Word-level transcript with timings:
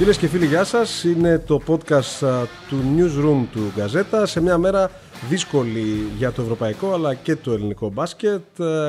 Φίλες 0.00 0.18
και 0.18 0.26
φίλοι, 0.26 0.46
γεια 0.46 0.64
σας. 0.64 1.04
Είναι 1.04 1.38
το 1.38 1.60
podcast 1.66 2.46
του 2.68 2.76
Newsroom 2.96 3.46
του 3.52 3.72
Γκαζέτα 3.76 4.26
σε 4.26 4.40
μια 4.40 4.58
μέρα 4.58 4.90
δύσκολη 5.28 6.10
για 6.16 6.32
το 6.32 6.42
ευρωπαϊκό 6.42 6.92
αλλά 6.92 7.14
και 7.14 7.36
το 7.36 7.52
ελληνικό 7.52 7.90
μπάσκετ 7.90 8.42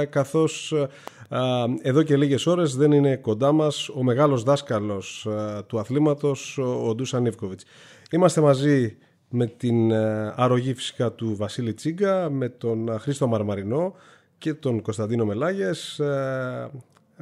καθώς 0.09 0.73
εδώ 1.81 2.03
και 2.03 2.17
λίγες 2.17 2.45
ώρες 2.45 2.75
δεν 2.75 2.91
είναι 2.91 3.15
κοντά 3.15 3.51
μας 3.51 3.89
ο 3.89 4.03
μεγάλος 4.03 4.43
δάσκαλος 4.43 5.27
του 5.67 5.79
αθλήματος 5.79 6.57
ο 6.57 6.95
Ντούσαν 6.95 7.25
Ιβκοβιτς. 7.25 7.63
Είμαστε 8.11 8.41
μαζί 8.41 8.97
με 9.29 9.45
την 9.45 9.93
αρρωγή 10.35 10.73
φυσικά 10.73 11.11
του 11.11 11.35
Βασίλη 11.35 11.73
Τσίγκα, 11.73 12.29
με 12.29 12.49
τον 12.49 12.99
Χρήστο 12.99 13.27
Μαρμαρινό 13.27 13.93
και 14.37 14.53
τον 14.53 14.81
Κωνσταντίνο 14.81 15.25
Μελάγες 15.25 16.01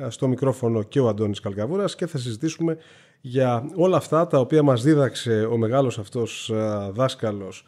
στο 0.07 0.27
μικρόφωνο 0.27 0.83
και 0.83 0.99
ο 0.99 1.07
Αντώνης 1.07 1.39
Καλκαβούρας 1.39 1.95
και 1.95 2.07
θα 2.07 2.17
συζητήσουμε 2.17 2.77
για 3.21 3.69
όλα 3.75 3.97
αυτά 3.97 4.27
τα 4.27 4.39
οποία 4.39 4.63
μας 4.63 4.83
δίδαξε 4.83 5.47
ο 5.51 5.57
μεγάλος 5.57 5.99
αυτός 5.99 6.51
δάσκαλος 6.91 7.65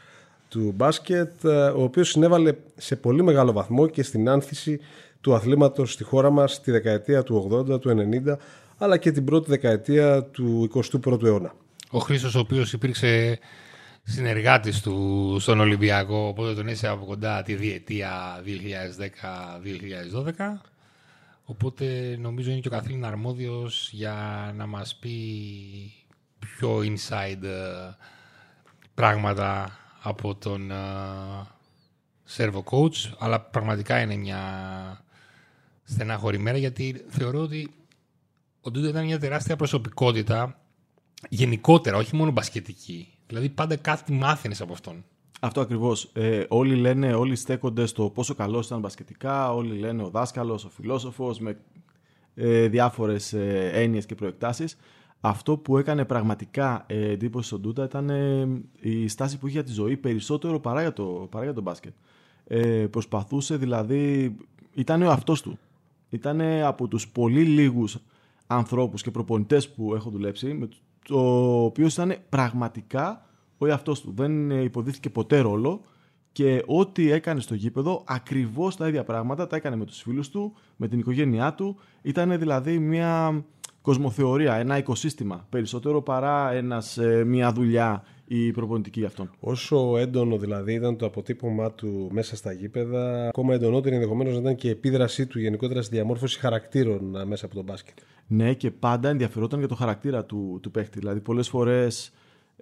του 0.50 0.74
μπάσκετ, 0.76 1.46
ο 1.76 1.84
οποίος 1.84 2.10
συνέβαλε 2.10 2.54
σε 2.76 2.96
πολύ 2.96 3.24
μεγάλο 3.24 3.52
βαθμό 3.52 3.88
και 3.88 4.04
στην 4.04 4.30
άνθηση 4.30 4.80
του 5.22 5.36
αθλήματος 5.36 5.94
στη 5.94 6.04
χώρα 6.04 6.30
μας 6.30 6.54
στη 6.54 6.72
δεκαετία 6.72 7.24
του 7.24 7.66
80, 7.70 7.82
του 7.82 7.90
90, 7.90 8.38
αλλά 8.78 8.98
και 8.98 9.12
την 9.12 9.26
πρώτη 9.26 9.50
δεκαετία 9.50 10.24
του 10.24 10.70
21ου 10.74 11.24
αιώνα. 11.24 11.54
Ο 11.90 12.00
Χρήστος 12.00 12.36
ο 12.36 12.40
οποίος 12.40 12.74
υπήρξε 12.74 13.40
συνεργάτης 14.04 14.82
του 14.82 15.38
στον 15.40 15.60
Ολυμπιακό, 15.60 16.28
οπότε 16.28 16.54
τον 16.54 16.68
είσαι 16.68 16.88
από 16.88 17.06
κοντά 17.06 17.42
τη 17.42 17.54
διετία 17.54 18.42
2010-2012. 20.16 20.62
Οπότε 21.52 22.18
νομίζω 22.20 22.52
είναι 22.52 22.60
και 22.60 22.68
ο 22.68 22.72
καθήλυνα 22.72 23.08
αρμόδιος 23.08 23.90
για 23.92 24.16
να 24.56 24.66
μας 24.66 24.96
πει 24.96 25.16
πιο 26.40 26.78
inside 26.78 27.44
ε, 27.44 27.96
πράγματα 28.94 29.78
από 30.02 30.36
τον 30.36 30.72
σερβο 32.24 32.64
coach, 32.70 33.14
αλλά 33.20 33.42
πραγματικά 33.42 34.02
είναι 34.02 34.16
μια 34.16 34.42
στενάχωρη 35.84 36.38
μέρα 36.38 36.58
γιατί 36.58 37.06
θεωρώ 37.10 37.42
ότι 37.42 37.74
ο 38.62 38.72
Ντούντα 38.72 38.90
ήταν 38.90 39.06
μια 39.06 39.20
τεράστια 39.20 39.56
προσωπικότητα 39.56 40.60
γενικότερα, 41.30 41.98
όχι 41.98 42.16
μόνο 42.16 42.32
μπασκετική. 42.32 43.14
Δηλαδή 43.28 43.50
πάντα 43.50 43.76
κάτι 43.76 44.12
μάθαινες 44.12 44.62
από 44.62 44.74
αυτόν. 44.74 45.06
Αυτό 45.44 45.62
ακριβώς. 45.62 46.10
Ε, 46.14 46.44
όλοι 46.50 46.76
λένε, 46.76 47.14
όλοι 47.14 47.36
στέκονται 47.36 47.86
στο 47.86 48.10
πόσο 48.10 48.36
καλός 48.36 48.66
ήταν 48.66 48.80
μπασκετικά, 48.80 49.54
όλοι 49.54 49.78
λένε 49.78 50.04
ο 50.04 50.10
δάσκαλος, 50.10 50.66
ο 50.66 50.70
φιλόσοφος, 50.70 51.40
με 51.40 51.58
ε, 52.36 52.68
διάφορες 52.68 53.34
ε, 53.34 53.70
έννοιες 53.74 54.06
και 54.06 54.16
προεκτάσεις. 54.16 54.78
Αυτό 55.22 55.58
που 55.58 55.78
έκανε 55.78 56.06
πραγματικά 56.06 56.84
ε, 56.88 57.10
εντύπωση 57.12 57.48
στον 57.48 57.62
Τούτα 57.62 57.84
ήταν 57.84 58.10
ε, 58.10 58.48
η 58.82 59.08
στάση 59.08 59.38
που 59.38 59.48
είχε 59.48 59.56
για 59.56 59.66
τη 59.68 59.72
ζωή 59.72 59.98
περισσότερο 59.98 60.60
παρά 60.60 60.82
για 60.82 60.94
το, 60.94 61.28
παρά 61.32 61.44
για 61.44 61.54
το 61.54 61.62
μπάσκετ. 61.62 61.94
Ε, 62.48 62.88
προσπαθούσε 62.88 63.58
δηλαδή, 63.58 64.36
ήταν 64.74 65.02
ο 65.02 65.12
αυτός 65.12 65.42
του. 65.42 65.60
Ήταν 66.10 66.42
από 66.42 66.88
τους 66.88 67.08
πολύ 67.08 67.44
λίγους 67.44 67.98
ανθρώπους 68.48 69.02
και 69.02 69.12
προπονητές 69.12 69.70
που 69.70 69.96
έχω 69.96 70.10
δουλέψει, 70.10 70.54
με 70.54 70.70
το 71.08 71.20
οποίος 71.64 71.94
ήταν 71.94 72.16
πραγματικά 72.30 73.26
ο 73.62 73.68
εαυτό 73.68 73.94
του. 73.94 74.14
Δεν 74.16 74.50
υποδίθηκε 74.64 75.10
ποτέ 75.10 75.40
ρόλο 75.40 75.82
και 76.32 76.64
ό,τι 76.66 77.12
έκανε 77.12 77.40
στο 77.40 77.56
γήπεδο, 77.56 78.04
ακριβώς 78.08 78.76
τα 78.76 78.88
ίδια 78.88 79.04
πράγματα 79.04 79.48
τα 79.48 79.56
έκανε 79.56 79.76
με 79.76 79.86
τους 79.86 80.02
φίλους 80.02 80.30
του, 80.30 80.54
με 80.76 80.88
την 80.88 81.00
οικογένειά 81.00 81.54
του. 81.54 81.78
Ήταν 82.02 82.40
δηλαδή 82.40 82.80
μια 82.80 83.44
κοσμοθεωρία, 83.82 84.56
ένα 84.56 84.78
οικοσύστημα 84.78 85.46
περισσότερο 85.50 86.02
παρά 86.02 86.52
ένας, 86.52 86.98
ε, 86.98 87.24
μια 87.24 87.52
δουλειά 87.52 88.04
η 88.28 88.52
προπονητική 88.52 89.00
για 89.00 89.08
αυτόν. 89.08 89.30
Όσο 89.40 89.98
έντονο 89.98 90.38
δηλαδή 90.38 90.74
ήταν 90.74 90.98
το 90.98 91.06
αποτύπωμά 91.06 91.72
του 91.72 92.10
μέσα 92.12 92.36
στα 92.36 92.52
γήπεδα, 92.52 93.28
ακόμα 93.28 93.54
εντονότερη 93.54 93.96
ενδεχομένως 93.96 94.34
να 94.34 94.40
ήταν 94.40 94.56
και 94.56 94.68
η 94.68 94.72
επίδρασή 94.72 95.26
του 95.26 95.40
γενικότερα 95.40 95.82
στη 95.82 95.96
διαμόρφωση 95.96 96.40
χαρακτήρων 96.40 97.16
ε, 97.16 97.26
μέσα 97.26 97.46
από 97.46 97.56
τον 97.56 97.64
μπάσκετ. 97.64 97.98
Ναι, 98.28 98.54
και 98.54 98.72
πάντα 98.72 99.10
ενδιαφερόταν 99.10 99.60
για 99.60 99.68
το 99.68 99.76
χαρακτήρα 99.76 100.26
του, 100.26 100.60
του 100.62 100.72
παίχτη. 100.72 101.00
Δηλαδή, 101.00 101.20
πολλές 101.20 101.50
φορές 101.50 102.12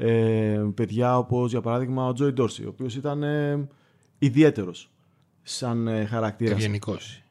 ε, 0.02 0.62
παιδιά 0.74 1.18
όπως 1.18 1.52
για 1.52 1.62
παράδειγμα 1.62 2.08
ο 2.08 2.14
Τζόι 2.14 2.32
Ντόρσι, 2.32 2.66
ο 2.66 2.70
οποίος 2.70 2.96
ήταν 2.96 3.24
ε, 3.24 3.68
ιδιαίτερος 4.20 4.92
σαν 5.42 5.88
ε, 5.88 6.06
χαρακτήρας. 6.06 6.54
Ευγενικός. 6.54 7.24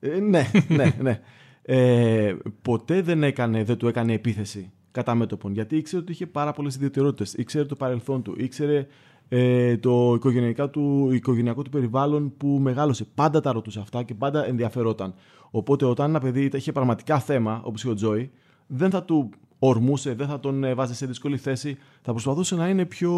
Ε, 0.00 0.18
ναι, 0.18 0.50
ναι, 0.68 0.94
ναι. 1.00 1.20
Ε, 1.62 2.36
ποτέ 2.62 3.02
δεν, 3.02 3.22
έκανε, 3.22 3.64
δεν 3.64 3.76
του 3.76 3.88
έκανε 3.88 4.12
επίθεση 4.12 4.72
κατά 4.90 5.14
μέτωπον 5.14 5.52
γιατί 5.52 5.76
ήξερε 5.76 6.02
ότι 6.02 6.12
είχε 6.12 6.26
πάρα 6.26 6.52
πολλές 6.52 6.74
ιδιαιτερότητες. 6.74 7.34
Ήξερε 7.34 7.64
το 7.64 7.76
παρελθόν 7.76 8.22
του, 8.22 8.34
ήξερε 8.36 8.86
ε, 9.28 9.76
το 9.76 10.14
οικογενειακό 10.14 10.68
του, 10.68 11.10
οικογενειακό 11.12 11.62
του 11.62 11.70
περιβάλλον 11.70 12.36
που 12.36 12.48
μεγάλωσε. 12.48 13.04
Πάντα 13.14 13.40
τα 13.40 13.52
ρωτούσε 13.52 13.80
αυτά 13.80 14.02
και 14.02 14.14
πάντα 14.14 14.46
ενδιαφερόταν. 14.46 15.14
Οπότε 15.50 15.84
όταν 15.84 16.08
ένα 16.08 16.20
παιδί 16.20 16.50
είχε 16.52 16.72
πραγματικά 16.72 17.18
θέμα, 17.18 17.60
όπως 17.64 17.82
είχε 17.82 17.92
ο 17.92 17.94
Τζόι, 17.94 18.30
δεν 18.66 18.90
θα 18.90 19.04
του 19.04 19.30
ορμούσε, 19.58 20.14
δεν 20.14 20.26
θα 20.26 20.40
τον 20.40 20.64
ε, 20.64 20.74
βάζει 20.74 20.94
σε 20.94 21.06
δύσκολη 21.06 21.36
θέση. 21.36 21.78
Θα 22.02 22.12
προσπαθούσε 22.12 22.54
να 22.54 22.68
είναι 22.68 22.84
πιο 22.84 23.12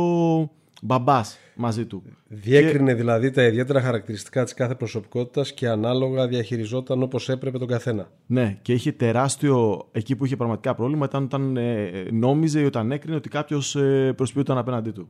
μπαμπάς 0.83 1.39
μαζί 1.55 1.87
του. 1.87 2.03
Διέκρινε 2.28 2.95
δηλαδή 2.95 3.31
τα 3.31 3.43
ιδιαίτερα 3.43 3.81
χαρακτηριστικά 3.81 4.45
της 4.45 4.55
κάθε 4.55 4.75
προσωπικότητας 4.75 5.53
και 5.53 5.69
ανάλογα 5.69 6.27
διαχειριζόταν 6.27 7.03
όπως 7.03 7.29
έπρεπε 7.29 7.59
τον 7.59 7.69
καθένα. 7.69 8.11
Ναι, 8.27 8.59
και 8.62 8.73
είχε 8.73 8.93
τεράστιο. 8.93 9.87
Εκεί 9.93 10.17
που 10.17 10.25
είχε 10.25 10.37
πραγματικά 10.37 10.75
πρόβλημα 10.75 11.05
ήταν 11.05 11.25
όταν 11.25 11.56
ε, 11.56 11.91
νόμιζε 12.12 12.61
ή 12.61 12.65
όταν 12.65 12.93
έκρινε 12.93 13.17
ότι 13.17 13.29
κάποιος 13.29 13.77
ε, 13.77 14.12
προσποιούταν 14.17 14.59
απέναντί 14.59 14.91
του. 14.91 15.09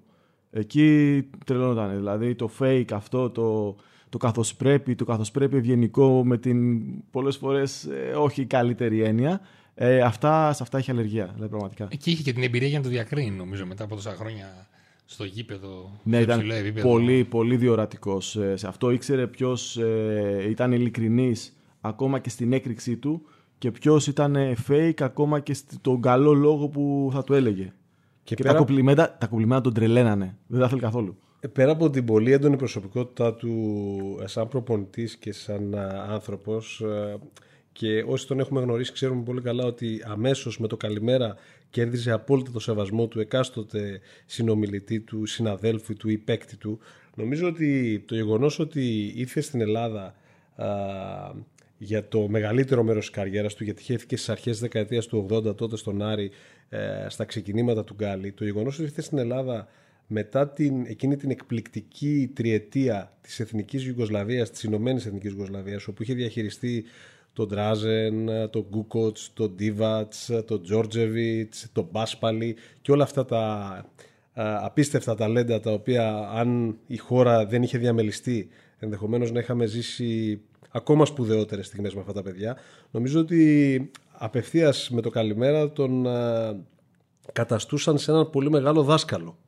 Εκεί 0.50 1.22
τρελώνονταν. 1.46 1.96
Δηλαδή 1.96 2.34
το 2.34 2.50
fake 2.58 2.92
αυτό, 2.92 3.30
το, 3.30 3.76
το 4.08 4.18
καθώς 4.18 4.54
πρέπει, 4.54 4.94
το 4.94 5.04
καθώς 5.04 5.30
πρέπει 5.30 5.56
ευγενικό 5.56 6.24
με 6.24 6.38
την 6.38 6.80
πολλές 7.10 7.36
φορές 7.36 7.84
ε, 7.84 8.14
όχι 8.14 8.44
καλύτερη 8.44 9.02
έννοια. 9.02 9.40
Ε, 9.74 10.00
αυτά, 10.00 10.52
σε 10.52 10.62
αυτά 10.62 10.78
έχει 10.78 10.90
αλλεργία, 10.90 11.30
δηλαδή 11.34 11.48
πραγματικά. 11.48 11.88
Εκεί 11.90 12.10
είχε 12.10 12.22
και 12.22 12.32
την 12.32 12.42
εμπειρία 12.42 12.68
για 12.68 12.78
να 12.78 12.84
το 12.84 12.90
διακρίνει, 12.90 13.36
νομίζω, 13.36 13.66
μετά 13.66 13.84
από 13.84 13.94
τόσα 13.94 14.14
χρόνια 14.14 14.68
στο 15.04 15.24
γήπεδο. 15.24 16.00
Ναι, 16.02 16.18
ήταν 16.18 16.50
επίπεδο. 16.50 16.88
πολύ, 16.88 17.24
πολύ 17.24 17.56
διορατικός 17.56 18.36
ε, 18.36 18.56
σε 18.56 18.66
αυτό. 18.68 18.90
Ήξερε 18.90 19.26
ποιος 19.26 19.76
ε, 19.76 20.46
ήταν 20.48 20.72
ειλικρινής 20.72 21.56
ακόμα 21.80 22.18
και 22.18 22.30
στην 22.30 22.52
έκρηξή 22.52 22.96
του 22.96 23.22
και 23.58 23.70
ποιος 23.70 24.06
ήταν 24.06 24.36
fake 24.68 25.00
ακόμα 25.00 25.40
και 25.40 25.54
στον 25.54 26.00
καλό 26.00 26.32
λόγο 26.32 26.68
που 26.68 27.10
θα 27.12 27.24
του 27.24 27.34
έλεγε. 27.34 27.72
Και, 28.22 28.34
και 28.34 28.42
πέρα... 28.42 28.54
τα, 28.54 28.60
κομπλιμέντα, 28.60 29.16
τα 29.18 29.26
κομπλιμέντα 29.26 29.60
τον 29.60 29.74
τρελαίνανε. 29.74 30.36
Δεν 30.46 30.60
τα 30.60 30.68
θέλει 30.68 30.80
καθόλου. 30.80 31.16
Ε, 31.40 31.48
πέρα 31.48 31.72
από 31.72 31.90
την 31.90 32.04
πολύ 32.04 32.32
έντονη 32.32 32.56
προσωπικότητά 32.56 33.34
του 33.34 34.22
σαν 34.24 34.48
προπονητής 34.48 35.16
και 35.16 35.32
σαν 35.32 35.74
άνθρωπος 36.08 36.82
και 37.72 38.04
όσοι 38.06 38.26
τον 38.26 38.40
έχουμε 38.40 38.60
γνωρίσει 38.60 38.92
ξέρουμε 38.92 39.22
πολύ 39.22 39.40
καλά 39.40 39.64
ότι 39.64 40.02
αμέσως 40.04 40.58
με 40.58 40.66
το 40.66 40.76
καλημέρα 40.76 41.36
κέρδιζε 41.70 42.10
απόλυτα 42.10 42.50
το 42.50 42.60
σεβασμό 42.60 43.06
του 43.06 43.20
εκάστοτε 43.20 44.00
συνομιλητή 44.26 45.00
του, 45.00 45.26
συναδέλφου 45.26 45.96
του 45.96 46.08
ή 46.08 46.18
παίκτη 46.18 46.56
του. 46.56 46.78
Νομίζω 47.14 47.48
ότι 47.48 48.02
το 48.06 48.14
γεγονός 48.14 48.58
ότι 48.58 49.12
ήρθε 49.16 49.40
στην 49.40 49.60
Ελλάδα 49.60 50.14
α, 50.56 50.66
για 51.78 52.08
το 52.08 52.28
μεγαλύτερο 52.28 52.82
μέρος 52.82 53.06
της 53.06 53.14
καριέρας 53.14 53.54
του, 53.54 53.64
γιατί 53.64 53.82
χέθηκε 53.82 54.16
στις 54.16 54.28
αρχές 54.28 54.50
της 54.50 54.60
δεκαετίας 54.60 55.06
του 55.06 55.26
80 55.30 55.56
τότε 55.56 55.76
στον 55.76 56.02
Άρη, 56.02 56.30
ε, 56.68 57.06
στα 57.08 57.24
ξεκινήματα 57.24 57.84
του 57.84 57.94
Γκάλι, 57.94 58.32
το 58.32 58.44
γεγονός 58.44 58.74
ότι 58.74 58.82
ήρθε 58.82 59.02
στην 59.02 59.18
Ελλάδα 59.18 59.68
μετά 60.06 60.48
την, 60.48 60.86
εκείνη 60.86 61.16
την 61.16 61.30
εκπληκτική 61.30 62.30
τριετία 62.34 63.12
της 63.20 63.40
Εθνικής 63.40 63.86
Ιουγκοσλαβίας, 63.86 64.50
της 64.50 64.62
Ηνωμένης 64.62 65.06
Εθνικής 65.06 65.30
Ιουγκοσλαβίας, 65.30 65.86
όπου 65.86 66.02
είχε 66.02 66.14
διαχειριστεί 66.14 66.84
τον 67.32 67.48
Ντράζεν, 67.48 68.28
τον 68.50 68.66
Γκούκοτς, 68.68 69.30
τον 69.34 69.54
Ντίβατς, 69.54 70.30
τον 70.46 70.62
Τζόρτζεβιτς, 70.62 71.68
τον 71.72 71.88
Μπάσπαλι 71.90 72.56
και 72.80 72.92
όλα 72.92 73.02
αυτά 73.02 73.24
τα 73.24 73.84
απίστευτα 74.62 75.14
ταλέντα 75.14 75.60
τα 75.60 75.72
οποία 75.72 76.30
αν 76.34 76.78
η 76.86 76.96
χώρα 76.96 77.46
δεν 77.46 77.62
είχε 77.62 77.78
διαμελιστεί 77.78 78.48
ενδεχομένως 78.78 79.32
να 79.32 79.40
είχαμε 79.40 79.66
ζήσει 79.66 80.40
ακόμα 80.70 81.04
σπουδαιότερες 81.04 81.66
στιγμές 81.66 81.94
με 81.94 82.00
αυτά 82.00 82.12
τα 82.12 82.22
παιδιά 82.22 82.56
νομίζω 82.90 83.20
ότι 83.20 83.90
απευθείας 84.12 84.90
με 84.90 85.00
το 85.00 85.10
καλημέρα 85.10 85.72
τον 85.72 86.06
καταστούσαν 87.32 87.98
σε 87.98 88.10
έναν 88.10 88.30
πολύ 88.30 88.50
μεγάλο 88.50 88.82
δάσκαλο. 88.82 89.38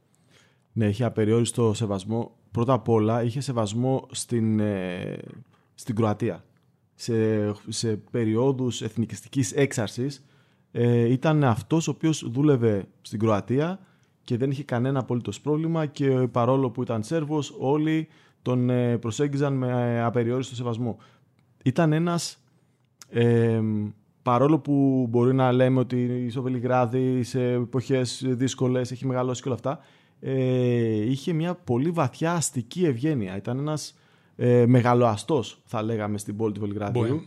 Ναι, 0.72 0.86
είχε 0.86 1.04
απεριόριστο 1.04 1.74
σεβασμό. 1.74 2.36
Πρώτα 2.50 2.72
απ' 2.72 2.88
όλα 2.88 3.22
είχε 3.22 3.40
σεβασμό 3.40 4.06
στην, 4.10 4.60
ε, 4.60 5.18
στην 5.74 5.94
Κροατία 5.94 6.44
σε, 7.02 7.52
σε 7.68 7.96
περιόδους 8.10 8.82
εθνικιστικής 8.82 9.52
έξαρσης 9.52 10.24
ε, 10.72 11.12
ήταν 11.12 11.44
αυτός 11.44 11.88
ο 11.88 11.90
οποίος 11.90 12.30
δούλευε 12.30 12.88
στην 13.00 13.18
Κροατία 13.18 13.78
και 14.24 14.36
δεν 14.36 14.50
είχε 14.50 14.62
κανένα 14.62 14.98
απολύτως 14.98 15.40
πρόβλημα 15.40 15.86
και 15.86 16.08
παρόλο 16.10 16.70
που 16.70 16.82
ήταν 16.82 17.02
Σέρβος 17.02 17.54
όλοι 17.58 18.08
τον 18.42 18.70
ε, 18.70 18.98
προσέγγιζαν 18.98 19.54
με 19.54 20.02
απεριόριστο 20.02 20.54
σεβασμό. 20.54 20.98
Ήταν 21.64 21.92
ένας 21.92 22.38
ε, 23.08 23.60
παρόλο 24.22 24.58
που 24.58 25.06
μπορεί 25.10 25.34
να 25.34 25.52
λέμε 25.52 25.78
ότι 25.78 26.28
στο 26.30 26.42
Βελιγράδι 26.42 27.22
σε 27.22 27.52
εποχές 27.52 28.24
δύσκολες 28.26 28.90
έχει 28.90 29.06
μεγαλώσει 29.06 29.42
και 29.42 29.48
όλα 29.48 29.56
αυτά, 29.56 29.78
ε, 30.20 31.10
είχε 31.10 31.32
μια 31.32 31.54
πολύ 31.54 31.90
βαθιά 31.90 32.32
αστική 32.32 32.84
ευγένεια. 32.84 33.36
Ήταν 33.36 33.58
ένας 33.58 33.94
ε, 34.36 34.66
μεγαλοαστός, 34.66 35.62
θα 35.64 35.82
λέγαμε, 35.82 36.18
στην 36.18 36.36
πόλη 36.36 36.52
του 36.52 36.60
Βελιγράδιου. 36.60 37.22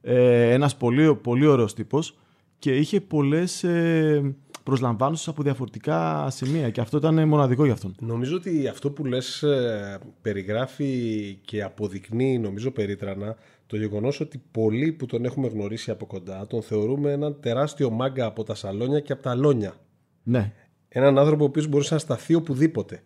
Ε, 0.00 0.52
ένας 0.52 0.76
πολύ, 0.76 1.14
πολύ 1.14 1.46
ωραίος 1.46 1.74
τύπος 1.74 2.18
και 2.58 2.76
είχε 2.76 3.00
πολλές 3.00 3.64
ε, 3.64 4.34
προσλαμβάνωσες 4.62 5.28
από 5.28 5.42
διαφορετικά 5.42 6.30
σημεία 6.30 6.70
και 6.70 6.80
αυτό 6.80 6.96
ήταν 6.96 7.28
μοναδικό 7.28 7.64
για 7.64 7.72
αυτόν. 7.72 7.94
Νομίζω 7.98 8.36
ότι 8.36 8.68
αυτό 8.68 8.90
που 8.90 9.04
λες 9.04 9.42
ε, 9.42 9.98
περιγράφει 10.22 11.38
και 11.44 11.62
αποδεικνύει 11.62 12.38
νομίζω 12.38 12.70
περίτρανα 12.70 13.36
το 13.66 13.76
γεγονός 13.76 14.20
ότι 14.20 14.42
πολλοί 14.50 14.92
που 14.92 15.06
τον 15.06 15.24
έχουμε 15.24 15.48
γνωρίσει 15.48 15.90
από 15.90 16.06
κοντά 16.06 16.46
τον 16.46 16.62
θεωρούμε 16.62 17.12
έναν 17.12 17.36
τεράστιο 17.40 17.90
μάγκα 17.90 18.26
από 18.26 18.42
τα 18.42 18.54
σαλόνια 18.54 19.00
και 19.00 19.12
από 19.12 19.22
τα 19.22 19.34
λόνια. 19.34 19.74
Ναι. 20.22 20.52
Έναν 20.88 21.18
άνθρωπο 21.18 21.44
ο 21.44 21.46
οποίος 21.46 21.66
μπορούσε 21.66 21.94
να 21.94 22.00
σταθεί 22.00 22.34
οπουδήποτε. 22.34 23.02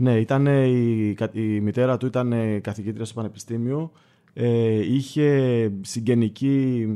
Ναι, 0.00 0.18
ήταν, 0.18 0.46
η, 0.46 1.16
η 1.32 1.60
μητέρα 1.60 1.96
του 1.96 2.06
ήταν 2.06 2.60
καθηγήτρια 2.60 3.04
στο 3.04 3.14
Πανεπιστήμιο. 3.14 3.90
Ε, 4.32 4.94
είχε 4.94 5.72
συγγενική 5.80 6.86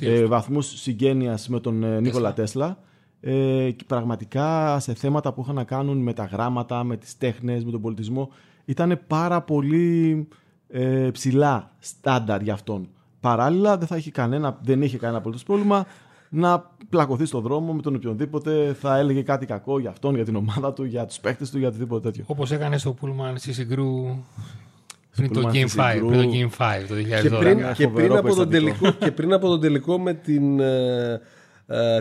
ε, 0.00 0.24
βαθμούς 0.24 0.66
συγγένειας 0.66 1.48
με 1.48 1.60
τον 1.60 1.82
ε, 1.82 2.00
Νίκολα 2.00 2.32
Τέσλα. 2.32 2.78
Ε, 3.20 3.70
και 3.70 3.84
πραγματικά 3.86 4.78
σε 4.80 4.94
θέματα 4.94 5.32
που 5.32 5.40
είχαν 5.40 5.54
να 5.54 5.64
κάνουν 5.64 5.98
με 5.98 6.12
τα 6.12 6.24
γράμματα, 6.24 6.84
με 6.84 6.96
τις 6.96 7.18
τέχνες, 7.18 7.64
με 7.64 7.70
τον 7.70 7.80
πολιτισμό 7.80 8.30
ήταν 8.64 9.00
πάρα 9.06 9.42
πολύ 9.42 10.28
ε, 10.68 11.08
ψηλά 11.12 11.74
στάνταρ 11.78 12.42
για 12.42 12.52
αυτόν. 12.52 12.88
Παράλληλα 13.20 13.78
δεν, 13.78 13.86
θα 13.86 13.96
είχε 13.96 14.10
κανένα, 14.10 14.58
δεν 14.62 14.82
είχε 14.82 14.98
κανένα 14.98 15.18
απολύτως 15.18 15.42
πρόβλημα 15.42 15.86
να 16.28 16.70
πλακωθεί 16.88 17.24
στον 17.24 17.42
δρόμο 17.42 17.72
με 17.72 17.82
τον 17.82 17.94
οποιονδήποτε 17.94 18.76
θα 18.80 18.96
έλεγε 18.96 19.22
κάτι 19.22 19.46
κακό 19.46 19.78
για 19.78 19.90
αυτόν, 19.90 20.14
για 20.14 20.24
την 20.24 20.36
ομάδα 20.36 20.72
του, 20.72 20.84
για 20.84 21.06
τους 21.06 21.18
παίκτες 21.18 21.50
του, 21.50 21.58
για 21.58 21.68
οτιδήποτε 21.68 22.10
τέτοιο. 22.10 22.24
Όπως 22.26 22.50
έκανε 22.52 22.78
στο 22.78 22.92
Πούλμαν 22.92 23.38
στη 23.38 23.52
Συγκρού 23.52 24.24
πριν 25.16 25.32
το, 25.32 25.50
Game 25.52 25.68
5, 25.76 26.02
πριν 26.06 26.22
το 26.22 26.30
Game 26.32 26.64
5 26.64 26.84
το 26.88 26.94
2012. 26.94 27.22
Και 27.22 27.30
πριν, 27.30 27.72
και 27.74 27.88
πριν, 27.88 28.16
από, 28.16 28.34
τον 28.34 28.50
τελικό, 28.50 28.90
και 28.90 29.12
πριν 29.12 29.32
από 29.32 29.48
τον 29.48 29.60
τελικό 29.60 29.98
με 29.98 30.14
την 30.14 30.60
ε, 30.60 31.12
ε, 31.12 31.20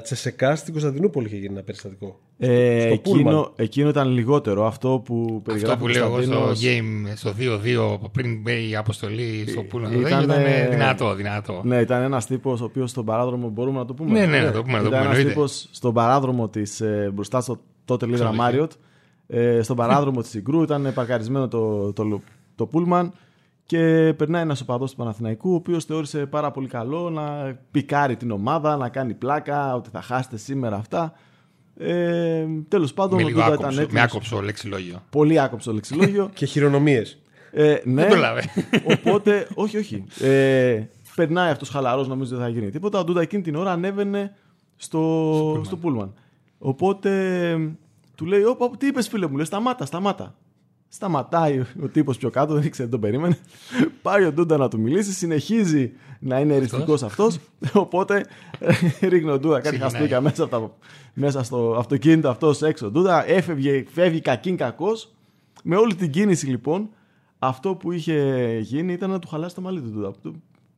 Τσεσεκά 0.04 0.56
στην 0.56 0.74
Κωνσταντινούπολη 0.74 1.28
είχε 1.28 1.36
γίνει 1.36 1.54
ένα 1.54 1.64
περιστατικό. 1.64 2.20
Ε, 2.38 2.80
στο 2.80 2.94
εκείνο, 2.94 3.52
εκείνο 3.56 3.90
ήταν 3.90 4.10
λιγότερο. 4.10 4.66
Αυτό 4.66 5.02
που 5.06 5.42
περιγράφει 5.44 5.74
Αυτό 5.74 5.86
που 5.86 5.92
λέω 5.92 6.06
εγώ 6.06 6.22
στο 6.22 6.68
game, 6.68 7.14
στο 7.16 7.34
2-2, 8.04 8.10
πριν 8.12 8.42
μπει 8.42 8.70
η 8.70 8.76
αποστολή 8.76 9.46
στο 9.48 9.62
Πούλμαν. 9.62 9.94
Ήταν, 10.00 10.24
ήταν 10.24 10.44
δυνατό, 10.70 11.16
δυνατό. 11.16 11.62
Ναι, 11.64 11.78
ήταν 11.80 12.02
ένας 12.02 12.26
τύπος 12.26 12.62
ο 12.62 12.64
οποίος 12.64 12.90
στον 12.90 13.06
παράδρομο. 13.06 13.50
Μπορούμε 13.50 13.78
να 13.78 13.86
το 13.86 13.94
πούμε. 13.94 14.20
Ναι, 14.20 14.26
ναι, 14.26 14.42
να 14.42 14.52
το 14.52 14.64
πούμε. 14.64 14.80
Ήταν 14.80 15.04
ένας 15.04 15.18
τύπος 15.18 15.68
στον 15.72 15.94
παράδρομο 15.94 16.50
της 16.50 16.82
ε, 16.82 17.12
μπροστά 17.14 17.42
στο 17.42 17.60
τότε 17.86 18.06
Λίδρα 18.06 18.34
Μάριοτ. 18.34 18.72
Ε, 19.28 19.62
στον 19.62 19.76
παράδρομο 19.76 20.22
της 20.22 20.34
Ιγκρού 20.34 20.62
ήταν 20.62 20.92
παρκαρισμένο 20.94 21.48
το, 21.48 21.94
το, 21.94 22.10
το, 22.10 22.22
το 22.56 22.66
Πούλμαν 22.66 23.14
και 23.66 24.14
περνάει 24.18 24.42
ένας 24.42 24.62
οπαδός 24.62 24.92
του 24.92 24.98
Παναθηναϊκού, 24.98 25.52
ο 25.52 25.56
οποίος 25.56 25.86
θεώρησε 25.86 26.26
πάρα 26.26 26.52
πολύ 26.52 26.68
καλό 26.68 27.10
να 27.10 27.58
πικάρει 27.72 28.16
την 28.16 28.32
ομάδα, 28.32 28.78
να 28.78 28.90
κάνει 28.90 29.14
πλάκα, 29.14 29.76
ότι 29.76 29.90
θα 29.90 30.02
χάσετε 30.02 30.38
σήμερα 30.38 30.76
αυτά. 30.76 31.14
Ε, 31.78 32.46
Τέλος 32.68 32.94
πάντων, 32.94 33.18
με, 33.18 33.26
ο 33.26 33.30
ήταν 33.30 33.50
έτοιμος. 33.52 33.92
με 33.92 34.02
άκοψο 34.02 34.42
λεξιλόγιο. 34.42 35.04
Πολύ 35.10 35.40
άκοψο 35.40 35.74
λεξιλόγιο. 35.74 36.30
και 36.34 36.46
χειρονομίες. 36.46 37.20
Ε, 37.52 37.78
ναι, 37.84 38.08
οπότε, 38.94 39.48
όχι, 39.54 39.78
όχι. 39.78 40.04
Ε, 40.20 40.84
περνάει 41.16 41.52
αυτός 41.52 41.70
χαλαρός, 41.70 42.08
νομίζω 42.08 42.36
δεν 42.36 42.46
θα 42.46 42.50
γίνει 42.52 42.70
τίποτα. 42.70 43.00
Ο 43.00 43.04
Ντούντα 43.04 43.22
εκείνη 43.22 43.42
την 43.42 43.56
ώρα 43.56 43.72
ανέβαινε 43.72 44.36
στο, 44.76 45.62
στο 45.66 45.78
Πούλμαν. 45.78 46.14
Οπότε 46.58 47.12
του 48.16 48.26
λέει: 48.26 48.44
Ωπα, 48.44 48.70
τι 48.78 48.88
είπες, 48.88 49.08
φίλε 49.08 49.28
μου, 49.28 49.36
λέει, 49.36 49.46
σταμάτα, 49.46 49.86
σταμάτα. 49.86 50.36
Σταματάει 50.96 51.60
ο 51.60 51.88
τύπος 51.88 52.18
πιο 52.18 52.30
κάτω, 52.30 52.54
δεν 52.54 52.64
ήξερε, 52.64 52.90
τον 52.90 53.00
περίμενε. 53.00 53.38
Πάει 54.02 54.26
ο 54.26 54.32
Ντούντα 54.32 54.58
να 54.58 54.68
του 54.68 54.80
μιλήσει, 54.80 55.12
συνεχίζει 55.12 55.92
να 56.20 56.40
είναι 56.40 56.56
εριστικός 56.56 57.04
αυτός. 57.04 57.40
Οπότε 57.74 58.26
ρίχνει 59.02 59.30
ο 59.30 59.40
Ντούντα 59.40 59.60
κάτι 59.60 59.78
χαστούκια 59.78 60.22
μέσα, 60.22 60.72
μέσα 61.14 61.44
στο 61.44 61.76
αυτοκίνητο 61.78 62.30
αυτός 62.30 62.62
έξω. 62.62 62.86
Ο 62.86 62.90
Ντούντα 62.90 63.30
έφευγε, 63.30 63.86
φεύγει 63.94 64.22
κακήν 64.22 64.58
κακός. 64.58 65.14
Με 65.64 65.76
όλη 65.76 65.96
την 65.96 66.12
κίνηση 66.12 66.46
λοιπόν, 66.46 66.90
αυτό 67.40 67.76
που 67.76 67.92
είχε 67.92 68.60
γίνει 68.62 68.94
ήταν 68.94 69.10
να 69.10 69.20
του 69.20 69.28
χαλάσει 69.28 69.56
το 69.56 69.62
μαλλί 69.62 69.82
του 69.82 69.90
Ντούντα. 69.90 70.14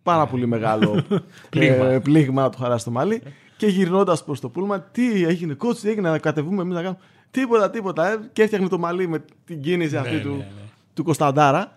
Πάρα 0.03 0.27
πολύ 0.27 0.45
μεγάλο 0.45 1.03
ε, 1.49 1.99
πλήγμα 2.03 2.41
να 2.41 2.49
του 2.49 2.57
χαλάσει 2.57 2.85
το 2.85 2.91
μαλλί. 2.91 3.21
Και 3.57 3.67
γυρνώντας 3.67 4.23
προς 4.23 4.39
το 4.39 4.49
πούλμα, 4.49 4.81
τι 4.81 5.23
έγινε, 5.23 5.53
κότσι, 5.53 5.81
τι 5.81 5.89
έγινε 5.89 6.09
να 6.09 6.19
κατεβούμε 6.19 6.61
εμείς 6.61 6.75
να 6.75 6.81
κάνουμε. 6.81 6.99
Τίποτα, 7.31 7.69
τίποτα. 7.69 8.11
Ε. 8.11 8.19
Και 8.33 8.41
έφτιαχνε 8.41 8.67
το 8.67 8.77
μαλλί 8.77 9.07
με 9.07 9.23
την 9.45 9.61
κίνηση 9.61 9.93
ναι, 9.93 9.99
αυτή 9.99 10.15
ναι, 10.15 10.21
του, 10.21 10.35
ναι. 10.35 10.47
του 10.93 11.03
Κωνσταντάρα. 11.03 11.71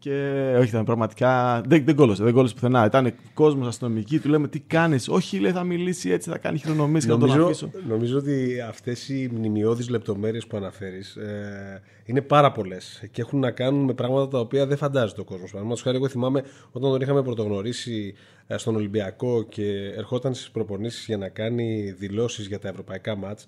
Και 0.00 0.54
όχι, 0.58 0.68
ήταν 0.68 0.84
πραγματικά. 0.84 1.60
Δεν, 1.66 1.84
δεν 1.84 1.94
κόλωσε, 1.94 2.24
δεν 2.24 2.32
κόλωσε 2.32 2.54
πουθενά. 2.54 2.84
Ήταν 2.84 3.14
κόσμος 3.34 3.66
αστυνομική, 3.66 4.18
του 4.18 4.28
λέμε 4.28 4.48
τι 4.48 4.60
κάνεις; 4.60 5.08
Όχι, 5.08 5.38
λέει, 5.38 5.52
θα 5.52 5.64
μιλήσει 5.64 6.10
έτσι, 6.10 6.30
θα 6.30 6.38
κάνει 6.38 6.58
χειρονομίες 6.58 7.04
και 7.04 7.10
θα 7.10 7.18
τον 7.18 7.42
αφήσω. 7.42 7.70
Νομίζω 7.88 8.18
ότι 8.18 8.60
αυτές 8.68 9.08
οι 9.08 9.30
μνημειώδεις 9.34 9.88
λεπτομέρειες 9.88 10.46
που 10.46 10.56
αναφέρεις 10.56 11.16
ε, 11.16 11.82
είναι 12.04 12.20
πάρα 12.20 12.52
πολλές 12.52 13.02
και 13.10 13.20
έχουν 13.20 13.38
να 13.38 13.50
κάνουν 13.50 13.84
με 13.84 13.92
πράγματα 13.94 14.28
τα 14.28 14.38
οποία 14.38 14.66
δεν 14.66 14.76
φαντάζεται 14.76 15.20
ο 15.20 15.24
κόσμος. 15.24 15.50
Παραδείγματος 15.50 15.82
χάρη, 15.82 15.96
εγώ 15.96 16.08
θυμάμαι 16.08 16.42
όταν 16.72 16.90
τον 16.90 17.00
είχαμε 17.00 17.22
πρωτογνωρίσει 17.22 18.14
ε, 18.46 18.56
στον 18.56 18.74
Ολυμπιακό 18.74 19.42
και 19.42 19.92
ερχόταν 19.96 20.34
στις 20.34 20.50
προπονήσεις 20.50 21.04
για 21.06 21.16
να 21.16 21.28
κάνει 21.28 21.94
δηλώσεις 21.98 22.46
για 22.46 22.58
τα 22.58 22.68
ευρωπαϊκά 22.68 23.16
μάτς 23.16 23.46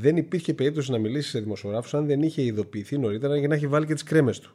δεν 0.00 0.16
υπήρχε 0.16 0.54
περίπτωση 0.54 0.90
να 0.90 0.98
μιλήσει 0.98 1.28
σε 1.28 1.40
δημοσιογράφους 1.40 1.94
αν 1.94 2.06
δεν 2.06 2.22
είχε 2.22 2.42
ειδοποιηθεί 2.42 2.98
νωρίτερα 2.98 3.36
για 3.36 3.48
να 3.48 3.54
έχει 3.54 3.66
βάλει 3.66 3.86
και 3.86 3.94
τις 3.94 4.02
κρέμες 4.02 4.38
του. 4.38 4.54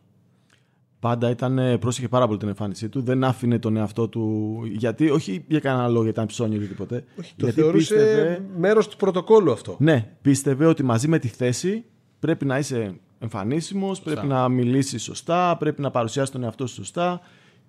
Πάντα 1.00 1.30
ήταν, 1.30 1.57
ε, 1.57 1.78
πρόσεχε 1.78 2.07
πάρα 2.07 2.25
πολύ 2.28 2.40
την 2.40 2.48
εμφάνισή 2.48 2.90
του. 2.90 3.01
Δεν 3.01 3.24
άφηνε 3.24 3.60
τον 3.60 3.78
εαυτό 3.78 4.07
του. 4.07 4.62
Γιατί, 4.72 5.10
όχι 5.10 5.45
για 5.48 5.60
κανένα 5.60 5.88
λόγο, 5.88 6.04
γιατί 6.04 6.10
ήταν 6.10 6.25
ψώνιο 6.25 6.56
ή 6.56 6.57
οτιδήποτε. 6.57 7.04
Όχι, 7.19 7.34
το 7.38 7.45
γιατί 7.45 7.62
θεωρούσε 7.62 7.94
πίστευε... 7.94 8.44
μέρος 8.57 8.88
του 8.88 8.98
πρωτοκόλλου 8.98 9.51
αυτό. 9.51 9.75
Ναι, 9.80 10.10
πίστευε 10.22 10.66
ότι 10.66 10.84
μαζί 10.84 11.07
με 11.07 11.19
τη 11.19 11.28
θέση 11.28 11.84
πρέπει 12.19 12.45
να 12.45 12.57
είσαι 12.57 12.94
εμφανίσιμος, 13.19 14.02
πρέπει 14.02 14.28
να 14.28 14.50
μιλήσεις 14.50 15.04
σωστά, 15.04 15.57
πρέπει 15.57 15.81
να 15.81 15.92
παρουσιάσεις 15.92 16.31
τον 16.31 16.44
εαυτό 16.44 16.68
σου 16.68 16.76
σωστά. 16.76 17.21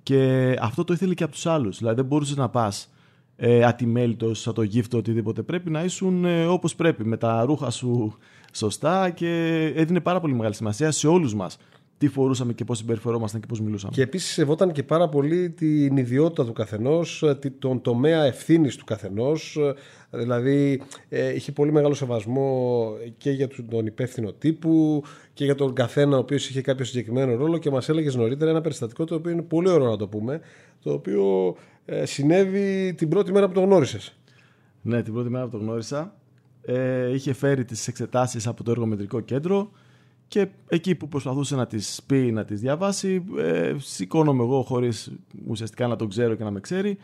Και 0.02 0.54
αυτό 0.60 0.84
το 0.84 0.92
ήθελε 0.92 1.14
και 1.14 1.22
από 1.24 1.32
τους 1.32 1.46
άλλους. 1.46 1.78
Δηλαδή 1.78 1.96
δεν 1.96 2.04
μπορούσες 2.04 2.36
να 2.36 2.48
πας 2.48 2.93
ε, 3.36 3.64
ατιμέλητος, 3.64 4.40
σαν 4.40 4.54
το 4.54 4.62
γύφτο, 4.62 4.98
οτιδήποτε. 4.98 5.42
Πρέπει 5.42 5.70
να 5.70 5.84
ήσουν 5.84 6.24
ε, 6.24 6.46
όπως 6.46 6.74
πρέπει, 6.74 7.04
με 7.04 7.16
τα 7.16 7.44
ρούχα 7.44 7.70
σου 7.70 8.18
σωστά 8.52 9.10
και 9.10 9.62
έδινε 9.76 10.00
πάρα 10.00 10.20
πολύ 10.20 10.34
μεγάλη 10.34 10.54
σημασία 10.54 10.90
σε 10.90 11.08
όλους 11.08 11.34
μας 11.34 11.58
τι 11.98 12.08
φορούσαμε 12.08 12.52
και 12.52 12.64
πώς 12.64 12.78
συμπεριφερόμασταν 12.78 13.40
και 13.40 13.46
πώς 13.46 13.60
μιλούσαμε. 13.60 13.92
Και 13.94 14.02
επίσης 14.02 14.32
σεβόταν 14.32 14.72
και 14.72 14.82
πάρα 14.82 15.08
πολύ 15.08 15.50
την 15.50 15.96
ιδιότητα 15.96 16.44
του 16.44 16.52
καθενός, 16.52 17.22
ε, 17.22 17.38
τον 17.58 17.80
τομέα 17.80 18.24
ευθύνης 18.24 18.76
του 18.76 18.84
καθενός. 18.84 19.56
Ε, 20.10 20.18
δηλαδή 20.18 20.82
ε, 21.08 21.34
είχε 21.34 21.52
πολύ 21.52 21.72
μεγάλο 21.72 21.94
σεβασμό 21.94 22.88
και 23.16 23.30
για 23.30 23.48
τον 23.68 23.86
υπεύθυνο 23.86 24.32
τύπου 24.32 25.02
και 25.32 25.44
για 25.44 25.54
τον 25.54 25.74
καθένα 25.74 26.16
ο 26.16 26.18
οποίος 26.18 26.48
είχε 26.48 26.60
κάποιο 26.60 26.84
συγκεκριμένο 26.84 27.36
ρόλο 27.36 27.58
και 27.58 27.70
μας 27.70 27.88
έλεγε 27.88 28.16
νωρίτερα 28.16 28.50
ένα 28.50 28.60
περιστατικό 28.60 29.04
το 29.04 29.14
οποίο 29.14 29.30
είναι 29.30 29.42
πολύ 29.42 29.68
ωραίο 29.68 29.88
να 29.88 29.96
το 29.96 30.08
πούμε, 30.08 30.40
το 30.82 30.92
οποίο 30.92 31.54
ε, 31.84 32.06
συνέβη 32.06 32.94
την 32.94 33.08
πρώτη 33.08 33.32
μέρα 33.32 33.46
που 33.46 33.52
το 33.52 33.60
γνώρισες. 33.60 34.16
Ναι, 34.82 35.02
την 35.02 35.12
πρώτη 35.12 35.28
μέρα 35.28 35.44
που 35.44 35.50
το 35.50 35.58
γνώρισα. 35.58 36.14
Ε, 36.62 37.14
είχε 37.14 37.32
φέρει 37.32 37.64
τις 37.64 37.88
εξετάσεις 37.88 38.46
από 38.46 38.64
το 38.64 38.70
εργομετρικό 38.70 39.20
κέντρο 39.20 39.70
και 40.28 40.48
εκεί 40.68 40.94
που 40.94 41.08
προσπαθούσε 41.08 41.56
να 41.56 41.66
τις 41.66 42.00
πει, 42.06 42.32
να 42.32 42.44
τις 42.44 42.60
διαβάσει, 42.60 43.24
ε, 43.38 43.74
σηκώνομαι 43.78 44.42
εγώ 44.42 44.62
χωρίς 44.62 45.12
ουσιαστικά 45.46 45.86
να 45.86 45.96
τον 45.96 46.08
ξέρω 46.08 46.34
και 46.34 46.44
να 46.44 46.50
με 46.50 46.60
ξέρει 46.60 46.98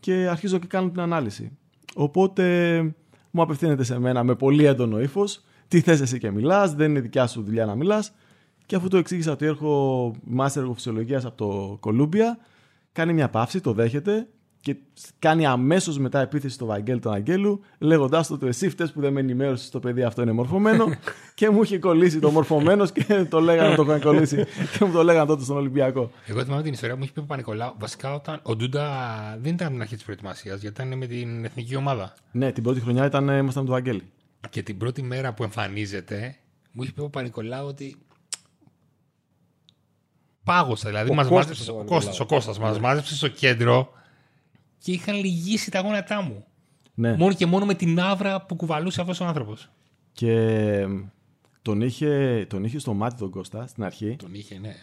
και 0.00 0.12
αρχίζω 0.12 0.58
και 0.58 0.66
κάνω 0.66 0.90
την 0.90 1.00
ανάλυση. 1.00 1.58
Οπότε 1.94 2.82
μου 3.30 3.42
απευθύνεται 3.42 3.82
σε 3.82 3.98
μένα 3.98 4.24
με 4.24 4.34
πολύ 4.34 4.64
έντονο 4.64 5.00
ύφος. 5.00 5.44
Τι 5.68 5.80
θες 5.80 6.00
εσύ 6.00 6.18
και 6.18 6.30
μιλάς, 6.30 6.74
δεν 6.74 6.90
είναι 6.90 7.00
δικιά 7.00 7.26
σου 7.26 7.42
δουλειά 7.42 7.66
να 7.66 7.74
μιλάς. 7.74 8.12
Και 8.66 8.76
αφού 8.76 8.88
το 8.88 8.96
εξήγησα 8.96 9.32
ότι 9.32 9.46
έρχω 9.46 10.14
μάστερ 10.24 10.62
εργοφυσιολογίας 10.62 11.24
από 11.24 11.36
το 11.36 11.76
Κολούμπια, 11.80 12.38
κάνει 12.92 13.12
μια 13.12 13.28
παύση, 13.28 13.60
το 13.60 13.72
δέχεται 13.72 14.26
και 14.60 14.76
κάνει 15.18 15.46
αμέσως 15.46 15.98
μετά 15.98 16.20
επίθεση 16.20 16.54
στο 16.54 16.66
Βαγγέλ 16.66 17.00
τον 17.00 17.12
Αγγέλου, 17.12 17.60
λέγοντάς 17.78 18.26
του 18.26 18.34
ότι 18.36 18.46
εσύ 18.46 18.68
φταίει 18.68 18.88
που 18.88 19.00
δεν 19.00 19.12
με 19.12 19.20
ενημέρωσες 19.20 19.70
το 19.70 19.80
παιδί 19.80 20.02
αυτό 20.02 20.22
είναι 20.22 20.32
μορφωμένο. 20.32 20.86
και 21.34 21.50
μου 21.50 21.62
είχε 21.62 21.78
κολλήσει 21.78 22.18
το 22.18 22.30
μορφωμένος 22.30 22.92
και 22.92 23.24
το 23.24 23.40
λέγανε 23.40 23.74
το 23.74 23.82
είχαν 23.82 24.00
κολλήσει. 24.00 24.44
και 24.78 24.84
μου 24.84 24.92
το 24.92 25.02
λέγανε 25.02 25.26
τότε 25.26 25.42
στον 25.42 25.56
Ολυμπιακό. 25.56 26.10
Εγώ 26.26 26.44
θυμάμαι 26.44 26.62
την 26.62 26.72
ιστορία 26.72 26.96
που 26.96 27.02
είχε 27.02 27.12
πει 27.12 27.20
ο 27.20 27.24
Πανικολάου. 27.24 27.74
Βασικά 27.78 28.14
όταν 28.14 28.40
ο 28.42 28.56
Ντούντα 28.56 28.88
δεν 29.40 29.52
ήταν 29.52 29.66
από 29.66 29.72
την 29.72 29.82
αρχή 29.82 29.94
της 29.94 30.04
προετοιμασίας, 30.04 30.60
γιατί 30.60 30.82
ήταν 30.82 30.98
με 30.98 31.06
την 31.06 31.44
εθνική 31.44 31.76
ομάδα. 31.76 32.14
Ναι, 32.32 32.52
την 32.52 32.62
πρώτη 32.62 32.80
χρονιά 32.80 33.04
ήταν, 33.04 33.22
ήμασταν 33.28 33.44
με 33.44 33.52
τον 33.52 33.66
Βαγγέλη. 33.66 34.02
Και 34.50 34.62
την 34.62 34.78
πρώτη 34.78 35.02
μέρα 35.02 35.32
που 35.32 35.42
εμφανίζεται, 35.42 36.36
μου 36.72 36.82
είχε 36.82 36.92
πει 36.92 37.00
ο 37.00 37.08
Πανικολάου 37.08 37.66
ότι 37.66 37.96
πάγωσα. 40.44 40.88
Δηλαδή, 40.88 41.10
μας 41.12 41.28
μάζεψε 41.30 41.70
ο 41.70 41.84
Κώστας, 41.84 42.20
ο 42.20 42.26
Κώστας 42.26 42.58
μας 42.58 42.78
μάζεψε 42.78 43.16
στο 43.16 43.28
κέντρο 43.28 43.92
και 44.78 44.92
είχαν 44.92 45.16
λυγίσει 45.16 45.70
τα 45.70 45.80
γόνατά 45.80 46.22
μου. 46.22 46.44
Ναι. 46.94 47.16
Μόνο 47.16 47.34
και 47.34 47.46
μόνο 47.46 47.66
με 47.66 47.74
την 47.74 48.00
άβρα 48.00 48.42
που 48.42 48.54
κουβαλούσε 48.54 49.00
αυτός 49.00 49.20
ο 49.20 49.24
άνθρωπος. 49.24 49.70
Και 50.12 50.86
τον 51.62 51.80
είχε, 51.80 52.46
τον 52.48 52.64
είχε 52.64 52.78
στο 52.78 52.94
μάτι 52.94 53.16
τον 53.16 53.30
Κώστα 53.30 53.66
στην 53.66 53.84
αρχή. 53.84 54.16
Τον 54.16 54.34
είχε, 54.34 54.58
ναι. 54.58 54.74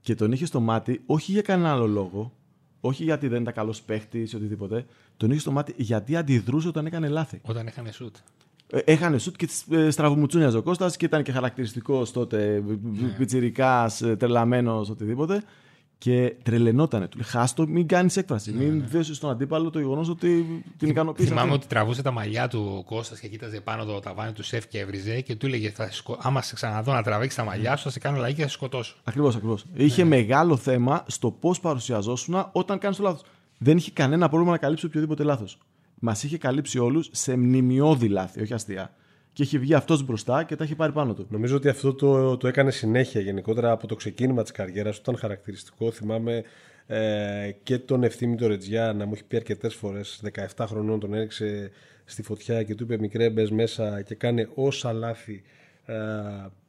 Και 0.00 0.14
τον 0.14 0.32
είχε 0.32 0.46
στο 0.46 0.60
μάτι 0.60 1.02
όχι 1.06 1.32
για 1.32 1.42
κανένα 1.42 1.70
άλλο 1.70 1.86
λόγο. 1.86 2.32
Όχι 2.80 3.04
γιατί 3.04 3.28
δεν 3.28 3.40
ήταν 3.42 3.54
καλός 3.54 3.82
παίχτης 3.82 4.32
ή 4.32 4.36
οτιδήποτε. 4.36 4.86
Τον 5.16 5.30
είχε 5.30 5.40
στο 5.40 5.50
μάτι 5.50 5.74
γιατί 5.76 6.16
αντιδρούσε 6.16 6.68
όταν 6.68 6.86
έκανε 6.86 7.08
λάθη. 7.08 7.40
Όταν 7.42 7.66
είχαν 7.66 7.92
σουτ. 7.92 8.16
Ε, 8.70 8.78
Έχανε 8.84 9.18
σουτ 9.18 9.36
και 9.36 9.48
ε, 9.70 9.90
στραβομουτσούνιαζε 9.90 10.56
ο 10.56 10.62
Κώστας 10.62 10.96
και 10.96 11.04
ήταν 11.04 11.22
και 11.22 11.32
χαρακτηριστικός 11.32 12.12
τότε, 12.12 12.62
ναι. 12.82 13.08
πιτσιρικάς, 13.08 14.02
τρελαμένος, 14.18 14.90
οτιδήποτε. 14.90 15.42
Και 15.98 16.34
τρελαινότανε. 16.42 17.08
Του 17.08 17.16
λέει: 17.16 17.26
Χάστο, 17.26 17.66
μην 17.66 17.86
κάνεις 17.86 18.16
έκφραση. 18.16 18.52
Ναι, 18.52 18.64
μην 18.64 18.84
δέσει 18.88 19.14
στον 19.14 19.30
αντίπαλο 19.30 19.70
το 19.70 19.78
γεγονός 19.78 20.08
ότι 20.08 20.62
την 20.78 20.88
ικανοποίησε. 20.88 21.28
Θυμάμαι 21.28 21.46
αυτή. 21.48 21.60
ότι 21.60 21.74
τραβούσε 21.74 22.02
τα 22.02 22.10
μαλλιά 22.10 22.48
του 22.48 22.74
ο 22.78 22.82
Κώστας 22.84 23.20
και 23.20 23.28
κοίταζε 23.28 23.60
πάνω 23.60 23.84
το 23.84 24.00
ταβάνι 24.00 24.32
του 24.32 24.42
σεφ 24.42 24.68
και 24.68 24.78
έβριζε 24.78 25.20
και 25.20 25.34
του 25.34 25.46
έλεγε: 25.46 25.70
θα 25.70 25.84
σε 25.84 25.92
σκο... 25.92 26.18
Άμα 26.20 26.42
σε 26.42 26.54
ξαναδώ 26.54 26.92
να 26.92 27.02
τραβήξεις 27.02 27.38
τα 27.38 27.44
μαλλιά 27.44 27.76
σου, 27.76 27.82
θα 27.82 27.90
σε 27.90 27.98
κάνω 27.98 28.18
λαϊκή 28.18 28.36
και 28.36 28.42
θα 28.42 28.48
σε 28.48 28.54
σκοτώσω. 28.54 28.96
Ακριβώς, 29.04 29.36
ακριβώς. 29.36 29.64
Είχε 29.74 30.04
μεγάλο 30.04 30.56
θέμα 30.56 31.04
στο 31.06 31.30
πώς 31.30 31.60
παρουσιαζόσουν 31.60 32.48
όταν 32.52 32.78
κάνεις 32.78 32.96
το 32.96 33.02
λάθος. 33.02 33.22
Δεν 33.58 33.76
είχε 33.76 33.90
κανένα 33.90 34.28
πρόβλημα 34.28 34.52
να 34.52 34.58
καλύψει 34.58 34.86
οποιοδήποτε 34.86 35.22
λάθος. 35.22 35.58
Μας 35.98 36.22
είχε 36.22 36.38
καλύψει 36.38 36.78
όλους 36.78 37.08
σε 37.12 37.36
μνημειώδη 37.36 38.08
λάθη, 38.08 38.42
όχι 38.42 38.54
αστεία. 38.54 38.94
Και 39.32 39.42
είχε 39.42 39.58
βγει 39.58 39.74
αυτός 39.74 40.04
μπροστά 40.04 40.44
και 40.44 40.56
τα 40.56 40.64
είχε 40.64 40.74
πάρει 40.74 40.92
πάνω 40.92 41.14
του. 41.14 41.26
Νομίζω 41.30 41.56
ότι 41.56 41.68
αυτό 41.68 41.94
το, 41.94 42.36
το 42.36 42.48
έκανε 42.48 42.70
συνέχεια 42.70 43.20
γενικότερα 43.20 43.70
από 43.70 43.86
το 43.86 43.94
ξεκίνημα 43.94 44.42
της 44.42 44.50
καριέρας 44.50 44.94
του. 44.94 45.00
Ήταν 45.02 45.16
χαρακτηριστικό. 45.16 45.90
Θυμάμαι 45.90 46.42
ε, 46.86 47.50
και 47.62 47.78
τον 47.78 48.02
ευθύμη 48.02 48.36
του 48.36 48.48
Ρετζιά 48.48 48.92
να 48.92 49.06
μου 49.06 49.12
έχει 49.14 49.24
πει 49.24 49.36
αρκετές 49.36 49.74
φορές. 49.74 50.22
17 50.56 50.64
χρονών 50.68 51.00
τον 51.00 51.14
έριξε 51.14 51.70
στη 52.04 52.22
φωτιά 52.22 52.62
και 52.62 52.74
του 52.74 52.82
είπε: 52.82 52.98
Μικρέ, 52.98 53.30
μπες 53.30 53.50
μέσα 53.50 54.02
και 54.02 54.14
κάνε 54.14 54.48
όσα 54.54 54.92
λάθη 54.92 55.42
ε, 55.86 55.94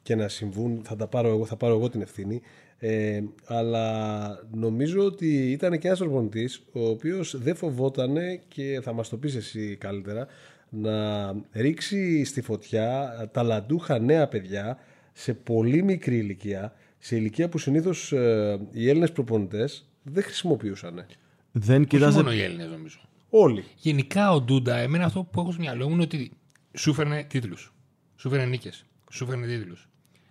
και 0.01 0.15
να 0.15 0.27
συμβούν. 0.27 0.81
Θα 0.83 0.95
τα 0.95 1.07
πάρω 1.07 1.27
εγώ, 1.27 1.45
θα 1.45 1.55
πάρω 1.55 1.73
εγώ 1.73 1.89
την 1.89 2.01
ευθύνη. 2.01 2.41
Ε, 2.79 3.21
αλλά 3.45 4.27
νομίζω 4.53 5.05
ότι 5.05 5.51
ήταν 5.51 5.79
και 5.79 5.87
ένας 5.87 5.99
προπονητή 5.99 6.49
ο 6.71 6.87
οποίος 6.89 7.37
δεν 7.37 7.55
φοβόταν 7.55 8.17
και 8.47 8.79
θα 8.83 8.93
μας 8.93 9.09
το 9.09 9.17
πεις 9.17 9.35
εσύ 9.35 9.75
καλύτερα 9.75 10.27
να 10.69 11.27
ρίξει 11.51 12.23
στη 12.23 12.41
φωτιά 12.41 13.11
ταλαντούχα 13.33 13.99
νέα 13.99 14.27
παιδιά 14.27 14.77
σε 15.13 15.33
πολύ 15.33 15.83
μικρή 15.83 16.17
ηλικία, 16.17 16.73
σε 16.97 17.15
ηλικία 17.15 17.49
που 17.49 17.57
συνήθως 17.57 18.11
ε, 18.11 18.59
οι 18.71 18.89
Έλληνες 18.89 19.11
προπονητές 19.11 19.89
δεν 20.03 20.23
χρησιμοποιούσαν. 20.23 21.05
Δεν 21.51 21.79
Όχι 21.79 21.87
κοίταζε. 21.87 22.17
μόνο 22.17 22.31
οι 22.33 22.41
Έλληνες 22.41 22.69
νομίζω. 22.69 22.99
Όλοι. 23.29 23.63
Γενικά 23.75 24.31
ο 24.33 24.41
Ντούντα, 24.41 24.75
εμένα 24.75 25.05
αυτό 25.05 25.23
που 25.23 25.39
έχω 25.39 25.51
στο 25.51 25.61
μυαλό 25.61 25.87
μου 25.87 25.93
είναι 25.93 26.03
ότι 26.03 26.31
σου 26.73 26.93
φέρνε 26.93 27.23
τίτλους. 27.23 27.73
Σου 28.15 28.29
φέρνε 28.29 28.45
νίκες. 28.45 28.85
Σου 29.11 29.25
φέρνε 29.25 29.47
τίτλους. 29.47 29.89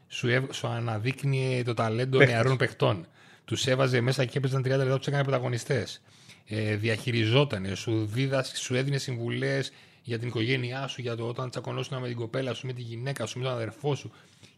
Σου, 0.09 0.29
έβ- 0.29 0.53
σου 0.53 0.67
αναδείκνυε 0.67 1.63
το 1.63 1.75
ταλέντο 1.75 2.19
Παίχτες. 2.19 2.35
νεαρών 2.35 2.57
παιχτών. 2.57 3.07
Τους 3.45 3.67
έβαζε 3.67 4.01
μέσα 4.01 4.25
και 4.25 4.39
έπαιζαν 4.39 4.63
30 4.63 4.69
λεπτά, 4.77 4.97
τους 4.99 5.07
έκανε 5.07 5.23
πρωταγωνιστές. 5.23 6.03
Ε, 6.47 6.77
διαχειριζόταν, 6.77 7.77
σου, 7.77 8.07
δίδασκε, 8.07 8.57
σου 8.57 8.75
έδινε 8.75 8.99
συμβουλές 8.99 9.73
για 10.03 10.19
την 10.19 10.29
οικογένειά 10.29 10.87
σου, 10.87 11.01
για 11.01 11.17
το 11.17 11.25
όταν 11.29 11.51
τσακωνόσουν 11.51 11.99
με 12.01 12.07
την 12.09 12.17
κοπέλα 12.17 12.55
σου, 12.55 12.67
με 12.67 12.73
τη 12.73 12.83
γυναίκα 12.83 13.27
σου, 13.27 13.39
με 13.39 13.45
τον 13.45 13.53
αδερφό 13.53 13.95
σου. 13.95 14.11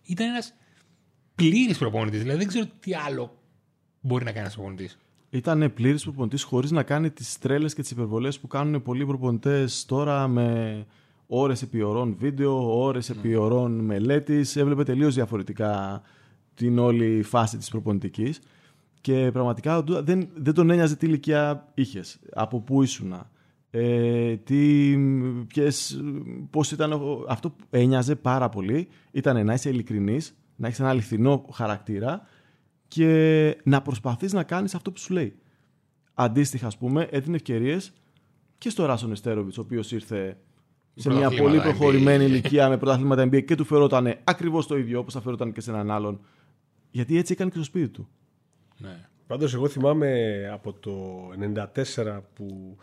Ήταν 0.03 0.29
ένας 0.29 0.53
πλήρης 1.35 1.79
προπονητής. 1.79 2.21
Δηλαδή 2.21 2.39
δεν 2.39 2.47
ξέρω 2.47 2.67
τι 2.81 2.95
άλλο 2.95 3.39
μπορεί 4.01 4.25
να 4.25 4.31
κάνει 4.31 4.43
ένας 4.43 4.55
προπονητής. 4.55 4.99
Ήταν 5.31 5.73
πλήρης 5.75 6.03
προπονητής 6.03 6.43
χωρίς 6.43 6.71
να 6.71 6.83
κάνει 6.83 7.11
τις 7.11 7.39
τρέλες 7.39 7.75
και 7.75 7.83
τις 7.83 7.91
υπερβολές 7.91 8.39
που 8.39 8.47
κάνουν 8.47 8.83
πολλοί 8.83 9.07
προπονητές 9.07 9.85
τώρα 9.85 10.29
με 10.29 10.87
ώρες 11.31 11.63
επί 11.63 11.83
ωρών 11.83 12.17
βίντεο, 12.19 12.81
ώρες 12.83 13.11
επί 13.11 13.35
ωρών 13.35 13.73
μελέτης. 13.73 14.57
Έβλεπε 14.57 14.83
τελείως 14.83 15.15
διαφορετικά 15.15 16.03
την 16.55 16.79
όλη 16.79 17.23
φάση 17.23 17.57
της 17.57 17.69
προπονητικής. 17.69 18.41
Και 19.01 19.31
πραγματικά 19.33 19.77
ο 19.77 19.83
Ντούδα 19.83 20.03
δεν, 20.03 20.29
δεν 20.35 20.55
τον 20.55 20.71
ένοιαζε 20.71 20.97
τι 20.97 21.07
ηλικία 21.07 21.69
είχες, 21.75 22.19
από 22.33 22.61
πού 22.61 22.83
ήσουν. 22.83 23.15
Ε, 23.71 24.37
τι, 24.37 24.97
ποιες, 25.47 26.01
πώς 26.51 26.71
ήταν, 26.73 26.93
ο- 26.93 27.25
αυτό 27.29 27.51
που 27.51 27.65
ένοιαζε 27.71 28.17
πάρα 28.17 28.49
πολύ 28.49 28.89
ήταν 29.11 29.45
να 29.47 29.53
είσαι 29.55 29.69
ειλικρινής, 29.69 30.35
να 30.57 30.67
έχεις 30.67 30.81
ένα 30.81 30.89
αληθινό 30.89 31.45
χαρακτήρα 31.53 32.23
και 32.89 33.57
να 33.65 33.83
προσπαθείς 33.83 34.33
να 34.33 34.43
κάνεις 34.43 34.75
αυτό 34.75 34.93
που 34.93 34.99
σου 34.99 35.13
λέει. 35.13 35.35
Αντίστοιχα, 36.15 36.67
ας 36.67 36.77
πούμε, 36.79 37.09
έδινε 37.11 37.37
ευκαιρίες 37.37 37.93
και 38.59 38.71
στο 38.71 38.85
Ράσον 38.87 39.13
Εστέροβιτς, 39.13 39.59
ο 39.59 39.61
οποίος 39.61 39.93
ήρθε 39.93 40.37
σε 41.01 41.09
μια 41.09 41.29
Πρωταθλήματα 41.29 41.43
πολύ 41.43 41.61
προχωρημένη 41.61 42.25
NBA. 42.25 42.29
ηλικία 42.29 42.69
με 42.69 42.77
πρωταθλήματα 42.77 43.25
NBA 43.25 43.45
και 43.45 43.55
του 43.55 43.65
φερόταν 43.65 44.17
ακριβώς 44.25 44.67
το 44.67 44.77
ίδιο 44.77 44.99
όπως 44.99 45.13
θα 45.13 45.21
φερόταν 45.21 45.53
και 45.53 45.61
σε 45.61 45.71
έναν 45.71 45.91
άλλον. 45.91 46.21
Γιατί 46.91 47.19
έτσι 47.19 47.33
έκανε 47.33 47.51
και 47.51 47.57
στο 47.57 47.65
σπίτι 47.65 47.89
του. 47.89 48.09
Ναι. 48.79 49.09
Πάντως 49.27 49.55
εγώ 49.55 49.69
θυμάμαι 49.69 50.11
από 50.53 50.73
το 50.73 50.93
94 52.05 52.21
που 52.35 52.77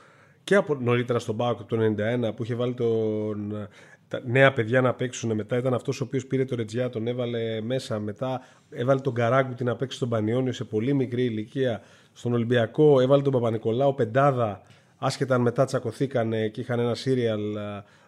και 0.43 0.55
από 0.55 0.75
νωρίτερα 0.75 1.19
στον 1.19 1.37
Πάοκ 1.37 1.59
από 1.59 1.75
το 1.75 1.93
91 2.29 2.35
που 2.35 2.43
είχε 2.43 2.55
βάλει 2.55 2.73
τον, 2.73 3.67
τα 4.07 4.21
νέα 4.25 4.53
παιδιά 4.53 4.81
να 4.81 4.93
παίξουν 4.93 5.35
μετά 5.35 5.57
ήταν 5.57 5.73
αυτός 5.73 6.01
ο 6.01 6.03
οποίος 6.03 6.25
πήρε 6.25 6.45
το 6.45 6.55
Ρετζιά 6.55 6.89
τον 6.89 7.07
έβαλε 7.07 7.61
μέσα 7.61 7.99
μετά 7.99 8.41
έβαλε 8.69 8.99
τον 8.99 9.13
Καράγκουτι 9.13 9.63
να 9.63 9.75
παίξει 9.75 9.97
στον 9.97 10.09
Πανιόνιο 10.09 10.51
σε 10.51 10.63
πολύ 10.63 10.93
μικρή 10.93 11.23
ηλικία 11.23 11.81
στον 12.13 12.33
Ολυμπιακό 12.33 12.99
έβαλε 12.99 13.21
τον 13.21 13.31
Παπα-Νικολάου 13.31 13.95
πεντάδα 13.95 14.61
άσχετα 14.97 15.35
αν 15.35 15.41
μετά 15.41 15.65
τσακωθήκανε 15.65 16.47
και 16.47 16.61
είχαν 16.61 16.79
ένα 16.79 16.95
σύριαλ 16.95 17.41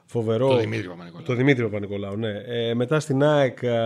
φοβερό 0.08 0.48
Το 0.48 0.58
Δημήτρη 0.58 0.88
Παπα-Νικολάου. 0.88 1.26
το 1.26 1.34
Δημήτρη 1.34 1.64
Παπα-Νικολάου, 1.64 2.18
ναι. 2.18 2.42
Ε, 2.46 2.74
μετά 2.74 3.00
στην 3.00 3.24
ΑΕΚ 3.24 3.58
ε, 3.62 3.78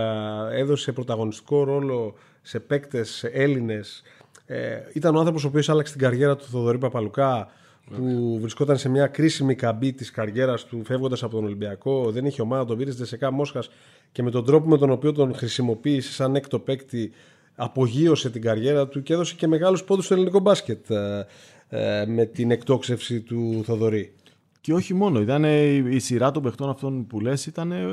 έδωσε 0.52 0.92
πρωταγωνιστικό 0.92 1.64
ρόλο 1.64 2.14
σε 2.42 2.60
παίκτες 2.60 3.24
Έλληνες. 3.32 4.02
Ε, 4.46 4.78
ήταν 4.92 5.16
ο 5.16 5.18
άνθρωπος 5.18 5.44
ο 5.44 5.48
οποίος 5.48 5.68
άλλαξε 5.68 5.92
την 5.92 6.02
καριέρα 6.02 6.36
του 6.36 6.44
Θοδωρή 6.44 6.78
Παπαλουκά, 6.78 7.48
που 7.96 8.38
βρισκόταν 8.40 8.78
σε 8.78 8.88
μια 8.88 9.06
κρίσιμη 9.06 9.54
καμπή 9.54 9.92
της 9.92 10.10
καριέρας 10.10 10.64
του, 10.64 10.82
φεύγοντας 10.84 11.22
από 11.22 11.34
τον 11.34 11.44
Ολυμπιακό. 11.44 12.10
Δεν 12.10 12.26
είχε 12.26 12.42
ομάδα, 12.42 12.64
τον 12.64 12.78
πήρε 12.78 12.90
στη 12.90 13.02
ΔΣΚΑ 13.02 13.30
Μόσχας 13.30 13.70
και 14.12 14.22
με 14.22 14.30
τον 14.30 14.44
τρόπο 14.44 14.68
με 14.68 14.78
τον 14.78 14.90
οποίο 14.90 15.12
τον 15.12 15.34
χρησιμοποίησε 15.34 16.12
σαν 16.12 16.34
έκτο 16.34 16.58
παίκτη, 16.58 17.12
απογείωσε 17.54 18.30
την 18.30 18.42
καριέρα 18.42 18.88
του 18.88 19.02
και 19.02 19.12
έδωσε 19.12 19.34
και 19.34 19.46
μεγάλους 19.46 19.84
πόντους 19.84 20.04
στο 20.04 20.14
ελληνικό 20.14 20.38
μπάσκετ 20.38 20.90
ε, 20.90 21.26
ε, 21.68 22.04
με 22.06 22.24
την 22.24 22.50
εκτόξευση 22.50 23.20
του 23.20 23.62
Θοδωρή. 23.64 24.12
Και 24.64 24.72
όχι 24.74 24.94
μόνο, 24.94 25.20
ήταν 25.20 25.44
η 25.90 25.98
σειρά 25.98 26.30
των 26.30 26.42
παιχτών 26.42 26.68
αυτών 26.68 27.06
που 27.06 27.20
λες 27.20 27.46
ήταν 27.46 27.72
ε, 27.72 27.84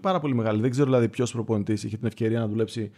πάρα 0.00 0.20
πολύ 0.20 0.34
μεγάλη. 0.34 0.60
Δεν 0.60 0.70
ξέρω 0.70 0.86
δηλαδή 0.86 1.08
ποιος 1.08 1.32
προπονητής 1.32 1.84
είχε 1.84 1.96
την 1.96 2.06
ευκαιρία 2.06 2.38
να 2.40 2.48
δουλέψει 2.48 2.90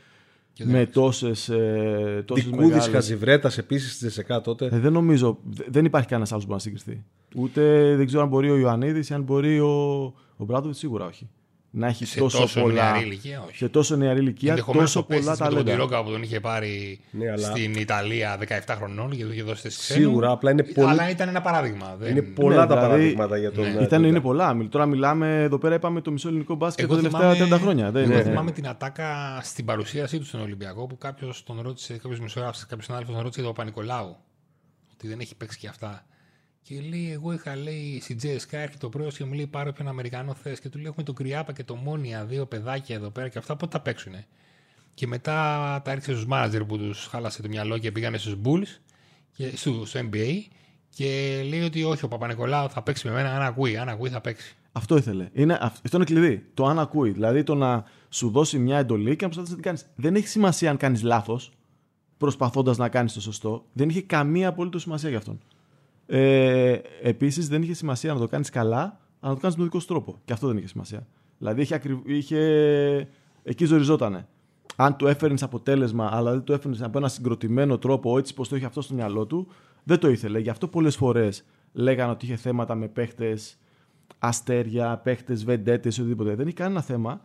με 0.65 0.87
τόσες. 0.87 1.49
Ε, 1.49 2.23
τόσες 2.27 2.45
Δικούδη 2.45 2.65
μεγάλες- 2.67 2.89
Χατζιβρέτα 2.89 3.51
επίσης 3.59 3.93
στη 3.95 4.07
ΔΣΚΑ 4.09 4.41
τότε. 4.41 4.69
Ε, 4.73 4.79
δεν 4.79 4.93
νομίζω, 4.93 5.39
δε- 5.45 5.65
δεν 5.69 5.85
υπάρχει 5.85 6.09
κανένας 6.09 6.33
άλλος 6.33 6.47
που 6.47 6.53
να 6.53 6.59
συγκριθεί. 6.59 7.05
Ούτε 7.37 7.95
δεν 7.97 8.07
ξέρω 8.07 8.23
αν 8.23 8.29
μπορεί 8.29 8.51
ο 8.51 8.57
Ιωαννίδης 8.57 9.09
ή 9.11 9.15
αν 9.15 9.23
μπορεί 9.23 9.61
ο, 9.61 10.03
ο 10.37 10.45
Μπράντοβιτ, 10.45 10.77
σίγουρα 10.77 11.05
όχι. 11.07 11.29
Να 11.73 11.87
έχει 11.87 12.05
Σε 12.05 12.19
τόσο, 12.19 12.39
τόσο 12.39 12.61
πολλά. 12.61 12.83
νεαρή 12.91 13.05
ηλικία, 13.05 13.43
όχι. 13.47 13.57
Σε 13.57 13.69
τόσο 13.69 13.97
νεαρή 13.97 14.21
ηλικία, 14.21 14.51
Ενδεχομένως 14.51 14.93
τόσο 14.93 15.01
ο 15.01 15.09
Πέστης 15.09 15.25
πολλά 15.27 15.37
με 15.39 15.45
τον 15.45 15.55
ταλέντα. 15.55 15.71
Κοντιρόγκα 15.71 16.05
που 16.05 16.11
τον 16.11 16.23
είχε 16.23 16.41
πάρει 16.41 17.01
Ναι, 17.11 17.31
αλλά- 17.31 17.47
στην 17.51 17.75
Ιταλία 17.75 18.39
17 18.67 18.75
χρονών 18.77 19.11
και 19.11 19.25
του 19.25 19.33
είχε 19.33 19.43
δώσει 19.43 19.61
θέση 19.63 19.81
Σίγουρα, 19.81 20.31
απλά 20.31 20.51
είναι 20.51 20.63
πολύ- 20.63 20.89
Αλλά 20.91 21.11
ήταν 21.11 21.29
ένα 21.29 21.41
παράδειγμα. 21.41 21.97
Δεν... 21.99 22.11
Είναι 22.11 22.23
πολλά 22.23 22.61
Ναι, 22.61 22.67
τα 22.67 22.67
δηλαδή, 22.67 22.87
παραδείγματα 22.89 23.37
για 23.39 23.53
τον. 23.53 23.63
ναι. 23.65 23.69
ε, 23.69 23.73
Ήταν, 23.73 23.89
Ντούντα. 23.89 24.07
είναι 24.07 24.21
πολλά. 24.21 24.55
Μιλ- 24.55 24.71
Τώρα 24.71 24.87
μιλάμε, 24.87 25.43
εδώ 25.43 25.59
πέρα 25.59 25.75
είπαμε 25.75 26.01
το 26.01 26.11
μισό 26.11 26.29
ελληνικό 26.29 26.55
μπάσκετ 26.55 26.85
Εγώ 26.85 26.95
τα 26.95 27.01
τελευταία 27.03 27.33
θυμάμαι- 27.35 27.55
30 27.57 27.63
χρόνια. 27.63 27.91
Δεν 27.91 28.03
Εγώ 28.03 28.13
είναι. 28.13 28.23
θυμάμαι 28.23 28.51
την 28.51 28.69
ατάκα 28.69 29.41
στην 29.43 29.65
παρουσίασή 29.65 30.19
του 30.19 30.25
στον 30.27 30.41
Ολυμπιακό 30.41 30.87
που 30.87 30.99
κάποιος 30.99 31.43
τον 31.43 31.61
ρώτησε, 31.63 31.93
κάποιος 31.97 32.21
μισογράφησε, 32.21 32.65
κάποιος 32.69 32.85
συνάδελφος 32.85 33.15
τον 33.15 33.23
ρώτησε 33.25 33.41
για 33.43 33.53
τον 33.53 33.59
Παπα-Νικολάου. 33.65 34.17
Ότι 34.93 35.09
δεν 35.09 35.21
έχει 35.21 35.37
παίξει 35.37 35.59
και 35.59 35.69
αυτά. 35.69 36.05
Και 36.63 36.81
λέει, 36.81 37.11
εγώ 37.13 37.33
είχα 37.33 37.57
λέει 37.57 38.01
στην 38.01 38.19
JSK 38.23 38.49
έρχεται 38.51 38.77
το 38.79 38.89
πρωί 38.89 39.09
και 39.09 39.25
μου 39.25 39.33
λέει 39.33 39.47
πάρε 39.47 39.69
όποιον 39.69 39.89
Αμερικανό 39.89 40.35
θες. 40.35 40.61
Και 40.61 40.69
του 40.69 40.77
λέει 40.79 40.87
έχουμε 40.87 41.03
τον 41.05 41.15
Κριάπα 41.15 41.53
και 41.53 41.65
το 41.65 41.75
Μόνια, 41.75 42.25
δύο 42.25 42.47
παιδάκια 42.47 42.97
εδώ 42.97 43.11
πέρα 43.11 43.29
και 43.29 43.39
αυτά 43.39 43.57
πότε 43.57 43.73
τα 43.77 43.81
παίξουνε. 43.83 44.27
Και 44.95 45.07
μετά 45.07 45.33
τα 45.85 45.91
έριξε 45.91 46.11
στους 46.13 46.27
μάνατζερ 46.27 46.65
που 46.65 46.79
τους 46.79 47.07
χάλασε 47.07 47.43
το 47.43 47.49
μυαλό 47.49 47.79
και 47.79 47.93
πήγανε 47.93 48.19
στους 48.19 48.37
Bulls 48.45 48.81
και 49.37 49.57
στο, 49.57 49.83
στο 49.87 50.01
NBA. 50.01 50.29
Και 50.97 51.41
λέει 51.49 51.63
ότι 51.63 51.85
όχι, 51.85 52.05
ο 52.05 52.09
Παπα-Νικολάου 52.09 52.69
θα 52.71 52.83
παίξει 52.83 53.07
με 53.09 53.13
μένα 53.13 53.35
αν 53.37 53.43
ακούει. 53.43 53.77
Αν 53.77 53.89
ακούει 53.89 54.09
θα 54.09 54.21
παίξει. 54.21 54.55
Αυτό 54.73 54.97
ήθελε. 54.97 55.29
Είναι, 55.33 55.59
αυ- 55.61 55.85
αυτό 55.85 55.97
είναι 55.97 56.05
κλειδί. 56.05 56.47
Το 56.55 56.67
αν 56.67 56.79
ακούει. 56.79 57.11
Δηλαδή 57.11 57.43
το 57.43 57.55
να 57.55 57.85
σου 58.09 58.31
δώσει 58.31 58.59
μια 58.59 58.79
εντολή 58.79 59.17
και 59.17 59.25
να 59.27 59.31
προσπαθήσεις 59.31 59.51
να 59.57 59.63
την 59.63 59.65
κάνεις. 59.65 59.87
Δεν 59.97 60.15
έχει 60.15 60.29
σημασία 60.29 60.71
αν 60.71 60.77
κάνεις 60.77 61.03
λάθος 61.03 61.53
προσπαθώντας 62.17 62.77
να 62.77 62.89
κάνεις 62.89 63.13
το 63.13 63.21
σωστό. 63.21 63.65
Δεν 63.73 63.89
είχε 63.89 64.03
καμία 64.03 64.49
απολύτω 64.49 64.79
σημασία 64.79 65.09
για 65.09 65.19
αυτόν. 65.19 65.41
Ε, 66.13 66.81
Επίσης 67.03 67.49
δεν 67.49 67.63
είχε 67.63 67.75
σημασία 67.75 68.13
να 68.13 68.19
το 68.19 68.27
κάνεις 68.27 68.51
καλά, 68.51 68.79
αλλά 69.21 69.33
να 69.33 69.35
το 69.35 69.41
κάνεις 69.41 69.57
με 69.57 69.63
τον 69.63 69.65
δικό 69.65 69.81
σου 69.81 69.87
τρόπο. 69.87 70.21
Και 70.25 70.33
αυτό 70.33 70.47
δεν 70.47 70.57
είχε 70.57 70.67
σημασία. 70.67 71.07
Δηλαδή 71.39 71.61
είχε, 71.61 71.75
ακρι... 71.75 72.03
είχε... 72.05 72.39
εκεί 73.43 73.65
ζοριζότανε. 73.65 74.27
Αν 74.77 74.97
του 74.97 75.07
έφερνες 75.07 75.43
αποτέλεσμα, 75.43 76.09
αλλά 76.13 76.31
δεν 76.31 76.45
το 76.45 76.53
έφερνες 76.53 76.83
από 76.83 76.99
ένα 76.99 77.09
συγκροτημένο 77.09 77.79
τρόπο, 77.79 78.19
έτσι 78.19 78.35
πως 78.35 78.49
το 78.49 78.57
είχε 78.57 78.67
αυτό 78.67 78.81
στο 78.81 78.95
μυαλό 78.95 79.27
του, 79.27 79.47
δεν 79.85 79.99
το 79.99 80.09
ήθελε. 80.09 80.39
Γι' 80.39 80.51
αυτό 80.51 80.69
πολλές 80.69 80.97
φορές 80.97 81.45
λέγανε 81.73 82.11
ότι 82.11 82.25
είχε 82.25 82.37
θέματα 82.37 82.75
με 82.75 82.89
παίχτες 82.89 83.59
αστέρια, 84.19 84.97
παίχτες, 84.97 85.45
βεντέτες, 85.45 85.99
οτιδήποτε. 85.99 86.35
Δεν 86.35 86.47
είχε 86.47 86.57
κανένα 86.57 86.83
θέμα. 86.83 87.21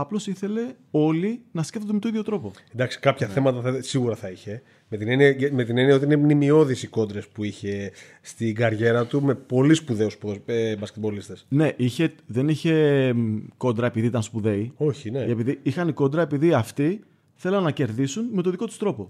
Απλώς 0.00 0.26
ήθελε 0.26 0.60
όλοι 0.90 1.40
να 1.52 1.62
σκέφτονται 1.62 1.92
με 1.92 1.98
τον 1.98 2.10
ίδιο 2.10 2.22
τρόπο. 2.22 2.52
Εντάξει, 2.74 2.98
κάποια 2.98 3.28
θέματα 3.28 3.60
θα, 3.60 3.82
σίγουρα 3.82 4.16
θα 4.16 4.30
είχε. 4.30 4.62
Με 4.88 4.96
την, 4.96 5.08
έννοια, 5.08 5.36
με 5.52 5.64
την 5.64 5.78
έννοια 5.78 5.94
ότι 5.94 6.04
είναι 6.04 6.16
μνημειώδεις 6.16 6.82
οι 6.82 6.86
κόντρες 6.86 7.28
που 7.28 7.44
είχε 7.44 7.92
στην 8.20 8.54
καριέρα 8.54 9.06
του 9.06 9.22
με 9.22 9.34
πολύ 9.34 9.74
σπουδαίους 9.74 10.18
ε, 10.46 10.76
μπασκετμπολίστες. 10.76 11.46
Ναι, 11.48 11.72
είχε, 11.76 12.12
δεν 12.26 12.48
είχε 12.48 13.12
μ, 13.12 13.36
κόντρα 13.56 13.86
επειδή 13.86 14.06
ήταν 14.06 14.22
σπουδαίοι. 14.22 14.72
Όχι, 14.76 15.10
ναι. 15.10 15.20
Επειδή 15.20 15.58
είχαν 15.62 15.94
κόντρα 15.94 16.22
επειδή 16.22 16.52
αυτοί 16.52 17.00
θέλαν 17.34 17.62
να 17.62 17.70
κερδίσουν 17.70 18.28
με 18.32 18.42
τον 18.42 18.50
δικό 18.50 18.66
τους 18.66 18.78
τρόπο. 18.78 19.06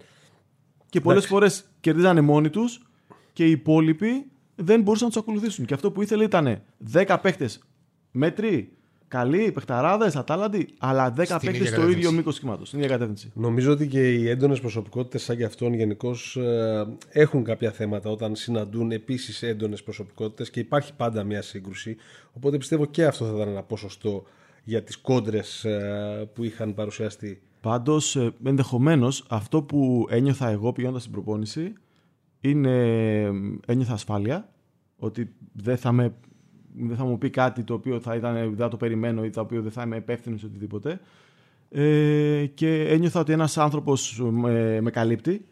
Και 0.88 1.00
πολλές 1.00 1.24
Εντάξει. 1.24 1.28
φορές 1.28 1.70
κερδίζανε 1.80 2.20
μόνοι 2.20 2.50
τους 2.50 2.82
και 3.32 3.46
οι 3.46 3.50
υπόλοιποι 3.50 4.26
δεν 4.54 4.82
μπορούσαν 4.82 5.06
να 5.06 5.12
τους 5.12 5.22
ακολουθήσουν. 5.22 5.64
Και 5.64 5.74
αυτό 5.74 5.90
που 5.90 6.02
ήθελε 6.02 6.24
ήταν 6.24 6.62
10 6.92 7.16
παίχτε 7.22 7.48
μέτροι, 8.10 8.72
καλοί, 9.10 9.52
παιχταράδες, 9.52 10.16
ατάλλαντοι, 10.16 10.68
αλλά 10.78 11.10
10 11.16 11.24
Στην 11.24 11.36
παίχτε 11.38 11.48
ίδια 11.56 11.66
στο 11.66 11.74
κατεύθυνση. 11.76 11.98
ίδιο 11.98 12.12
μήκος 12.12 12.38
κύματο, 12.40 12.64
στην 12.64 12.78
ίδια 12.78 12.90
κατεύθυνση. 12.90 13.30
Νομίζω 13.34 13.72
ότι 13.72 13.88
και 13.88 14.12
οι 14.14 14.28
έντονες 14.28 14.60
προσωπικότητες 14.60 15.22
σαν 15.22 15.36
και 15.36 15.44
αυτόν 15.44 15.74
γενικώς 15.74 16.38
έχουν 17.08 17.44
κάποια 17.44 17.70
θέματα 17.70 18.10
όταν 18.10 18.34
συναντούν 18.36 18.90
επίσης 18.90 19.42
έντονες 19.42 19.82
προσωπικότητες 19.82 20.50
και 20.50 20.60
υπάρχει 20.60 20.94
πάντα 20.94 21.24
μια 21.24 21.42
σύγκρουση. 21.42 21.96
Οπότε 22.32 22.56
πιστεύω 22.58 22.84
και 22.86 23.04
αυτό 23.04 23.24
θα 23.24 23.32
ήταν 23.36 23.48
ένα 23.48 23.62
ποσοστό 23.62 24.22
για 24.64 24.82
τις 24.82 24.96
κόντρες 24.98 25.66
που 26.34 26.44
είχαν 26.44 26.74
παρουσιαστεί. 26.74 27.42
Πάντως, 27.60 28.32
ενδεχομένως 28.44 29.24
αυτό 29.28 29.62
που 29.62 30.06
ένιωθα 30.10 30.48
εγώ 30.48 30.72
πηγαίνοντας 30.72 31.02
στην 31.02 31.14
προπόνηση 31.14 31.72
είναι. 32.40 32.70
ε, 33.24 33.30
ένιωθα 33.66 33.92
ασφάλεια. 33.92 34.48
Ότι 35.02 35.32
δεν 35.52 35.76
θα, 35.76 35.92
με, 35.92 36.14
δεν 36.76 36.96
θα 36.96 37.04
μου 37.04 37.18
πει 37.18 37.30
κάτι 37.30 37.62
το 37.62 37.74
οποίο 37.74 38.00
θα, 38.00 38.14
ήταν, 38.14 38.34
δεν 38.34 38.56
θα 38.56 38.68
το 38.68 38.76
περιμένω 38.76 39.24
ή 39.24 39.30
το 39.30 39.40
οποίο 39.40 39.62
δεν 39.62 39.70
θα 39.70 39.82
είμαι 39.82 39.96
υπεύθυνος 39.96 40.42
ή 40.42 40.46
οτιδήποτε. 40.46 41.00
Ε, 41.70 42.46
και 42.54 42.88
ένιωθα 42.88 43.20
ότι 43.20 43.32
ένας 43.32 43.58
άνθρωπος 43.58 44.20
με, 44.30 44.80
με 44.80 44.90
καλύπτει 44.90 45.44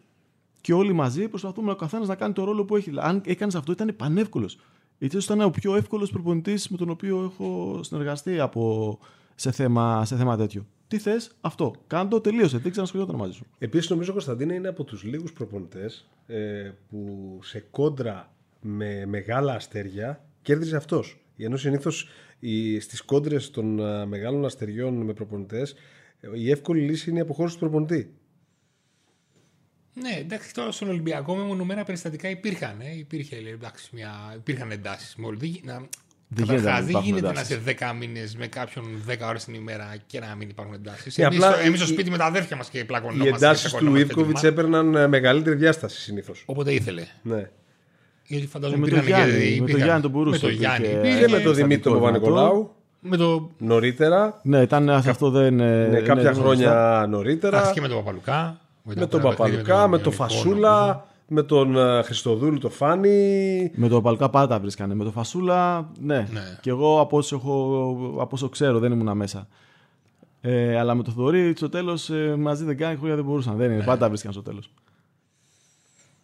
και 0.60 0.72
όλοι 0.72 0.92
μαζί 0.92 1.28
προσπαθούμε 1.28 1.70
ο 1.70 1.76
καθένας 1.76 2.08
να 2.08 2.14
κάνει 2.14 2.32
το 2.32 2.44
ρόλο 2.44 2.64
που 2.64 2.76
έχει. 2.76 2.92
Αν 2.96 3.22
έκανες 3.26 3.54
αυτό, 3.54 3.72
ήταν 3.72 3.94
πανεύκολος. 3.96 4.58
ίσως 4.98 5.24
ήταν 5.24 5.40
ο 5.40 5.50
πιο 5.50 5.76
εύκολος 5.76 6.10
προπονητής 6.10 6.68
με 6.68 6.76
τον 6.76 6.90
οποίο 6.90 7.24
έχω 7.24 7.80
συνεργαστεί 7.82 8.40
από, 8.40 8.98
σε, 9.34 9.50
θέμα, 9.50 10.04
σε 10.04 10.16
θέμα 10.16 10.36
τέτοιο. 10.36 10.66
Τι 10.88 10.98
θες, 10.98 11.30
αυτό. 11.40 11.74
Κάντο, 11.86 12.20
τελείωσε. 12.20 12.58
Δεν 12.58 12.70
ξανασχολιόταν 12.70 13.16
μαζί 13.16 13.32
σου. 13.32 13.44
Επίσης, 13.58 13.90
νομίζω 13.90 14.10
ο 14.10 14.12
Κωνσταντίνα 14.12 14.54
είναι 14.54 14.68
από 14.68 14.84
τους 14.84 15.02
λίγους 15.02 15.32
προπονητές 15.32 16.08
ε, 16.26 16.70
που 16.90 17.38
σε 17.42 17.64
κόντρα 17.70 18.32
με 18.60 19.06
μεγάλα 19.06 19.54
αστέρια 19.54 20.24
κέρδιζε 20.48 20.76
αυτός. 20.76 21.16
Ενώ 21.36 21.56
συνήθως 21.56 22.08
στις 22.80 23.02
κόντρες 23.02 23.50
των 23.50 23.84
α, 23.84 24.06
μεγάλων 24.06 24.44
αστεριών 24.44 24.94
με 24.94 25.12
προπονητές 25.12 25.74
η 26.34 26.50
εύκολη 26.50 26.80
λύση 26.80 27.10
είναι 27.10 27.18
η 27.18 27.22
αποχώρηση 27.22 27.54
του 27.54 27.60
προπονητή. 27.60 28.14
Ναι, 29.94 30.16
εντάξει, 30.18 30.54
τώρα 30.54 30.70
στον 30.70 30.88
Ολυμπιακό 30.88 31.34
μεμονωμένα 31.36 31.84
περιστατικά 31.84 32.28
υπήρχαν. 32.30 32.80
Ε. 32.80 32.96
Υπήρχε, 32.98 33.40
λέει, 33.40 33.52
εντάξει, 33.52 33.88
μια... 33.92 34.10
υπήρχαν 34.36 34.70
εντάσεις. 34.70 35.14
Δεν, 35.18 35.34
γι... 35.42 35.60
να... 35.64 35.86
Δεν 36.28 36.46
Καταρχάς, 36.46 36.60
γίνεται 36.60 36.70
να 36.70 36.80
δεν 36.80 36.88
υπάρχουν 36.88 37.04
γίνεται 37.08 37.28
εντάσεις. 37.28 37.56
να 37.64 37.70
είσαι 37.70 37.76
10 37.92 37.96
μήνες 37.98 38.36
με 38.36 38.46
κάποιον 38.46 38.84
10 39.08 39.16
ώρες 39.22 39.44
την 39.44 39.54
ημέρα 39.54 39.96
και 40.06 40.20
να 40.20 40.34
μην 40.34 40.48
υπάρχουν 40.48 40.74
εντάσεις. 40.74 41.18
Ε, 41.18 41.22
Εμείς 41.24 41.36
απλά 41.44 41.60
εμείς 41.60 41.80
στο 41.80 41.88
η- 41.88 41.92
σπίτι 41.92 42.10
με 42.10 42.16
τα 42.16 42.24
αδέρφια 42.24 42.56
μας 42.56 42.68
και 42.70 42.84
πλακωνόμαστε. 42.84 43.28
Οι 43.28 43.30
και 43.30 43.36
εντάσεις 43.36 43.62
του 43.62 43.68
τσακωνόμαστε 43.68 44.06
Ιβκοβιτ 44.06 44.36
έτοιμα. 44.36 44.52
έπαιρναν 44.52 44.94
ε, 44.94 45.06
μεγαλύτερη 45.06 45.56
διάσταση 45.56 46.00
συνήθως. 46.00 46.42
Όποτε 46.46 46.72
ήθελε. 46.72 47.06
Ναι. 47.22 47.50
Γιατί 48.28 48.44
Ε, 48.44 48.48
φαντάζομαι 48.48 48.80
με, 48.80 48.88
τον 48.88 48.98
υπήρχαν 48.98 49.22
και- 49.24 49.30
Γιάννη, 49.30 49.44
με 49.44 49.48
τον 49.56 49.62
υπήρχαν- 49.62 49.84
Γιάννη 49.84 50.02
τον 50.02 50.10
μπορούσε. 50.10 50.30
Με 50.30 50.38
τον 50.38 50.50
υπήρχε- 50.50 50.78
Γιάννη. 50.80 51.02
Και 51.02 51.08
υπήρχε- 51.08 51.30
με 51.30 51.40
τον 51.40 51.54
Δημήτρη 51.54 51.82
τον 51.82 51.92
δυνατό. 51.92 52.06
Παπα-Νικολάου 52.06 52.70
Με 53.00 53.16
το. 53.16 53.50
νωρίτερα. 53.58 54.40
Ναι, 54.42 54.60
ήταν 54.60 54.90
αυτό 54.90 55.30
δεν. 55.30 55.60
ε, 55.60 55.86
Ναι, 55.86 56.00
κάποια 56.00 56.22
δεν 56.22 56.34
χρόνια 56.42 57.06
νωρίτερα. 57.08 57.58
Άρχισε 57.58 57.80
με 57.80 57.88
τον 57.88 57.96
Παπαλουκά. 57.96 58.60
Με 58.82 59.06
τον 59.06 59.20
Παπαλουκά, 59.20 59.88
με 59.88 59.98
τον 59.98 60.12
Φασούλα, 60.12 61.06
με 61.28 61.42
τον 61.42 61.76
ε, 61.76 62.02
Χριστοδούλου 62.02 62.58
το 62.58 62.68
Φάνη. 62.70 63.70
Με 63.74 63.88
το 63.88 64.00
Παλκά 64.00 64.28
πάντα 64.28 64.46
τα 64.46 64.60
βρίσκανε. 64.60 64.94
Με 64.94 65.04
το 65.04 65.10
Φασούλα, 65.10 65.88
ναι. 66.00 66.16
Ναι. 66.32 66.58
Και 66.60 66.70
εγώ 66.70 67.00
από 67.00 67.16
όσο, 67.16 67.36
έχω, 67.36 68.16
από 68.20 68.30
όσο 68.32 68.48
ξέρω 68.48 68.78
δεν 68.78 68.92
ήμουν 68.92 69.16
μέσα. 69.16 69.48
Ε, 70.40 70.78
αλλά 70.78 70.94
με 70.94 71.02
το 71.02 71.10
Θοδωρή 71.10 71.52
στο 71.56 71.68
τέλος 71.68 72.10
ε, 72.10 72.34
μαζί 72.38 72.64
δεν 72.64 72.76
κάνει 72.76 72.96
χρόνια 72.96 73.16
δεν 73.16 73.24
μπορούσαν. 73.24 73.56
Δεν 73.56 73.70
είναι, 73.70 73.82
πάντα 73.84 73.98
τα 73.98 74.08
βρίσκαν 74.08 74.32
στο 74.32 74.42
τέλος. 74.42 74.70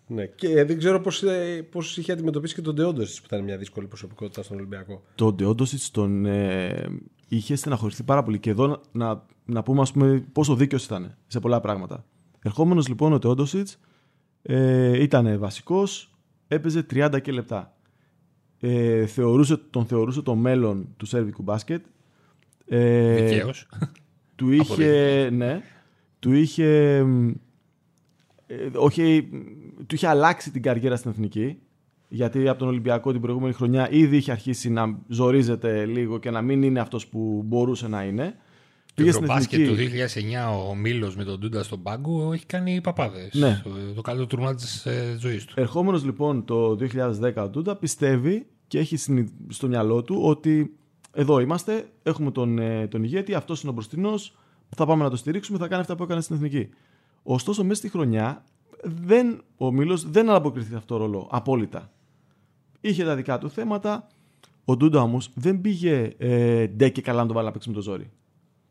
Ναι. 0.06 0.26
Και 0.26 0.64
δεν 0.64 0.78
ξέρω 0.78 1.00
πώς, 1.00 1.22
ε, 1.22 1.66
πώς 1.70 1.96
είχε 1.96 2.12
αντιμετωπίσει 2.12 2.54
και 2.54 2.60
τον 2.60 2.74
Ντεόντος 2.74 3.20
που 3.20 3.26
ήταν 3.26 3.44
μια 3.44 3.56
δύσκολη 3.56 3.86
προσωπικότητα 3.86 4.42
στον 4.42 4.56
Ολυμπιακό. 4.56 5.02
Το 5.14 5.32
Ντεόντοσιτ 5.32 5.80
τον 5.90 6.26
ε, 6.26 6.86
είχε 7.28 7.56
στεναχωρηθεί 7.56 8.02
πάρα 8.02 8.22
πολύ. 8.22 8.38
Και 8.38 8.50
εδώ 8.50 8.66
να, 8.66 8.80
να, 8.92 9.24
να 9.44 9.62
πούμε 9.62 9.80
ας 9.80 9.92
πούμε, 9.92 10.24
πόσο 10.32 10.54
δίκαιος 10.54 10.84
ήταν 10.84 11.16
σε 11.26 11.40
πολλά 11.40 11.60
πράγματα. 11.60 12.04
Ερχόμενος 12.42 12.88
λοιπόν 12.88 13.12
ο 13.12 13.18
Ντεόντοσιτ 13.18 13.68
ε, 14.42 15.02
ήταν 15.02 15.38
βασικός, 15.38 16.10
έπαιζε 16.48 16.86
30 16.90 17.18
και 17.22 17.32
λεπτά. 17.32 17.76
Ε, 18.60 19.06
θεωρούσε, 19.06 19.56
τον 19.56 19.86
θεωρούσε 19.86 20.22
το 20.22 20.34
μέλλον 20.34 20.88
του 20.96 21.06
σερβικού 21.06 21.42
μπάσκετ. 21.42 21.84
Ε, 22.66 23.24
Δικαίω. 23.24 23.50
του 24.36 24.50
είχε, 24.50 25.30
ναι, 25.32 25.62
του 26.18 26.32
είχε, 26.32 27.02
μ, 27.02 27.28
ε, 27.28 27.34
όχι, 28.74 29.28
μ, 29.32 29.36
του 29.86 29.94
είχε 29.94 30.06
αλλάξει 30.06 30.50
την 30.50 30.62
καριέρα 30.62 30.96
στην 30.96 31.10
εθνική. 31.10 31.56
Γιατί 32.08 32.48
από 32.48 32.58
τον 32.58 32.68
Ολυμπιακό 32.68 33.12
την 33.12 33.20
προηγούμενη 33.20 33.52
χρονιά 33.52 33.88
ήδη 33.90 34.16
είχε 34.16 34.30
αρχίσει 34.30 34.70
να 34.70 34.98
ζορίζεται 35.08 35.84
λίγο 35.86 36.18
και 36.18 36.30
να 36.30 36.42
μην 36.42 36.62
είναι 36.62 36.80
αυτός 36.80 37.06
που 37.06 37.42
μπορούσε 37.46 37.88
να 37.88 38.02
είναι. 38.02 38.34
Το 38.86 38.92
Πήγε 39.02 39.12
στην 39.12 39.26
μπάσκετ 39.26 39.60
εθνική. 39.60 39.88
του 39.88 40.06
2009 40.64 40.68
ο 40.70 40.74
Μήλο 40.74 41.12
με 41.16 41.24
τον 41.24 41.38
Ντούντα 41.38 41.62
στον 41.62 41.82
πάγκο 41.82 42.32
έχει 42.32 42.46
κάνει 42.46 42.80
παπάδες. 42.80 43.34
Ναι. 43.34 43.60
Το, 43.64 43.70
το 43.94 44.00
καλύτερο 44.00 44.28
τουρνουά 44.28 44.54
της 44.54 44.86
ε, 44.86 45.16
ζωής 45.18 45.44
του. 45.44 45.54
Ερχόμενος 45.56 46.04
λοιπόν 46.04 46.44
το 46.44 46.76
2010 47.20 47.32
ο 47.36 47.48
Ντούντα 47.48 47.76
πιστεύει 47.76 48.46
και 48.66 48.78
έχει 48.78 48.96
συνει- 48.96 49.30
στο 49.48 49.68
μυαλό 49.68 50.02
του 50.02 50.18
ότι 50.22 50.76
εδώ 51.12 51.38
είμαστε, 51.40 51.84
έχουμε 52.02 52.30
τον, 52.30 52.58
ε, 52.58 52.86
τον 52.86 53.02
ηγέτη, 53.04 53.34
αυτός 53.34 53.60
είναι 53.62 53.70
ο 53.70 53.74
μπροστινός, 53.74 54.36
θα 54.76 54.86
πάμε 54.86 55.02
να 55.02 55.10
το 55.10 55.16
στηρίξουμε, 55.16 55.58
θα 55.58 55.68
κάνει 55.68 55.80
αυτά 55.80 55.94
που 55.96 56.02
έκανε 56.02 56.20
στην 56.20 56.36
εθνική. 56.36 56.68
Ωστόσο 57.26 57.62
μέσα 57.62 57.74
στη 57.74 57.88
χρονιά 57.88 58.44
δεν, 58.82 59.42
ο 59.56 59.72
Μήλος 59.72 60.10
δεν 60.10 60.28
αναποκριθεί 60.28 60.74
αυτό 60.74 60.94
το 60.94 61.04
ρόλο 61.04 61.28
απόλυτα. 61.30 61.90
Είχε 62.80 63.04
τα 63.04 63.14
δικά 63.14 63.38
του 63.38 63.50
θέματα, 63.50 64.06
ο 64.64 64.76
Ντούντα 64.76 65.00
όμω 65.00 65.20
δεν 65.34 65.60
πήγε 65.60 66.12
ε, 66.18 66.66
ντε 66.66 66.88
και 66.88 67.02
καλά 67.02 67.18
να 67.20 67.26
τον 67.26 67.34
βάλει 67.34 67.46
να 67.46 67.52
παίξει 67.52 67.68
με 67.68 67.74
το 67.74 67.80
ζόρι. 67.80 68.10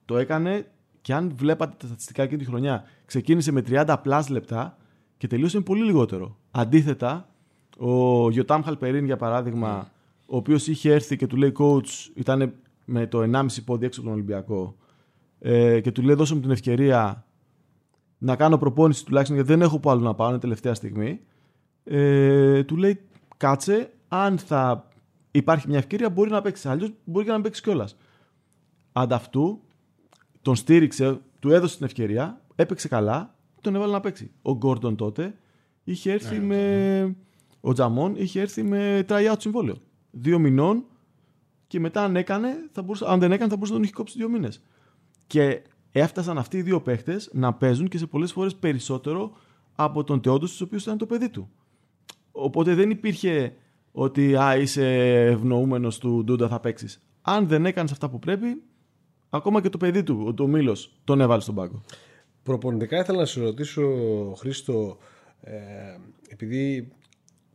Το 0.05 0.17
έκανε 0.17 0.71
και 1.01 1.13
αν 1.13 1.31
βλέπατε 1.35 1.75
τα 1.77 1.87
στατιστικά 1.87 2.23
εκείνη 2.23 2.39
τη 2.39 2.45
χρονιά, 2.45 2.83
ξεκίνησε 3.05 3.51
με 3.51 3.63
30 3.67 3.95
πλάς 4.03 4.29
λεπτά 4.29 4.77
και 5.17 5.27
τελείωσε 5.27 5.57
με 5.57 5.63
πολύ 5.63 5.83
λιγότερο. 5.83 6.37
Αντίθετα, 6.51 7.29
ο 7.77 8.29
Γιωτάμ 8.29 8.61
Χαλπερίν, 8.61 9.05
για 9.05 9.17
παράδειγμα, 9.17 9.91
ο 10.25 10.35
οποίος 10.35 10.67
είχε 10.67 10.93
έρθει 10.93 11.17
και 11.17 11.27
του 11.27 11.35
λέει 11.35 11.51
coach, 11.57 12.11
ήταν 12.13 12.53
με 12.85 13.07
το 13.07 13.21
1,5 13.33 13.45
πόδι 13.65 13.85
έξω 13.85 13.99
από 13.99 14.09
τον 14.09 14.17
Ολυμπιακό, 14.17 14.75
ε, 15.39 15.79
και 15.79 15.91
του 15.91 16.01
λέει 16.01 16.15
δώσε 16.15 16.35
μου 16.35 16.41
την 16.41 16.51
ευκαιρία 16.51 17.25
να 18.23 18.35
κάνω 18.35 18.57
προπόνηση 18.57 19.05
τουλάχιστον 19.05 19.35
γιατί 19.35 19.51
δεν 19.51 19.61
έχω 19.61 19.79
που 19.79 19.89
άλλο 19.89 20.01
να 20.01 20.13
πάω, 20.13 20.29
είναι 20.29 20.39
τελευταία 20.39 20.73
στιγμή. 20.73 21.19
Ε, 21.83 22.63
του 22.63 22.75
λέει 22.75 22.99
κάτσε, 23.37 23.93
αν 24.07 24.37
θα 24.37 24.89
υπάρχει 25.31 25.67
μια 25.67 25.77
ευκαιρία 25.77 26.09
μπορεί 26.09 26.29
να 26.29 26.41
παίξεις. 26.41 26.65
Αλλιώς 26.65 26.91
μπορεί 27.03 27.23
και 27.23 27.29
να 27.29 27.35
μην 27.35 27.43
παίξεις 27.43 27.63
κιόλας. 27.63 27.97
Ανταυτού 28.91 29.61
τον 30.41 30.55
στήριξε, 30.55 31.19
του 31.39 31.51
έδωσε 31.51 31.75
την 31.75 31.85
ευκαιρία, 31.85 32.41
έπαιξε 32.55 32.87
καλά, 32.87 33.35
τον 33.61 33.75
έβαλε 33.75 33.91
να 33.91 33.99
παίξει. 33.99 34.31
Ο 34.41 34.55
Γκόρντον 34.55 34.95
τότε 34.95 35.35
είχε 35.83 36.11
έρθει 36.11 36.39
με. 36.39 37.15
Ο 37.61 37.73
Τζαμόν 37.73 38.15
είχε 38.15 38.41
έρθει 38.41 38.63
με 38.63 39.05
tryout 39.09 39.35
συμβόλαιο. 39.37 39.75
Δύο 40.11 40.39
μηνών 40.39 40.85
και 41.67 41.79
μετά 41.79 42.03
αν 42.03 42.15
έκανε, 42.15 42.69
θα 42.71 42.81
μπορούσε, 42.81 43.05
αν 43.07 43.19
δεν 43.19 43.31
έκανε, 43.31 43.49
θα 43.49 43.55
μπορούσε 43.55 43.71
να 43.71 43.77
τον 43.77 43.83
είχε 43.83 43.93
κόψει 43.93 44.17
δύο 44.17 44.29
μήνες. 44.29 44.63
Και 45.27 45.61
έφτασαν 45.95 46.37
αυτοί 46.37 46.57
οι 46.57 46.61
δύο 46.61 46.81
παίχτες 46.81 47.29
να 47.33 47.53
παίζουν 47.53 47.87
και 47.87 47.97
σε 47.97 48.05
πολλές 48.05 48.31
φορές 48.31 48.55
περισσότερο 48.55 49.31
από 49.75 50.03
τον 50.03 50.21
Τεόντος, 50.21 50.61
ο 50.61 50.63
οποίο 50.63 50.77
ήταν 50.81 50.97
το 50.97 51.05
παιδί 51.05 51.29
του. 51.29 51.49
Οπότε 52.31 52.73
δεν 52.75 52.89
υπήρχε 52.89 53.53
ότι 53.91 54.35
α, 54.35 54.57
είσαι 54.57 54.85
ευνοούμενος 55.25 55.97
του 55.97 56.23
Ντούντα, 56.23 56.47
θα 56.47 56.59
παίξεις. 56.59 57.03
Αν 57.21 57.47
δεν 57.47 57.65
έκανες 57.65 57.91
αυτά 57.91 58.09
που 58.09 58.19
πρέπει, 58.19 58.61
ακόμα 59.29 59.61
και 59.61 59.69
το 59.69 59.77
παιδί 59.77 60.03
του, 60.03 60.23
ο 60.27 60.33
το 60.33 60.47
Μήλο, 60.47 60.77
τον 61.03 61.21
έβαλες 61.21 61.43
στον 61.43 61.55
πάγκο. 61.55 61.81
Προπονητικά 62.43 62.99
ήθελα 62.99 63.17
να 63.17 63.25
σε 63.25 63.41
ρωτήσω, 63.41 63.83
Χρήστο, 64.37 64.97
ε, 65.41 65.53
επειδή 66.27 66.91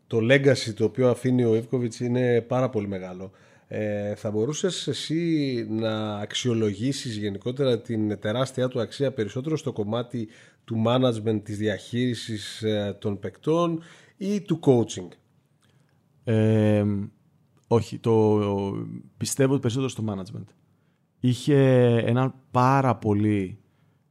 το 0.06 0.18
legacy 0.18 0.74
το 0.76 0.84
οποίο 0.84 1.08
αφήνει 1.10 1.44
ο 1.44 1.54
Ιβκοβιτς 1.54 2.00
είναι 2.00 2.40
πάρα 2.40 2.70
πολύ 2.70 2.88
μεγάλο. 2.88 3.30
Ε, 3.70 4.14
θα 4.14 4.30
μπορούσες 4.30 4.86
εσύ 4.86 5.66
να 5.70 6.18
αξιολογήσεις 6.18 7.16
γενικότερα 7.16 7.80
την 7.80 8.18
τεράστια 8.20 8.68
του 8.68 8.80
αξία 8.80 9.12
περισσότερο 9.12 9.56
στο 9.56 9.72
κομμάτι 9.72 10.28
του 10.64 10.82
management, 10.86 11.40
της 11.42 11.58
διαχείρισης 11.58 12.62
ε, 12.62 12.96
των 13.00 13.18
παικτών 13.18 13.82
ή 14.16 14.40
του 14.40 14.60
coaching; 14.62 15.08
Ε, 16.24 16.84
Όχι, 17.68 17.98
το 17.98 18.40
πιστεύω 19.16 19.58
περισσότερο 19.58 19.88
στο 19.88 20.04
management. 20.08 20.46
Είχε 21.20 21.56
έναν 22.06 22.34
πάρα 22.50 22.96
πολύ 22.96 23.58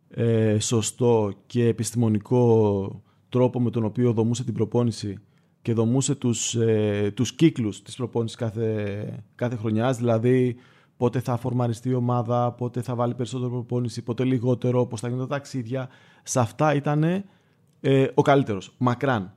ε, 0.10 0.60
σωστό 0.60 1.34
και 1.46 1.67
επιστημονικό 1.67 3.04
τρόπο 3.30 3.62
με 3.62 3.70
τον 3.70 3.84
οποίο 3.84 4.13
δομούσε 4.13 4.43
την 4.43 4.54
προπόνηση 4.54 5.17
και 5.67 5.73
δομούσε 5.73 6.15
τους, 6.15 6.56
ε, 6.56 7.12
τους 7.15 7.34
κύκλους 7.34 7.82
της 7.82 7.95
προπόνησης 7.95 8.38
κάθε, 8.38 9.23
κάθε 9.36 9.56
χρονιάς, 9.56 9.97
δηλαδή 9.97 10.56
πότε 10.97 11.19
θα 11.19 11.38
φορμαριστεί 11.38 11.89
η 11.89 11.93
ομάδα, 11.93 12.51
πότε 12.51 12.82
θα 12.82 12.95
βάλει 12.95 13.13
περισσότερο 13.13 13.49
προπόνηση, 13.49 14.01
πότε 14.01 14.23
λιγότερο, 14.23 14.86
πώς 14.86 14.99
θα 14.99 15.08
γίνουν 15.08 15.27
τα 15.27 15.36
ταξίδια. 15.36 15.89
Σε 16.23 16.39
αυτά 16.39 16.73
ήταν 16.73 17.03
ε, 17.82 18.08
ο 18.13 18.21
καλύτερος, 18.21 18.75
μακράν. 18.77 19.34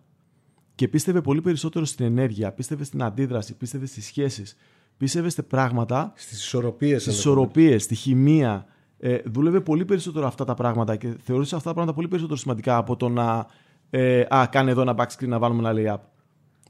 Και 0.74 0.88
πίστευε 0.88 1.20
πολύ 1.20 1.40
περισσότερο 1.40 1.84
στην 1.84 2.04
ενέργεια, 2.04 2.52
πίστευε 2.52 2.84
στην 2.84 3.02
αντίδραση, 3.02 3.56
πίστευε 3.56 3.86
στις 3.86 4.04
σχέσεις, 4.04 4.56
πίστευε 4.96 5.28
σε 5.28 5.42
πράγματα... 5.42 6.12
Στις 6.16 6.38
ισορροπίες. 6.38 7.02
Στις 7.02 7.18
ισορροπίες, 7.18 7.82
στη 7.82 7.94
χημεία. 7.94 8.66
Ε, 8.98 9.18
δούλευε 9.24 9.60
πολύ 9.60 9.84
περισσότερο 9.84 10.26
αυτά 10.26 10.44
τα 10.44 10.54
πράγματα 10.54 10.96
και 10.96 11.14
θεωρούσε 11.22 11.54
αυτά 11.54 11.68
τα 11.68 11.74
πράγματα 11.74 11.96
πολύ 11.96 12.08
περισσότερο 12.08 12.38
σημαντικά 12.38 12.76
από 12.76 12.96
το 12.96 13.08
να 13.08 13.46
ε, 13.90 14.24
α, 14.28 14.46
κάνε 14.50 14.70
εδώ 14.70 14.80
ένα 14.80 14.94
backscreen 14.96 15.28
να 15.28 15.38
βάλουμε 15.38 15.68
ένα 15.68 15.96
layup. 15.96 16.00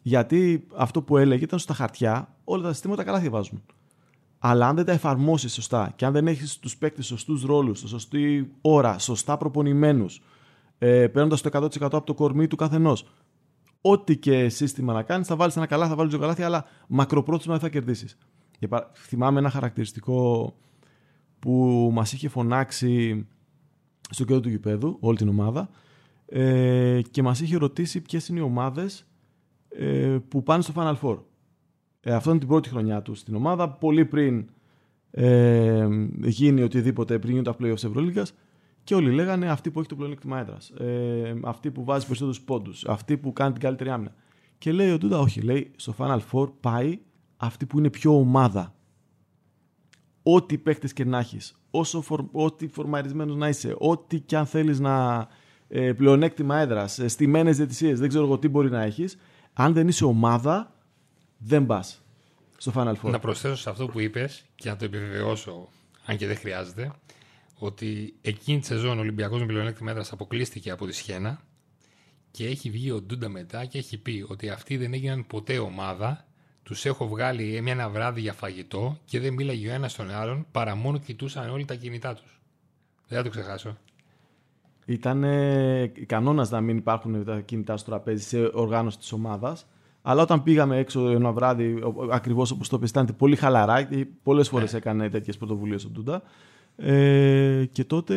Γιατί 0.02 0.66
αυτό 0.76 1.02
που 1.02 1.16
έλεγε 1.16 1.44
ήταν 1.44 1.58
στα 1.58 1.74
χαρτιά 1.74 2.36
όλα 2.44 2.62
τα 2.62 2.72
συστήματα 2.72 3.04
καλά 3.04 3.18
διαβάζουν. 3.18 3.62
Αλλά 4.38 4.68
αν 4.68 4.76
δεν 4.76 4.84
τα 4.84 4.92
εφαρμόσεις 4.92 5.52
σωστά 5.52 5.92
και 5.96 6.04
αν 6.04 6.12
δεν 6.12 6.26
έχεις 6.26 6.58
τους 6.58 6.76
παίκτες 6.76 7.06
σωστούς 7.06 7.42
ρόλους, 7.42 7.78
σωστή 7.78 8.52
ώρα, 8.60 8.98
σωστά 8.98 9.36
προπονημένους, 9.36 10.22
ε, 10.78 11.08
παίρνοντας 11.08 11.40
το 11.40 11.48
100% 11.48 11.96
από 11.96 12.06
το 12.06 12.14
κορμί 12.14 12.46
του 12.46 12.56
καθενός, 12.56 13.06
ό,τι 13.80 14.16
και 14.16 14.48
σύστημα 14.48 14.92
να 14.92 15.02
κάνεις, 15.02 15.26
θα 15.26 15.36
βάλεις 15.36 15.56
ένα 15.56 15.66
καλά, 15.66 15.88
θα 15.88 15.94
βάλεις 15.94 16.10
δύο 16.10 16.20
καλάθια, 16.20 16.46
αλλά 16.46 16.64
μακροπρόθεσμα 16.88 17.52
δεν 17.52 17.62
θα 17.62 17.68
κερδίσεις. 17.68 18.18
Θυμάμαι 18.92 19.38
ένα 19.38 19.50
χαρακτηριστικό 19.50 20.54
που 21.38 21.90
μας 21.92 22.12
είχε 22.12 22.28
φωνάξει 22.28 23.26
στο 24.10 24.24
κέντρο 24.24 24.40
του 24.40 24.48
γηπέδου, 24.48 24.96
όλη 25.00 25.16
την 25.16 25.28
ομάδα, 25.28 25.70
ε, 26.26 27.00
και 27.10 27.22
μας 27.22 27.40
είχε 27.40 27.56
ρωτήσει 27.56 28.00
ποιες 28.00 28.28
είναι 28.28 28.38
οι 28.38 28.42
ομάδες 28.42 29.04
ε, 29.70 30.18
που 30.28 30.42
πάνε 30.42 30.62
στο 30.62 30.72
Final 30.76 30.96
Four. 31.02 31.18
Ε, 32.00 32.12
αυτό 32.12 32.30
είναι 32.30 32.38
την 32.38 32.48
πρώτη 32.48 32.68
χρονιά 32.68 33.02
τους 33.02 33.18
στην 33.18 33.34
ομάδα, 33.34 33.68
πολύ 33.68 34.04
πριν 34.04 34.48
ε, 35.10 35.88
γίνει 36.22 36.62
οτιδήποτε, 36.62 37.18
πριν 37.18 37.30
γίνουν 37.30 37.44
τα 37.44 37.56
playoffs 37.60 37.84
Ευρωλίγκας 37.84 38.34
και 38.84 38.94
όλοι 38.94 39.10
λέγανε 39.10 39.50
αυτή 39.50 39.70
που 39.70 39.78
έχει 39.78 39.88
το 39.88 39.96
πλεονέκτημα 39.96 40.38
έδρα. 40.38 40.86
Ε, 40.86 41.34
αυτή 41.42 41.70
που 41.70 41.84
βάζει 41.84 42.06
περισσότερους 42.06 42.40
πόντους. 42.40 42.84
Αυτή 42.84 43.16
που 43.16 43.32
κάνει 43.32 43.52
την 43.52 43.60
καλύτερη 43.60 43.90
άμυνα. 43.90 44.14
Και 44.58 44.72
λέει 44.72 44.90
ο 44.90 44.98
Ντούντα, 44.98 45.18
όχι, 45.18 45.40
λέει 45.40 45.70
στο 45.76 45.94
Final 45.98 46.18
Four 46.32 46.48
πάει 46.60 46.98
αυτή 47.36 47.66
που 47.66 47.78
είναι 47.78 47.90
πιο 47.90 48.18
ομάδα. 48.18 48.74
Ό,τι 50.22 50.58
παίχτε 50.58 50.88
και 50.88 51.04
να 51.04 51.18
έχεις, 51.18 51.60
ό,τι 52.32 52.68
φορμαρισμένος 52.68 53.36
να 53.36 53.48
είσαι, 53.48 53.74
ό,τι 53.78 54.20
και 54.20 54.36
αν 54.36 54.46
θέλεις 54.46 54.80
να. 54.80 55.26
Ε, 55.68 55.92
πλεονέκτημα 55.92 56.56
έδρας, 56.58 56.98
ε, 56.98 57.08
στημένε 57.08 57.50
διαιτησίες, 57.50 57.98
δεν 57.98 58.08
ξέρω 58.08 58.24
εγώ 58.24 58.38
τι 58.38 58.48
μπορεί 58.48 58.70
να 58.70 58.82
έχεις. 58.82 59.16
Αν 59.52 59.72
δεν 59.72 59.88
είσαι 59.88 60.04
ομάδα, 60.04 60.74
δεν 61.38 61.66
πας 61.66 62.02
στο 62.56 62.72
Final 62.74 62.94
Four. 63.02 63.10
Να 63.10 63.18
προσθέσω 63.18 63.56
σε 63.56 63.70
αυτό 63.70 63.86
που 63.86 64.00
είπες 64.00 64.44
και 64.54 64.68
να 64.68 64.76
το 64.76 64.84
επιβεβαιώσω, 64.84 65.68
αν 66.04 66.16
και 66.16 66.26
δεν 66.26 66.36
χρειάζεται, 66.36 66.92
ότι 67.58 68.14
εκείνη 68.20 68.60
τη 68.60 68.66
σεζόν 68.66 68.98
ο 68.98 69.00
Ολυμπιακός 69.00 69.40
με 69.40 69.46
πλεονέκτημα 69.46 69.90
έδρας 69.90 70.12
αποκλείστηκε 70.12 70.70
από 70.70 70.86
τη 70.86 70.92
Σιένα 70.92 71.40
και 72.30 72.46
έχει 72.46 72.70
βγει 72.70 72.90
ο 72.90 73.00
Ντούντα 73.00 73.28
μετά 73.28 73.64
και 73.64 73.78
έχει 73.78 73.98
πει 73.98 74.24
ότι 74.28 74.48
αυτοί 74.48 74.76
δεν 74.76 74.94
έγιναν 74.94 75.26
ποτέ 75.26 75.58
ομάδα. 75.58 76.24
Τους 76.62 76.84
έχω 76.84 77.08
βγάλει 77.08 77.56
ένα 77.66 77.88
βράδυ 77.88 78.20
για 78.20 78.32
φαγητό 78.32 78.98
και 79.04 79.20
δεν 79.20 79.32
μίλαγε 79.32 79.68
ο 79.68 79.72
ένας 79.72 79.92
στον 79.92 80.10
άλλον 80.10 80.46
παρά 80.52 80.74
μόνο 80.74 80.98
κοιτούσαν 80.98 81.50
όλοι 81.50 81.64
τα 81.64 81.74
κινητά 81.74 82.14
τους. 82.14 82.40
Δεν 83.08 83.18
θα 83.18 83.24
το 83.24 83.30
ξεχάσω. 83.30 83.76
Ήταν 84.90 85.24
κανόνας 86.06 86.50
να 86.50 86.60
μην 86.60 86.76
υπάρχουν 86.76 87.24
τα 87.24 87.40
κινητά 87.40 87.76
στο 87.76 87.90
τραπέζι 87.90 88.22
σε 88.22 88.50
οργάνωση 88.52 88.98
της 88.98 89.12
ομάδας. 89.12 89.66
Αλλά 90.02 90.22
όταν 90.22 90.42
πήγαμε 90.42 90.78
έξω 90.78 91.08
ένα 91.08 91.32
βράδυ, 91.32 91.78
ακριβώς 92.10 92.50
όπως 92.50 92.68
το 92.68 92.76
είπε, 92.76 92.86
ήταν 92.86 93.14
πολύ 93.16 93.36
χαλαρά. 93.36 93.88
Πολλές 94.22 94.48
φορές 94.48 94.72
ναι. 94.72 94.78
έκανε 94.78 95.08
τέτοιες 95.08 95.36
πρωτοβουλίες 95.36 95.84
ο 95.84 95.88
Ντούντα. 95.88 96.22
Ε, 96.76 97.64
και 97.72 97.84
τότε 97.84 98.14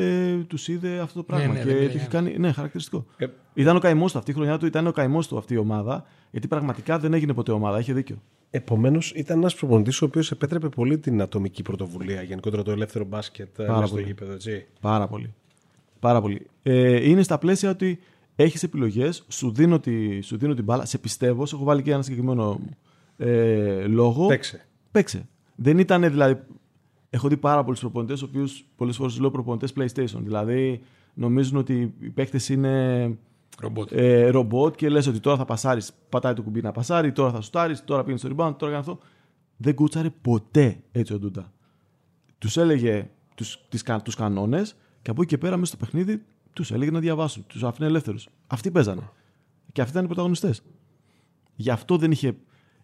τους 0.47 0.67
είδε 0.67 0.99
αυτό 0.99 1.17
το 1.17 1.23
πράγμα. 1.23 1.53
Ναι, 1.53 1.63
ναι, 1.63 1.65
και 1.65 1.73
ναι, 1.73 1.83
είχε 1.83 2.07
κάνει. 2.09 2.37
Ναι, 2.37 2.51
χαρακτηριστικό. 2.51 3.05
Ε, 3.17 3.25
ήταν 3.53 3.75
ο 3.75 3.79
καημός 3.79 4.11
του. 4.11 4.17
Αυτή 4.17 4.31
η 4.31 4.33
χρονιά 4.33 4.57
του 4.57 4.65
ήταν 4.65 4.87
ο 4.87 4.91
καημός 4.91 5.27
του 5.27 5.37
αυτή 5.37 5.53
η 5.53 5.57
ομάδα. 5.57 6.05
Γιατί 6.31 6.47
πραγματικά 6.47 6.99
δεν 6.99 7.13
έγινε 7.13 7.33
ποτέ 7.33 7.51
ομάδα. 7.51 7.79
Είχε 7.79 7.93
δίκιο. 7.93 8.21
Επομένως, 8.49 9.11
ήταν 9.15 9.37
ένας 9.37 9.55
προπονητής 9.55 10.01
ο 10.01 10.05
οποίος 10.05 10.31
επέτρεπε 10.31 10.69
πολύ 10.69 10.97
την 10.97 11.21
ατομική 11.21 11.61
πρωτοβουλία. 11.61 12.21
Γενικότερα 12.21 12.63
το 12.63 12.71
ελεύθερο 12.71 13.05
μπάσκετ 13.05 13.59
ε, 13.59 13.63
Πάρα 13.63 13.85
στο 13.85 13.95
πολύ. 13.95 14.07
γήπεδο, 14.07 14.33
έτσι. 14.33 14.65
Πάρα 14.81 15.07
πολύ. 15.07 15.33
Πάρα 16.03 16.21
πολύ. 16.21 16.47
Ε, 16.63 17.09
είναι 17.09 17.23
στα 17.23 17.37
πλαίσια 17.37 17.69
ότι 17.69 17.99
έχεις 18.35 18.63
επιλογές, 18.63 19.25
σου, 19.27 19.51
δίνω 19.51 19.79
τη, 19.79 20.21
σου 20.21 20.37
δίνω 20.37 20.53
την 20.53 20.63
μπάλα, 20.63 20.85
σε 20.85 20.97
πιστεύω, 20.97 21.45
σε 21.45 21.55
έχω 21.55 21.63
βάλει 21.63 21.81
και 21.81 21.91
ένα 21.91 22.01
συγκεκριμένο 22.01 22.59
ε, 23.17 23.87
λόγο. 23.87 24.27
Παίξε. 24.27 24.65
Παίξε. 24.91 25.27
Δεν 25.55 25.77
ήταν 25.77 26.01
δηλαδή 26.01 26.39
έχω 27.09 27.27
δει 27.27 27.37
πάρα 27.37 27.63
πολλούς 27.63 27.79
προπονητές, 27.79 28.21
ο 28.21 28.25
οποίους 28.25 28.65
πολλές 28.75 28.95
φορές 28.95 29.19
λέω 29.19 29.31
προπονητές 29.31 29.73
PlayStation. 29.77 30.19
Δηλαδή 30.19 30.81
νομίζουν 31.13 31.57
ότι 31.57 31.93
οι 31.99 32.09
παίκτες 32.09 32.49
είναι 32.49 33.17
ρομπότ. 33.59 33.91
Ε, 33.91 34.29
ρομπότ 34.29 34.75
και 34.75 34.89
λες 34.89 35.07
ότι 35.07 35.19
τώρα 35.19 35.37
θα 35.37 35.45
πασάρεις, 35.45 35.91
πατάει 36.09 36.33
το 36.33 36.41
κουμπί 36.41 36.61
να 36.61 36.71
πασάρει, 36.71 37.11
τώρα 37.11 37.31
θα 37.31 37.41
σουτάρεις, 37.41 37.83
τώρα 37.83 38.03
πήγαινε 38.03 38.19
στο 38.19 38.29
rebound, 38.29 38.55
τώρα 38.57 38.71
κάνει 38.71 38.75
αυτό. 38.75 38.99
Δεν 39.57 39.75
κούτσαρε 39.75 40.09
ποτέ 40.21 40.79
έτσι 40.91 41.13
ο 41.13 41.19
Ντούντα. 41.19 41.51
Τους 42.37 42.57
έλεγε 42.57 43.09
τους 44.03 44.15
κανόνες 44.15 44.75
και 45.03 45.09
από 45.09 45.21
εκεί 45.21 45.29
και 45.29 45.37
πέρα 45.37 45.57
μέσα 45.57 45.75
στο 45.75 45.85
παιχνίδι 45.85 46.23
τους 46.53 46.71
έλεγε 46.71 46.91
να 46.91 46.99
διαβάσουν. 46.99 47.45
Τους 47.47 47.63
άφηνε 47.63 47.87
ελεύθερους. 47.87 48.27
Αυτοί 48.47 48.71
παίζανε. 48.71 49.09
Και 49.71 49.81
αυτοί 49.81 49.91
ήταν 49.91 50.03
οι 50.03 50.07
πρωταγωνιστές. 50.07 50.61
Γι' 51.55 51.69
αυτό 51.69 51.97
δεν 51.97 52.11
είχε, 52.11 52.35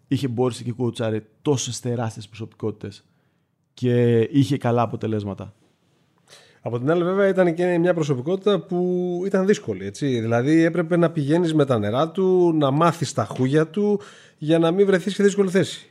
είχε 0.08 0.28
μπόρεσει 0.28 0.64
και 0.64 0.72
κούτσαρε 0.72 1.22
τόσες 1.42 1.80
τεράστιες 1.80 2.28
προσωπικότητες 2.28 3.04
και 3.74 4.20
είχε 4.20 4.56
καλά 4.56 4.82
αποτελέσματα. 4.82 5.54
Από 6.62 6.78
την 6.78 6.90
άλλη, 6.90 7.02
βέβαια, 7.02 7.28
ήταν 7.28 7.54
και 7.54 7.78
μια 7.78 7.94
προσωπικότητα 7.94 8.60
που 8.60 9.22
ήταν 9.26 9.46
δύσκολη. 9.46 9.86
Έτσι. 9.86 10.20
Δηλαδή, 10.20 10.62
έπρεπε 10.62 10.96
να 10.96 11.10
πηγαίνεις 11.10 11.54
με 11.54 11.64
τα 11.64 11.78
νερά 11.78 12.10
του, 12.10 12.52
να 12.52 12.70
μάθεις 12.70 13.12
τα 13.12 13.24
χούγια 13.24 13.66
του 13.66 14.00
για 14.38 14.58
να 14.58 14.70
μην 14.70 14.86
βρεθείς 14.86 15.14
σε 15.14 15.22
δύσκολη 15.22 15.50
θέση. 15.50 15.90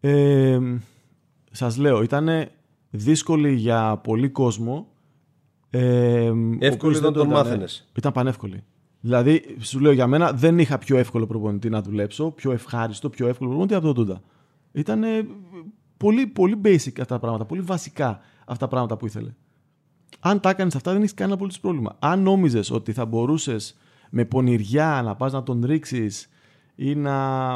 Ε, 0.00 0.58
Σας 1.50 1.76
λέω, 1.76 2.02
ήταν 2.02 2.48
δύσκολη 2.90 3.52
για 3.52 3.96
πολύ 3.96 4.28
κόσμο. 4.28 4.93
Ε, 5.78 6.32
εύκολη 6.58 6.98
δεν 6.98 7.12
τον 7.12 7.28
μάθαινες. 7.28 7.88
Ήταν 7.96 8.12
πανεύκολη. 8.12 8.64
Δηλαδή, 9.00 9.56
σου 9.58 9.80
λέω 9.80 9.92
για 9.92 10.06
μένα, 10.06 10.32
δεν 10.32 10.58
είχα 10.58 10.78
πιο 10.78 10.96
εύκολο 10.96 11.26
προπονητή 11.26 11.68
να 11.68 11.82
δουλέψω, 11.82 12.30
πιο 12.30 12.52
ευχάριστο, 12.52 13.10
πιο 13.10 13.28
εύκολο 13.28 13.48
προπονητή 13.48 13.74
από 13.76 13.84
τον 13.84 13.94
Τούντα. 13.94 14.22
Ήταν 14.72 15.02
πολύ, 15.96 16.26
πολύ 16.26 16.60
basic 16.64 16.76
αυτά 16.76 17.04
τα 17.04 17.18
πράγματα, 17.18 17.44
πολύ 17.44 17.60
βασικά 17.60 18.20
αυτά 18.40 18.56
τα 18.56 18.68
πράγματα 18.68 18.96
που 18.96 19.06
ήθελε. 19.06 19.34
Αν 20.20 20.40
τα 20.40 20.50
έκανες 20.50 20.74
αυτά, 20.74 20.92
δεν 20.92 21.00
έχεις 21.00 21.14
κανένα 21.14 21.34
απολύτως 21.34 21.60
πρόβλημα. 21.60 21.96
Αν 21.98 22.22
νόμιζες 22.22 22.70
ότι 22.70 22.92
θα 22.92 23.04
μπορούσες 23.04 23.76
με 24.10 24.24
πονηριά 24.24 25.00
να 25.04 25.14
πας 25.14 25.32
να 25.32 25.42
τον 25.42 25.64
ρίξεις 25.64 26.28
ή 26.74 26.94
να, 26.94 27.48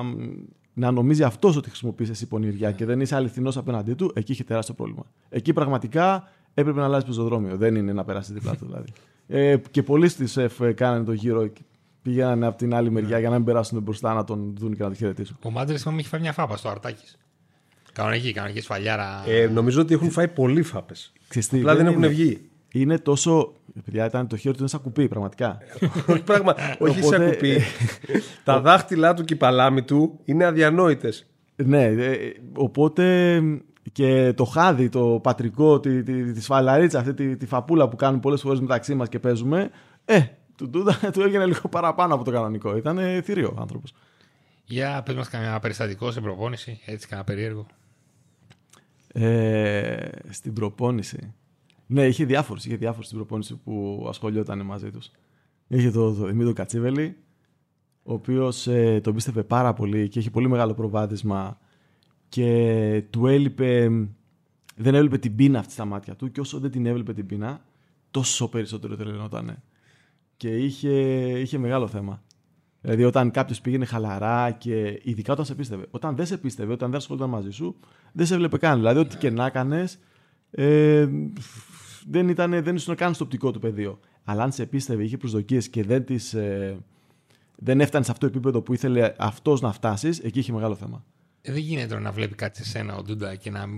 να 0.74 0.90
νομίζει 0.90 1.22
αυτός 1.22 1.57
ότι 1.57 1.68
χρησιμοποιείς 1.68 2.09
εσύ 2.09 2.26
πονηριά 2.26 2.72
και 2.72 2.85
δεν 2.85 3.00
είσαι 3.00 3.14
αληθινός 3.14 3.57
απέναντί 3.57 3.94
του, 3.94 4.12
εκεί 4.14 4.33
είχε 4.33 4.44
τεράστιο 4.44 4.74
πρόβλημα. 4.74 5.04
Εκεί 5.28 5.52
πραγματικά 5.52 6.28
έπρεπε 6.59 6.79
να 6.79 6.85
αλλάζει 6.85 7.07
πεζοδρόμιο. 7.07 7.57
Δεν 7.57 7.75
είναι 7.75 7.92
να 7.92 8.05
περάσει 8.05 8.33
δίπλα 8.33 8.57
του 8.57 8.66
δηλαδή. 8.66 8.92
Ε, 9.27 9.57
και 9.71 9.83
πολλοί 9.83 10.09
στη 10.09 10.27
ΣΕΦ 10.27 10.59
κάνανε 10.75 11.05
το 11.05 11.12
γύρο 11.12 11.47
και 11.47 11.61
πήγαιναν 12.03 12.44
από 12.44 12.59
την 12.59 12.75
άλλη 12.75 12.90
μεριά 12.90 13.18
για 13.18 13.29
να 13.29 13.37
μην 13.37 13.44
περάσουν 13.44 13.83
μπροστά 13.83 14.14
να 14.14 14.25
τον 14.25 14.55
δουν 14.59 14.77
και 14.77 14.83
να 14.83 14.88
τον 14.88 14.97
χαιρετήσουν. 14.97 15.37
Ο 15.42 15.51
Μάντρε 15.51 15.77
μου 15.85 15.97
έχει 15.99 16.09
φάει 16.09 16.21
μια 16.21 16.33
φάπα 16.33 16.57
στο 16.57 16.68
αρτάκι. 16.68 17.05
Κανονική, 17.92 18.33
κανονική 18.33 18.61
σφαλιάρα. 18.61 19.25
Ε, 19.27 19.47
νομίζω 19.47 19.81
ότι 19.81 19.94
έχουν 19.94 20.11
φάει 20.11 20.29
πολλοί 20.29 20.62
φάπες. 20.62 21.12
Απλά 21.53 21.77
δεν 21.77 21.87
έχουν 21.87 22.09
βγει. 22.09 22.40
Είναι 22.73 22.99
τόσο. 22.99 23.53
Παιδιά, 23.85 24.07
ήταν 24.07 24.27
το 24.27 24.37
χέρι 24.37 24.55
του 24.55 24.61
είναι 24.61 24.68
σαν 24.68 24.81
κουπί, 24.81 25.09
πραγματικά. 25.09 25.59
όχι, 26.09 26.23
πράγμα, 26.23 26.55
όχι 26.79 27.03
σαν 27.03 27.31
κουπί. 27.31 27.61
Τα 28.44 28.61
δάχτυλά 28.61 29.14
του 29.14 29.25
και 29.25 29.35
η 29.35 29.37
παλάμη 29.37 29.83
του 29.83 30.21
είναι 30.25 30.44
αδιανόητες. 30.44 31.27
Ναι, 31.57 31.85
ε, 31.85 32.16
οπότε 32.55 33.42
και 33.92 34.33
το 34.33 34.44
χάδι, 34.44 34.88
το 34.88 35.20
πατρικό, 35.22 35.81
τη, 35.81 36.03
τη, 36.03 36.33
τη 36.33 36.40
σφαλαρίτσα, 36.40 36.98
αυτή 36.98 37.14
τη, 37.14 37.37
τη 37.37 37.46
φαπούλα 37.46 37.88
που 37.88 37.96
κάνουν 37.96 38.20
πολλές 38.20 38.40
φορές 38.40 38.61
μεταξύ 38.61 38.94
μας 38.94 39.09
και 39.09 39.18
παίζουμε. 39.18 39.70
Ε, 40.05 40.24
του, 40.57 40.70
του, 40.70 40.85
του 41.12 41.22
έγινε 41.22 41.46
λίγο 41.46 41.68
παραπάνω 41.68 42.14
από 42.14 42.24
το 42.24 42.31
κανονικό. 42.31 42.77
Ήταν 42.77 43.22
θηρίο 43.22 43.57
άνθρωπος. 43.59 43.92
Για 44.64 45.03
πες 45.05 45.14
μας 45.14 45.29
κανένα 45.29 45.59
περιστατικό 45.59 46.11
σε 46.11 46.20
προπόνηση, 46.20 46.81
έτσι 46.87 47.07
κανένα 47.07 47.27
περίεργο. 47.27 47.66
Ε, 49.12 50.09
στην 50.29 50.53
προπόνηση. 50.53 51.35
Ναι, 51.87 52.07
είχε 52.07 52.24
διάφορους. 52.24 52.64
Είχε 52.64 52.77
διάφορους 52.77 53.07
στην 53.07 53.18
προπόνηση 53.18 53.57
που 53.64 54.07
ασχολιόταν 54.09 54.64
μαζί 54.64 54.90
τους. 54.90 55.11
Είχε 55.68 55.90
το, 55.90 56.14
το 56.14 56.27
Δημήτρη 56.27 56.53
Κατσίβελη, 56.53 57.16
ο 58.03 58.12
οποίος 58.12 58.66
ε, 58.66 59.01
τον 59.03 59.14
πίστευε 59.14 59.42
πάρα 59.42 59.72
πολύ 59.72 60.09
και 60.09 60.18
είχε 60.18 60.31
πολύ 60.31 60.48
μεγάλο 60.48 60.74
προβάδισμα 60.74 61.59
και 62.28 63.02
του 63.10 63.26
έλειπε, 63.26 63.90
δεν 64.76 64.94
έβλεπε 64.94 65.18
την 65.18 65.36
πείνα 65.36 65.58
αυτή 65.58 65.72
στα 65.72 65.84
μάτια 65.84 66.16
του 66.16 66.30
και 66.30 66.40
όσο 66.40 66.58
δεν 66.58 66.70
την 66.70 66.86
έβλεπε 66.86 67.12
την 67.12 67.26
πείνα, 67.26 67.60
τόσο 68.10 68.48
περισσότερο 68.48 68.96
τρελαινότανε. 68.96 69.62
Και 70.36 70.56
είχε, 70.56 70.90
είχε 71.40 71.58
μεγάλο 71.58 71.88
θέμα. 71.88 72.22
Δηλαδή, 72.80 73.04
όταν 73.04 73.30
κάποιος 73.30 73.60
πήγαινε 73.60 73.84
χαλαρά 73.84 74.50
και 74.50 75.00
ειδικά 75.02 75.32
όταν 75.32 75.44
σε 75.44 75.54
πίστευε. 75.54 75.86
Όταν 75.90 76.16
δεν 76.16 76.26
σε 76.26 76.38
πίστευε, 76.38 76.72
όταν 76.72 76.90
δεν 76.90 76.98
ασχολούνταν 76.98 77.30
μαζί 77.30 77.50
σου, 77.50 77.76
δεν 78.12 78.26
σε 78.26 78.34
έβλεπε 78.34 78.58
καν. 78.58 78.76
Δηλαδή, 78.76 78.98
ό,τι 78.98 79.16
και 79.16 79.30
να 79.30 79.46
έκανες, 79.46 79.98
ε, 80.50 81.08
δεν, 82.06 82.28
ήταν, 82.28 82.62
δεν 82.62 82.74
ήσουν 82.74 82.94
καν 82.94 83.14
στο 83.14 83.24
οπτικό 83.24 83.50
του 83.50 83.58
πεδίο. 83.58 83.98
Αλλά 84.24 84.42
αν 84.42 84.52
σε 84.52 84.66
πίστευε, 84.66 85.02
είχε 85.04 85.16
προσδοκίες 85.16 85.68
και 85.68 85.82
δεν, 85.82 86.04
τις, 86.04 86.34
ε, 86.34 86.76
δεν 87.56 87.80
έφτανε 87.80 88.04
σε 88.04 88.10
αυτό 88.10 88.26
το 88.26 88.32
επίπεδο 88.32 88.62
που 88.62 88.74
ήθελε 88.74 89.14
αυτός 89.18 89.60
να 89.60 89.72
φτάσεις, 89.72 90.18
εκεί 90.18 90.38
είχε 90.38 90.52
μεγάλο 90.52 90.74
θέμα. 90.74 91.04
Ε, 91.48 91.52
δεν 91.52 91.62
γίνεται 91.62 91.98
να 91.98 92.12
βλέπει 92.12 92.34
κάτι 92.34 92.56
σε 92.56 92.64
σένα 92.64 92.96
ο 92.96 93.02
Ντούντα 93.02 93.34
και 93.34 93.50
να 93.50 93.68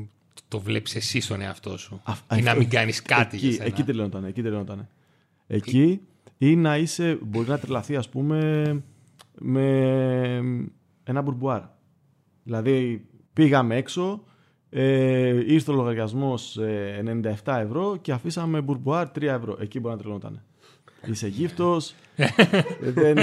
το 0.48 0.60
βλέπεις 0.60 0.94
εσύ 0.94 1.20
στον 1.20 1.40
εαυτό 1.40 1.78
σου. 1.78 2.00
Α, 2.04 2.36
ή 2.38 2.42
να 2.42 2.54
μην 2.54 2.68
κάνεις 2.68 3.02
κάτι 3.02 3.36
εκεί, 3.36 3.46
για 3.46 3.54
σένα. 3.54 3.66
Εκεί 3.66 3.82
τελειώνονταν. 3.82 4.24
Εκεί, 4.24 4.42
τελειώνονταν. 4.42 4.88
εκεί 5.46 6.00
ή 6.38 6.56
να 6.56 6.76
είσαι, 6.76 7.18
μπορεί 7.22 7.48
να 7.48 7.58
τρελαθεί, 7.58 7.96
ας 7.96 8.08
πούμε, 8.08 8.82
με 9.38 9.66
ένα 11.04 11.22
μπουρμπουάρ. 11.22 11.62
Δηλαδή, 12.42 13.04
πήγαμε 13.32 13.76
έξω, 13.76 14.24
ε, 14.70 15.52
ήρθε 15.52 15.70
ο 15.70 15.74
λογαριασμός 15.74 16.58
97 16.60 17.56
ε, 17.56 17.60
ευρώ 17.60 17.96
και 17.96 18.12
αφήσαμε 18.12 18.60
μπουρμπουάρ 18.60 19.08
3 19.08 19.22
ευρώ. 19.22 19.56
Εκεί 19.60 19.80
μπορεί 19.80 19.94
να 19.94 20.00
τρελνόταν. 20.00 20.42
Είσαι 21.06 21.28
γύφτος, 21.28 21.94
δεν, 22.80 23.14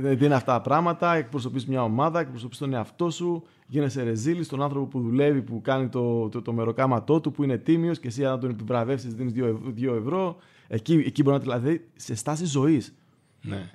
δεν, 0.00 0.18
είναι 0.20 0.34
αυτά 0.34 0.52
τα 0.52 0.60
πράγματα. 0.60 1.14
Εκπροσωπείς 1.14 1.66
μια 1.66 1.82
ομάδα, 1.82 2.20
εκπροσωπείς 2.20 2.58
τον 2.58 2.74
εαυτό 2.74 3.10
σου, 3.10 3.42
γίνεσαι 3.66 4.02
ρεζίλης 4.02 4.46
στον 4.46 4.62
άνθρωπο 4.62 4.86
που 4.86 5.00
δουλεύει, 5.00 5.42
που 5.42 5.60
κάνει 5.60 5.88
το, 5.88 6.28
το, 6.28 6.42
το 6.42 6.52
μεροκάματό 6.52 7.20
του, 7.20 7.30
που 7.32 7.42
είναι 7.42 7.58
τίμιος 7.58 7.98
και 7.98 8.08
εσύ, 8.08 8.24
αν 8.24 8.40
τον 8.40 8.50
επιβραβεύσεις, 8.50 9.14
δίνεις 9.14 9.32
2 9.80 9.96
ευρώ. 9.98 10.36
Εκεί, 10.68 11.02
εκεί 11.06 11.22
μπορεί 11.22 11.36
να 11.36 11.42
δηλαδή 11.42 11.84
σε 11.96 12.14
στάση 12.14 12.44
ζωής. 12.44 12.94
Ναι. 13.42 13.70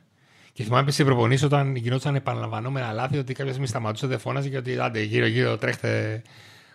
Και 0.54 0.64
θυμάμαι 0.64 0.92
σε 0.92 1.04
προπονήσει 1.04 1.46
όταν 1.46 1.76
γινόταν 1.76 2.16
επαναλαμβανόμενα 2.16 2.92
λάθη 2.92 3.18
ότι 3.18 3.34
κάποια 3.34 3.52
στιγμή 3.52 3.68
σταματούσε, 3.68 4.08
δεν 4.08 4.20
φώναζε 4.20 4.50
και 4.50 4.58
ότι 4.58 4.80
άντε 4.80 5.02
γύρω-γύρω 5.02 5.58
τρέχτε 5.58 6.22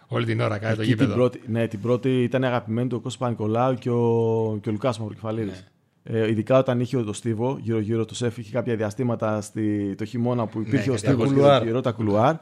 όλη 0.09 0.25
την 0.27 0.41
ώρα 0.41 0.59
κάτω 0.59 0.77
το 0.77 0.83
γήπεδο. 0.83 1.09
Την 1.09 1.17
πρώτη, 1.17 1.41
ναι, 1.47 1.67
την 1.67 1.81
πρώτη 1.81 2.23
ήταν 2.23 2.45
αγαπημένη 2.45 2.89
του 2.89 2.97
ο 2.99 3.01
Κώστας 3.01 3.21
Πανικολάου 3.21 3.75
και 3.75 3.91
ο, 3.91 4.59
και 4.63 4.69
ο 4.69 4.73
Λουκάς 4.73 4.99
Μαυροκεφαλίδης. 4.99 5.53
Ναι. 5.53 5.67
Ε, 6.03 6.29
ειδικά 6.29 6.59
όταν 6.59 6.81
είχε 6.81 7.03
το 7.03 7.13
Στίβο 7.13 7.59
γύρω-γύρω 7.61 8.05
του 8.05 8.15
Σεφ, 8.15 8.39
είχε 8.39 8.53
κάποια 8.53 8.77
διαστήματα 8.77 9.41
στη, 9.41 9.95
το 9.95 10.05
χειμώνα 10.05 10.47
που 10.47 10.61
υπήρχε 10.61 10.89
ναι, 10.89 10.95
ο 10.95 10.99
Στίβος 10.99 11.31
γύρω 11.63 11.81
τα 11.81 11.93
κουλουάρ. 11.93 12.35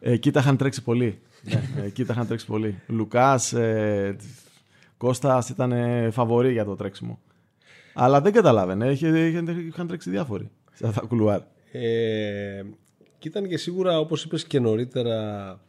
Ε, 0.00 0.12
εκεί 0.12 0.30
τα 0.30 0.40
είχαν 0.40 0.56
τρέξει 0.56 0.82
πολύ. 0.82 1.18
ναι, 1.76 1.82
εκεί 1.84 2.04
τα 2.04 2.12
είχαν 2.12 2.26
τρέξει 2.26 2.46
πολύ. 2.46 2.80
Λουκάς, 2.86 3.52
ε, 3.52 4.16
Κώστας 4.96 5.48
ήταν 5.48 5.72
φαβορή 6.12 6.52
για 6.52 6.64
το 6.64 6.76
τρέξιμο. 6.76 7.20
Αλλά 7.94 8.20
δεν 8.20 8.32
καταλάβαινε. 8.32 8.90
Είχαν 9.68 9.86
τρέξει 9.86 10.10
διάφοροι 10.10 10.50
σε 10.72 10.86
αυτά 10.86 11.00
τα 11.00 11.06
κουλουάρ. 11.06 11.40
Ε, 11.72 12.62
και 13.18 13.28
ήταν 13.28 13.48
και 13.48 13.56
σίγουρα, 13.56 13.98
όπως 13.98 14.24
είπες 14.24 14.44
και 14.44 14.60
νωρίτερα, 14.60 15.60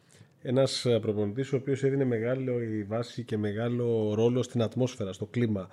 ένας 0.42 0.86
προπονητής 1.02 1.54
ο 1.54 1.56
οποίος 1.56 1.84
έδινε 1.84 2.06
μεγάλο 2.06 2.62
η 2.62 2.84
βάση 2.84 3.24
και 3.24 3.38
μεγάλο 3.38 4.14
ρόλο 4.14 4.44
στην 4.44 4.62
ατμόσφαιρα, 4.62 5.14
στο 5.14 5.26
κλίμα. 5.26 5.70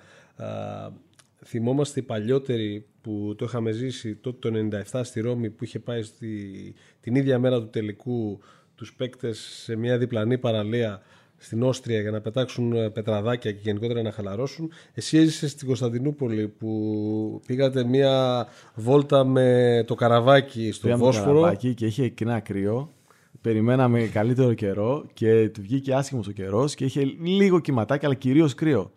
Α, 1.41 1.45
θυμόμαστε 1.45 1.99
οι 1.99 2.03
παλιότεροι 2.03 2.85
που 3.01 3.35
το 3.37 3.45
είχαμε 3.45 3.71
ζήσει 3.71 4.15
τότε 4.15 4.49
το 4.49 4.77
97 4.91 5.01
στη 5.03 5.21
Ρώμη 5.21 5.49
που 5.49 5.63
είχε 5.63 5.79
πάει 5.79 6.01
στη, 6.01 6.73
την 6.99 7.15
ίδια 7.15 7.39
μέρα 7.39 7.59
του 7.59 7.69
τελικού 7.69 8.39
τους 8.75 8.93
παίκτες 8.93 9.39
σε 9.63 9.75
μια 9.75 9.97
διπλανή 9.97 10.37
παραλία 10.37 11.01
στην 11.37 11.63
Όστρια 11.63 12.01
για 12.01 12.11
να 12.11 12.21
πετάξουν 12.21 12.73
ε, 12.73 12.89
πετραδάκια 12.89 13.51
και 13.51 13.59
γενικότερα 13.61 14.01
να 14.01 14.11
χαλαρώσουν. 14.11 14.71
Εσύ 14.93 15.17
έζησες 15.17 15.51
στην 15.51 15.67
Κωνσταντινούπολη 15.67 16.47
που 16.47 17.41
πήγατε 17.45 17.83
μία 17.83 18.47
βόλτα 18.75 19.23
με 19.23 19.83
το 19.87 19.95
καραβάκι 19.95 20.71
στο 20.71 20.87
Πήγαμε 20.87 21.03
Βόσφορο. 21.03 21.33
Το 21.33 21.39
καραβάκι 21.39 21.73
και 21.73 21.85
είχε 21.85 22.07
κοινά 22.07 22.39
κρύο. 22.39 22.93
Περιμέναμε 23.41 24.01
καλύτερο 24.01 24.53
καιρό 24.53 25.05
και 25.13 25.49
του 25.49 25.61
βγήκε 25.61 25.93
άσχημος 25.93 26.27
ο 26.27 26.31
καιρός 26.31 26.75
και 26.75 26.85
είχε 26.85 27.01
λίγο 27.21 27.59
κυματάκι, 27.59 28.05
αλλά 28.05 28.15
κυρίως 28.15 28.53
κρύο. 28.53 28.91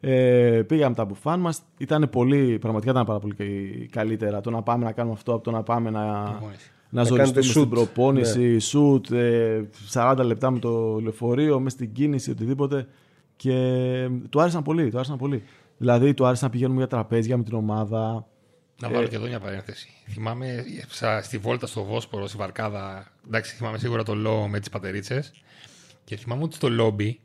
Ε, 0.00 0.62
πήγαμε 0.66 0.94
τα 0.94 1.04
μπουφάν 1.04 1.40
μας. 1.40 1.62
Ήταν 1.78 2.08
πολύ, 2.10 2.58
πραγματικά 2.58 2.90
ήταν 2.90 3.04
πάρα 3.04 3.18
πολύ 3.18 3.34
καλύτερα 3.90 4.40
το 4.40 4.50
να 4.50 4.62
πάμε 4.62 4.84
να 4.84 4.92
κάνουμε 4.92 5.14
αυτό 5.14 5.34
από 5.34 5.42
το 5.42 5.50
να 5.50 5.62
πάμε 5.62 5.90
να, 5.90 6.38
να 6.90 7.04
ζοριστούμε 7.04 7.42
στην 7.42 7.68
προπόνηση, 7.68 8.52
ναι. 8.52 8.58
σουτ, 8.58 9.06
40 9.92 10.18
ε, 10.18 10.22
λεπτά 10.22 10.50
με 10.50 10.58
το 10.58 10.98
λεωφορείο, 11.00 11.60
μες 11.60 11.72
στην 11.72 11.92
κίνηση, 11.92 12.30
οτιδήποτε. 12.30 12.86
Και 13.36 13.54
του 14.30 14.40
άρεσαν 14.40 14.62
πολύ, 14.62 14.90
του 14.90 14.96
άρεσαν 14.96 15.16
πολύ. 15.16 15.42
Δηλαδή, 15.76 16.14
του 16.14 16.26
άρεσε 16.26 16.44
να 16.44 16.50
πηγαίνουμε 16.50 16.78
για 16.78 16.86
τραπέζια 16.86 17.36
με 17.36 17.42
την 17.42 17.54
ομάδα. 17.54 18.26
Να 18.80 18.88
βάλω 18.88 19.04
ε, 19.04 19.08
και 19.08 19.16
εδώ 19.16 19.26
μια 19.26 19.40
παρένθεση. 19.40 19.88
Θυμάμαι 20.08 20.64
στη 21.22 21.38
βόλτα 21.38 21.66
στο 21.66 21.84
Βόσπορο, 21.84 22.26
στη 22.26 22.36
Βαρκάδα. 22.36 23.12
Εντάξει, 23.26 23.54
θυμάμαι 23.54 23.78
σίγουρα 23.78 24.02
το 24.02 24.14
λόγο 24.14 24.48
με 24.48 24.58
τις 24.58 24.68
πατερίτσες. 24.68 25.32
Και 26.04 26.16
θυμάμαι 26.16 26.42
ότι 26.42 26.54
στο 26.54 26.68
λόμπι, 26.68 27.20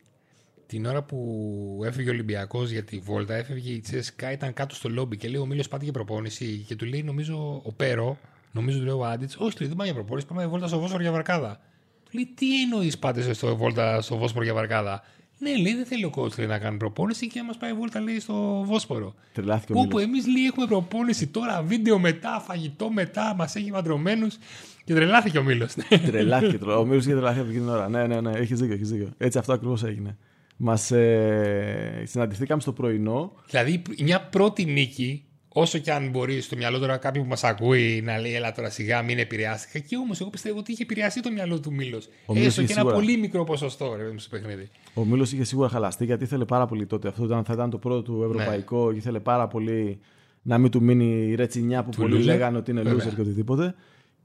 την 0.71 0.86
ώρα 0.86 1.01
που 1.01 1.81
έφυγε 1.86 2.10
ο 2.10 2.12
Ολυμπιακός 2.12 2.69
για 2.69 2.84
τη 2.84 2.97
βόλτα, 2.97 3.34
έφευγε 3.34 3.71
η 3.71 3.79
Τσέσκα, 3.79 4.31
ήταν 4.31 4.53
κάτω 4.53 4.75
στο 4.75 4.89
λόμπι 4.89 5.17
και 5.17 5.27
λέει 5.27 5.41
ο 5.41 5.45
Μίλιο 5.45 5.63
πάτε 5.69 5.84
για 5.84 5.93
προπόνηση. 5.93 6.63
Και 6.67 6.75
του 6.75 6.86
λέει, 6.86 7.03
νομίζω, 7.03 7.62
ο 7.63 7.71
Πέρο, 7.71 8.17
Νομίζω 8.51 8.77
του 8.77 8.84
λέει 8.84 8.93
ο 8.93 9.05
Άντιτς, 9.05 9.36
Όχι, 9.38 9.55
του 9.55 9.67
δεν 9.67 9.75
πάμε 9.75 9.86
για 9.86 9.93
προπόνηση, 9.93 10.27
πάμε 10.27 10.45
βόλτα 10.45 10.67
στο 10.67 10.79
Βόσπορο 10.79 11.01
για 11.01 11.12
βαρκάδα. 11.12 11.60
Του 12.03 12.12
λέει, 12.13 12.31
Τι 12.36 12.62
εννοείς 12.62 12.97
πάτε 12.97 13.34
στο 13.34 13.55
βόλτα 13.55 14.01
στο 14.01 14.17
Βόσπορο 14.17 14.43
για 14.43 14.53
βαρκάδα. 14.53 15.03
Ναι, 15.38 15.57
λέει, 15.57 15.75
δεν 15.75 15.86
θέλει 15.86 16.05
ο 16.05 16.12
coach 16.15 16.47
να 16.47 16.60
κάνει 16.60 16.77
προπόνηση 16.77 17.27
και 17.27 17.43
μας 17.43 17.57
πάει 17.57 17.73
βόλτα 17.73 17.99
λέει, 17.99 18.19
στο 18.19 18.63
Βόσπορο. 18.65 19.15
Τρελάθηκε 19.34 19.73
ο 19.73 19.79
Όπου 19.79 19.99
εμείς 19.99 20.27
λέει 20.27 20.45
έχουμε 20.45 20.65
προπόνηση 20.65 21.27
τώρα, 21.27 21.62
βίντεο 21.62 21.99
μετά, 21.99 22.43
φαγητό 22.47 22.89
μετά, 22.89 23.34
μας 23.38 23.55
έχει 23.55 23.71
μαντρωμένους. 23.71 24.38
Και 24.84 24.93
τρελάθηκε 24.93 25.38
ο 25.38 25.43
Μίλος. 25.43 25.73
Τρελάθηκε. 26.05 26.65
ο 26.65 26.86
Μίλος 26.86 27.05
είχε 27.05 27.13
τρελαθεί 27.13 27.39
από 27.39 27.49
την 27.49 27.69
ώρα. 27.69 27.89
Ναι, 27.89 28.07
ναι, 28.07 28.21
ναι, 28.21 28.31
έχεις 28.31 28.60
δίκιο, 28.60 28.75
έχεις 28.75 28.89
δίκιο. 28.89 29.10
Έτσι 29.17 29.38
αυτό 29.38 29.53
ακριβώς 29.53 29.84
έγινε. 29.84 30.17
Μας 30.63 30.91
ε, 30.91 32.04
συναντηθήκαμε 32.06 32.62
στο 32.62 32.71
πρωινό. 32.74 33.34
Δηλαδή, 33.50 33.82
μια 34.00 34.21
πρώτη 34.21 34.65
νίκη 34.65 35.26
όσο 35.47 35.78
και 35.78 35.91
αν 35.91 36.10
μπορεί 36.10 36.41
στο 36.41 36.56
μυαλό 36.56 36.80
τώρα 36.80 36.97
κάποιον 36.97 37.24
που 37.24 37.30
μας 37.30 37.43
ακούει 37.43 38.02
να 38.04 38.19
λέει 38.19 38.34
Ελά 38.34 38.52
τώρα 38.52 38.69
σιγά, 38.69 39.02
μην 39.02 39.19
επηρεάστηκα. 39.19 39.80
Και 39.80 39.95
όμως 39.97 40.21
εγώ 40.21 40.30
πιστεύω 40.30 40.60
ότι 40.60 40.71
είχε 40.71 40.84
επηρεαστεί 40.84 41.21
το 41.21 41.32
μυαλό 41.32 41.60
του 41.60 41.74
Μήλο. 41.74 42.02
Έστω 42.34 42.63
και 42.63 42.74
ένα 42.74 42.86
πολύ 42.86 43.17
μικρό 43.17 43.43
ποσοστό 43.43 43.95
ρε, 43.95 44.17
στο 44.17 44.30
παιχνίδι. 44.30 44.69
Ο 44.93 45.06
Μήλο 45.06 45.24
είχε 45.24 45.43
σίγουρα 45.43 45.69
χαλαστεί 45.69 46.06
γιατί 46.06 46.24
ήθελε 46.24 46.45
πάρα 46.45 46.65
πολύ 46.65 46.86
τότε. 46.86 47.08
Αυτό 47.08 47.26
ήταν, 47.26 47.43
θα 47.43 47.54
ήταν 47.54 47.69
το 47.69 47.78
πρώτο 47.78 48.02
του 48.02 48.24
ευρωπαϊκό 48.24 48.86
ναι. 48.86 48.91
και 48.91 48.97
ήθελε 48.97 49.19
πάρα 49.19 49.47
πολύ 49.47 50.00
να 50.41 50.58
μην 50.58 50.71
του 50.71 50.82
μείνει 50.82 51.28
η 51.28 51.36
ρετσινιά 51.36 51.84
που 51.84 51.89
πολλοί 51.89 52.24
λέγανε 52.24 52.58
ότι 52.58 52.71
είναι 52.71 52.82
loser 52.82 53.13
και 53.15 53.21
οτιδήποτε. 53.21 53.76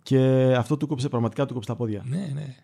Και 0.03 0.18
αυτό 0.57 0.77
του 0.77 0.87
κόψε 0.87 1.09
πραγματικά 1.09 1.46
του 1.46 1.55
κόψε 1.55 1.68
τα 1.68 1.77
πόδια. 1.77 2.03
Ναι, 2.07 2.31
ναι. 2.35 2.55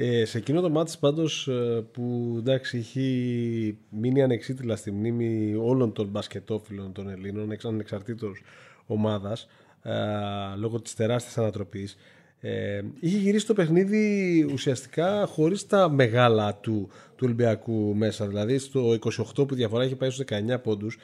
Ε, 0.00 0.24
σε 0.24 0.38
εκείνο 0.38 0.60
το 0.60 0.70
μάτι 0.70 0.92
πάντως 1.00 1.48
ε, 1.48 1.84
που 1.92 2.34
εντάξει 2.38 2.78
έχει 2.78 3.78
μείνει 3.90 4.22
ανεξίτηλα 4.22 4.76
στη 4.76 4.90
μνήμη 4.90 5.54
όλων 5.54 5.92
των 5.92 6.08
μπασκετόφιλων 6.08 6.92
των 6.92 7.08
Ελλήνων 7.08 7.56
ανεξαρτήτως 7.64 8.42
ομάδας 8.86 9.48
ε, 9.82 9.92
λόγω 10.56 10.80
της 10.80 10.94
τεράστιας 10.94 11.38
ανατροπής 11.38 11.96
ε, 12.40 12.82
είχε 13.00 13.18
γυρίσει 13.18 13.46
το 13.46 13.54
παιχνίδι 13.54 14.42
ουσιαστικά 14.52 15.26
χωρίς 15.26 15.66
τα 15.66 15.90
μεγάλα 15.90 16.54
του, 16.54 16.88
του 17.16 17.22
Ολυμπιακού 17.22 17.94
μέσα. 17.96 18.26
Δηλαδή 18.26 18.58
στο 18.58 18.98
28 19.36 19.48
που 19.48 19.54
διαφορά 19.54 19.84
είχε 19.84 19.96
πάει 19.96 20.10
στους 20.10 20.24
19 20.54 20.62
πόντους 20.62 20.98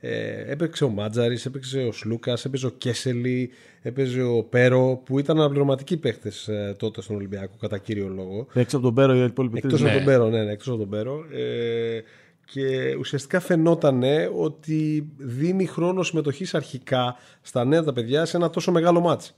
ε, 0.00 0.52
έπαιξε 0.52 0.84
ο 0.84 0.88
Μάτζαρης, 0.88 1.46
έπαιξε 1.46 1.78
ο 1.78 1.92
Σλούκας, 1.92 2.44
έπαιζε 2.44 2.66
ο 2.66 2.70
Κέσελη, 2.70 3.50
έπαιζε 3.82 4.22
ο 4.22 4.42
Πέρο 4.42 5.02
που 5.04 5.18
ήταν 5.18 5.38
αναπληρωματικοί 5.38 5.96
παίχτε 5.96 6.32
ε, 6.46 6.72
τότε 6.72 7.02
στον 7.02 7.16
Ολυμπιακό 7.16 7.56
κατά 7.60 7.78
κύριο 7.78 8.08
λόγο. 8.08 8.46
Έξω 8.52 8.76
από 8.76 8.86
τον 8.86 8.94
Πέρο, 8.94 9.14
οι 9.14 9.24
υπόλοιποι 9.24 9.58
Εκτός 9.58 9.82
από 9.82 9.92
τον 9.92 10.04
Πέρο, 10.04 10.28
ναι, 10.28 10.44
ναι 10.44 10.52
εκτός 10.52 10.68
από 10.68 10.76
τον 10.76 10.88
Πέρο. 10.88 11.24
Ε, 11.32 12.00
και 12.44 12.94
ουσιαστικά 12.98 13.40
φαινόταν 13.40 14.02
ότι 14.38 15.08
δίνει 15.16 15.66
χρόνο 15.66 16.02
συμμετοχής 16.02 16.54
αρχικά 16.54 17.16
στα 17.40 17.64
νέα 17.64 17.82
τα 17.82 17.92
παιδιά 17.92 18.24
σε 18.24 18.36
ένα 18.36 18.50
τόσο 18.50 18.72
μεγάλο 18.72 19.00
μάτσο. 19.00 19.32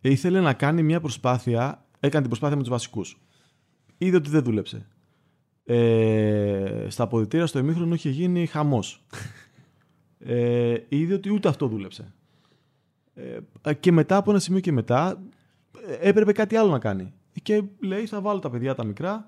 Ε, 0.00 0.10
ήθελε 0.10 0.40
να 0.40 0.52
κάνει 0.52 0.82
μια 0.82 1.00
προσπάθεια, 1.00 1.84
έκανε 2.00 2.20
την 2.20 2.28
προσπάθεια 2.28 2.56
με 2.56 2.62
τους 2.62 2.70
βασικούς. 2.70 3.20
Είδε 3.98 4.16
ότι 4.16 4.30
δεν 4.30 4.42
δούλεψε. 4.42 4.86
Ε, 5.66 6.86
στα 6.88 7.02
αποδητήρια 7.02 7.46
στο 7.46 7.58
ημίχρονο 7.58 7.94
είχε 7.94 8.10
γίνει 8.10 8.46
χαμός 8.46 9.04
ε, 10.26 10.74
είδε 10.88 11.14
ότι 11.14 11.32
ούτε 11.32 11.48
αυτό 11.48 11.66
δούλεψε. 11.66 12.12
Ε, 13.62 13.74
και 13.74 13.92
μετά 13.92 14.16
από 14.16 14.30
ένα 14.30 14.40
σημείο 14.40 14.60
και 14.60 14.72
μετά 14.72 15.22
ε, 15.88 16.08
έπρεπε 16.08 16.32
κάτι 16.32 16.56
άλλο 16.56 16.70
να 16.70 16.78
κάνει. 16.78 17.12
Και 17.42 17.62
λέει 17.80 18.06
θα 18.06 18.20
βάλω 18.20 18.38
τα 18.38 18.50
παιδιά 18.50 18.74
τα 18.74 18.84
μικρά 18.84 19.26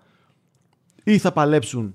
ή 1.05 1.19
θα 1.19 1.33
παλέψουν 1.33 1.95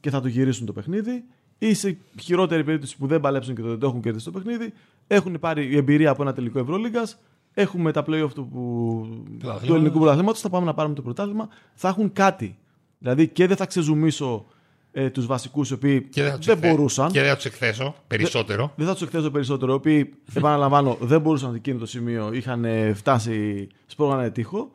και 0.00 0.10
θα 0.10 0.20
το 0.20 0.28
γυρίσουν 0.28 0.66
το 0.66 0.72
παιχνίδι 0.72 1.24
ή 1.58 1.74
σε 1.74 1.98
χειρότερη 2.20 2.64
περίπτωση 2.64 2.96
που 2.96 3.06
δεν 3.06 3.20
παλέψουν 3.20 3.54
και 3.54 3.62
το 3.62 3.68
δεν 3.68 3.78
το 3.78 3.86
έχουν 3.86 4.00
κερδίσει 4.00 4.24
το 4.24 4.30
παιχνίδι 4.30 4.72
έχουν 5.06 5.38
πάρει 5.40 5.66
η 5.66 5.76
εμπειρία 5.76 6.10
από 6.10 6.22
ένα 6.22 6.32
τελικό 6.32 6.58
Ευρωλίγκας 6.58 7.18
Έχουμε 7.54 7.92
τα 7.92 8.04
play-off 8.06 8.30
του, 8.34 8.48
που- 8.48 9.06
Πρωταθλήματος. 9.24 9.66
του 9.68 9.74
ελληνικού 9.74 9.98
πρωταθλήματος, 9.98 10.40
θα 10.40 10.48
πάμε 10.48 10.66
να 10.66 10.74
πάρουμε 10.74 10.94
το 10.94 11.02
πρωτάθλημα. 11.02 11.48
Θα 11.74 11.88
έχουν 11.88 12.12
κάτι. 12.12 12.58
Δηλαδή 12.98 13.28
και 13.28 13.46
δεν 13.46 13.56
θα 13.56 13.66
ξεζουμίσω 13.66 14.46
ε, 14.92 15.10
τους 15.10 15.26
βασικούς 15.26 15.70
οι 15.70 15.72
οποίοι 15.72 16.02
Και 16.02 16.22
δεν 16.22 16.30
θα 16.30 16.36
τους 16.36 16.46
δεν 16.46 16.56
εκθε- 16.56 16.70
μπορούσαν. 16.70 17.10
Και 17.12 17.20
δεν 17.20 17.28
θα 17.28 17.34
τους 17.36 17.44
εκθέσω 17.44 17.94
περισσότερο. 18.06 18.72
Δεν 18.76 18.86
θα 18.86 18.92
τους 18.92 19.02
εκθέσω 19.02 19.30
περισσότερο. 19.30 19.72
Οι 19.72 19.74
οποίοι, 19.74 20.12
επαναλαμβάνω, 20.34 20.96
δεν 21.00 21.20
μπορούσαν 21.20 21.54
εκείνο 21.54 21.78
το 21.78 21.86
σημείο. 21.86 22.32
Είχαν 22.32 22.64
ε, 22.64 22.92
φτάσει, 22.92 23.66
σπρώγανε 23.86 24.30
τείχο. 24.30 24.70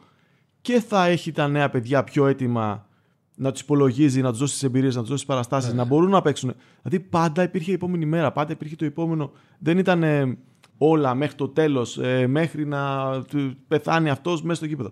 Και 0.61 0.79
θα 0.87 1.05
έχει 1.05 1.31
τα 1.31 1.47
νέα 1.47 1.69
παιδιά 1.69 2.03
πιο 2.03 2.27
έτοιμα 2.27 2.87
να 3.35 3.51
τους 3.51 3.61
υπολογίζει, 3.61 4.21
να 4.21 4.29
τους 4.29 4.39
δώσει 4.39 4.53
τις 4.53 4.63
εμπειρίες, 4.63 4.95
να 4.95 5.01
τους 5.01 5.09
δώσει 5.09 5.25
τις 5.25 5.33
παραστάσεις, 5.33 5.73
να 5.73 5.83
μπορούν 5.85 6.09
να 6.09 6.21
παίξουν. 6.21 6.53
Δηλαδή 6.81 7.05
πάντα 7.09 7.43
υπήρχε 7.43 7.71
η 7.71 7.73
επόμενη 7.73 8.05
μέρα, 8.05 8.31
πάντα 8.31 8.51
υπήρχε 8.51 8.75
το 8.75 8.85
επόμενο. 8.85 9.31
Δεν 9.59 9.77
ήταν 9.77 10.03
ε, 10.03 10.37
όλα 10.77 11.15
μέχρι 11.15 11.35
το 11.35 11.47
τέλος, 11.47 11.99
μέχρι 12.27 12.65
να 12.65 13.11
του 13.23 13.55
πεθάνει 13.67 14.09
αυτός 14.09 14.41
μέσα 14.41 14.55
στο 14.55 14.65
γήπεδο. 14.65 14.91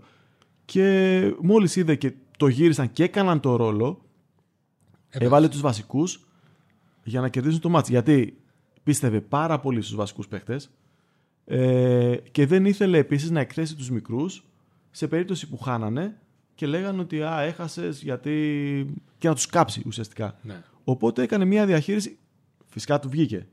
Και 0.65 1.21
μόλις 1.41 1.75
είδε 1.75 1.95
και 1.95 2.13
το 2.37 2.47
γύρισαν 2.47 2.91
και 2.91 3.03
έκαναν 3.03 3.39
το 3.39 3.55
ρόλο, 3.55 4.01
έβαλε 5.19 5.47
τους 5.47 5.61
βασικούς 5.61 6.27
για 7.03 7.21
να 7.21 7.29
κερδίσουν 7.29 7.59
το 7.59 7.69
μάτς. 7.69 7.89
Γιατί 7.89 8.37
πίστευε 8.83 9.21
πάρα 9.21 9.59
πολύ 9.59 9.81
στους 9.81 9.95
βασικούς 9.95 10.27
παίχτες 10.27 10.69
ε, 11.45 12.15
και 12.31 12.45
δεν 12.45 12.65
ήθελε 12.65 12.97
επίσης 12.97 13.31
να 13.31 13.39
εκθέσει 13.39 13.75
τους 13.75 13.89
μικρούς 13.89 14.45
σε 14.91 15.07
περίπτωση 15.07 15.49
που 15.49 15.57
χάνανε 15.57 16.17
και 16.55 16.65
λέγανε 16.65 17.01
ότι 17.01 17.23
α, 17.23 17.41
έχασες 17.41 18.01
γιατί... 18.01 18.95
και 19.17 19.27
να 19.27 19.35
τους 19.35 19.45
κάψει 19.45 19.81
ουσιαστικά. 19.85 20.37
Ναι. 20.41 20.61
Οπότε 20.83 21.21
έκανε 21.21 21.45
μια 21.45 21.65
διαχείριση, 21.65 22.17
φυσικά 22.65 22.99
του 22.99 23.09
βγήκε. 23.09 23.47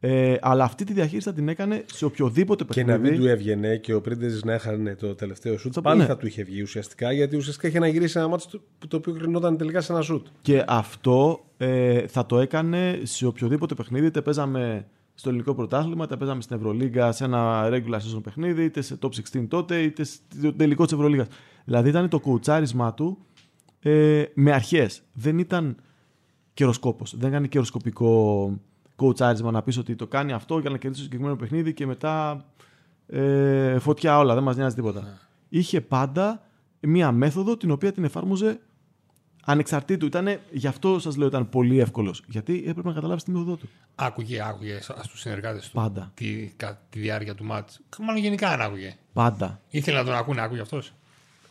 Ε, 0.00 0.36
αλλά 0.40 0.64
αυτή 0.64 0.84
τη 0.84 0.92
διαχείριση 0.92 1.28
θα 1.28 1.34
την 1.34 1.48
έκανε 1.48 1.84
σε 1.92 2.04
οποιοδήποτε 2.04 2.64
Και 2.64 2.74
παιχνίδι. 2.74 2.98
να 3.02 3.08
μην 3.10 3.20
του 3.20 3.26
έβγαινε 3.26 3.76
και 3.76 3.94
ο 3.94 4.00
Πρίντεζης 4.00 4.44
να 4.44 4.52
έχανε 4.52 4.94
το 4.94 5.14
τελευταίο 5.14 5.58
σουτ, 5.58 5.72
Θα- 5.74 5.80
πάλι 5.80 6.00
ναι. 6.00 6.06
θα 6.06 6.16
του 6.16 6.26
είχε 6.26 6.42
βγει 6.42 6.62
ουσιαστικά 6.62 7.12
γιατί 7.12 7.36
ουσιαστικά 7.36 7.68
είχε 7.68 7.78
να 7.78 7.88
γυρίσει 7.88 8.18
ένα 8.18 8.28
μάτσο 8.28 8.48
το, 8.50 8.60
το 8.88 8.96
οποίο 8.96 9.12
κρινόταν 9.12 9.56
τελικά 9.56 9.80
σε 9.80 9.92
ένα 9.92 10.00
σουτ. 10.02 10.26
Και 10.42 10.64
αυτό 10.66 11.44
ε, 11.56 12.06
θα 12.06 12.26
το 12.26 12.38
έκανε 12.38 13.00
σε 13.02 13.26
οποιοδήποτε 13.26 13.74
παιχνίδι. 13.74 14.06
Είτε 14.06 14.22
παίζαμε 14.22 14.86
στο 15.14 15.28
ελληνικό 15.28 15.54
πρωτάθλημα, 15.54 16.04
είτε 16.04 16.16
παίζαμε 16.16 16.42
στην 16.42 16.56
Ευρωλίγκα 16.56 17.12
σε 17.12 17.24
ένα 17.24 17.68
regular 17.68 17.94
season 18.16 18.20
παιχνίδι, 18.22 18.64
είτε 18.64 18.80
σε 18.80 18.98
top 19.00 19.08
16 19.32 19.46
τότε, 19.48 19.82
είτε 19.82 20.04
στο 20.04 20.52
τελικό 20.56 20.84
της 20.84 20.92
Ευρωλίγας. 20.92 21.26
Δηλαδή 21.64 21.88
ήταν 21.88 22.08
το 22.08 22.20
κουτσάρισμά 22.20 22.94
του 22.94 23.18
ε, 23.80 24.24
με 24.34 24.52
αρχές. 24.52 25.02
Δεν 25.12 25.38
ήταν 25.38 25.76
καιροσκόπος. 26.54 27.16
Δεν 27.18 27.28
έκανε 27.28 27.46
καιροσκοπικό 27.46 28.60
κουτσάρισμα 28.96 29.50
να 29.50 29.62
πεις 29.62 29.78
ότι 29.78 29.94
το 29.94 30.06
κάνει 30.06 30.32
αυτό 30.32 30.58
για 30.58 30.70
να 30.70 30.76
κερδίσει 30.78 31.00
το 31.02 31.04
συγκεκριμένο 31.06 31.36
παιχνίδι 31.40 31.74
και 31.74 31.86
μετά 31.86 32.44
ε, 33.06 33.78
φωτιά 33.78 34.18
όλα. 34.18 34.34
Δεν 34.34 34.42
μας 34.42 34.56
νοιάζει 34.56 34.74
τίποτα. 34.74 35.18
Είχε 35.48 35.80
πάντα 35.80 36.42
μία 36.80 37.12
μέθοδο 37.12 37.56
την 37.56 37.70
οποία 37.70 37.92
την 37.92 38.04
εφάρμοζε 38.04 38.60
ανεξαρτήτου. 39.44 40.06
Ήτανε, 40.06 40.40
γι' 40.50 40.66
αυτό 40.66 40.98
σας 40.98 41.16
λέω 41.16 41.26
ήταν 41.28 41.48
πολύ 41.48 41.78
εύκολος. 41.80 42.22
Γιατί 42.26 42.64
έπρεπε 42.66 42.88
να 42.88 42.94
καταλάβεις 42.94 43.22
τη 43.24 43.30
μέθοδό 43.30 43.56
του. 43.56 43.68
Άκουγε, 43.94 44.42
άκουγε 44.48 44.78
στου 45.02 45.18
συνεργάτες 45.18 45.64
του 45.68 45.72
Πάντα. 45.74 46.10
τη, 46.14 46.46
κα- 46.56 46.80
τη 46.90 46.98
διάρκεια 46.98 47.34
του 47.34 47.44
μάτς. 47.44 47.80
Μάλλον 48.00 48.22
γενικά 48.22 48.48
αν 48.48 48.60
άκουγε. 48.60 48.96
Πάντα. 49.12 49.60
Ήθελε 49.70 49.96
να 49.98 50.04
τον 50.04 50.14
ακούνε, 50.14 50.40
άκουγε 50.42 50.60
αυτός. 50.60 50.92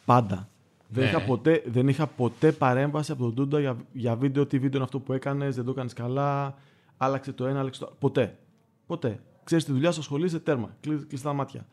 Πάντα. 0.05 0.47
Δεν, 0.87 1.03
Ναι. 1.03 1.09
είχα 1.09 1.21
ποτέ, 1.21 1.63
δεν 1.65 1.87
είχα 1.87 2.07
ποτέ 2.07 2.51
παρέμβαση 2.51 3.11
από 3.11 3.23
τον 3.23 3.35
Τούντα 3.35 3.59
για, 3.59 3.77
για 3.93 4.15
βίντεο. 4.15 4.45
Τι 4.45 4.57
βίντεο 4.59 4.71
είναι 4.75 4.83
αυτό 4.83 4.99
που 4.99 5.13
έκανες, 5.13 5.55
δεν 5.55 5.65
το 5.65 5.71
έκανες 5.71 5.93
καλά. 5.93 6.55
Άλλαξε 6.97 7.33
το 7.33 7.45
ένα, 7.45 7.59
άλλαξε 7.59 7.79
το 7.79 7.85
άλλο. 7.85 7.95
Ποτέ. 7.99 8.37
Ποτέ. 8.85 9.19
Ξέρεις 9.43 9.65
τη 9.65 9.71
δουλειά 9.71 9.91
σου, 9.91 9.99
ασχολείσαι 9.99 10.39
τέρμα. 10.39 10.75
Κλει- 10.79 11.07
Κλειστά 11.07 11.29
τα 11.29 11.35
μάτια. 11.35 11.67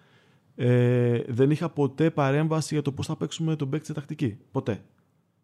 Ε, 0.54 1.22
δεν 1.28 1.50
είχα 1.50 1.68
ποτέ 1.70 2.10
παρέμβαση 2.10 2.74
για 2.74 2.82
το 2.82 2.92
πώς 2.92 3.06
θα 3.06 3.16
παίξουμε 3.16 3.56
τον 3.56 3.68
παίκτη 3.68 3.86
σε 3.86 3.92
τακτική. 3.92 4.38
Ποτέ. 4.50 4.82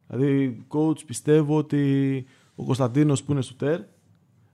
Δηλαδή, 0.09 0.67
coach, 0.69 1.07
πιστεύω 1.07 1.57
ότι 1.57 2.25
ο 2.55 2.65
Κωνσταντίνος 2.65 3.23
που 3.23 3.33
είναι 3.33 3.43
σουτέρ 3.43 3.81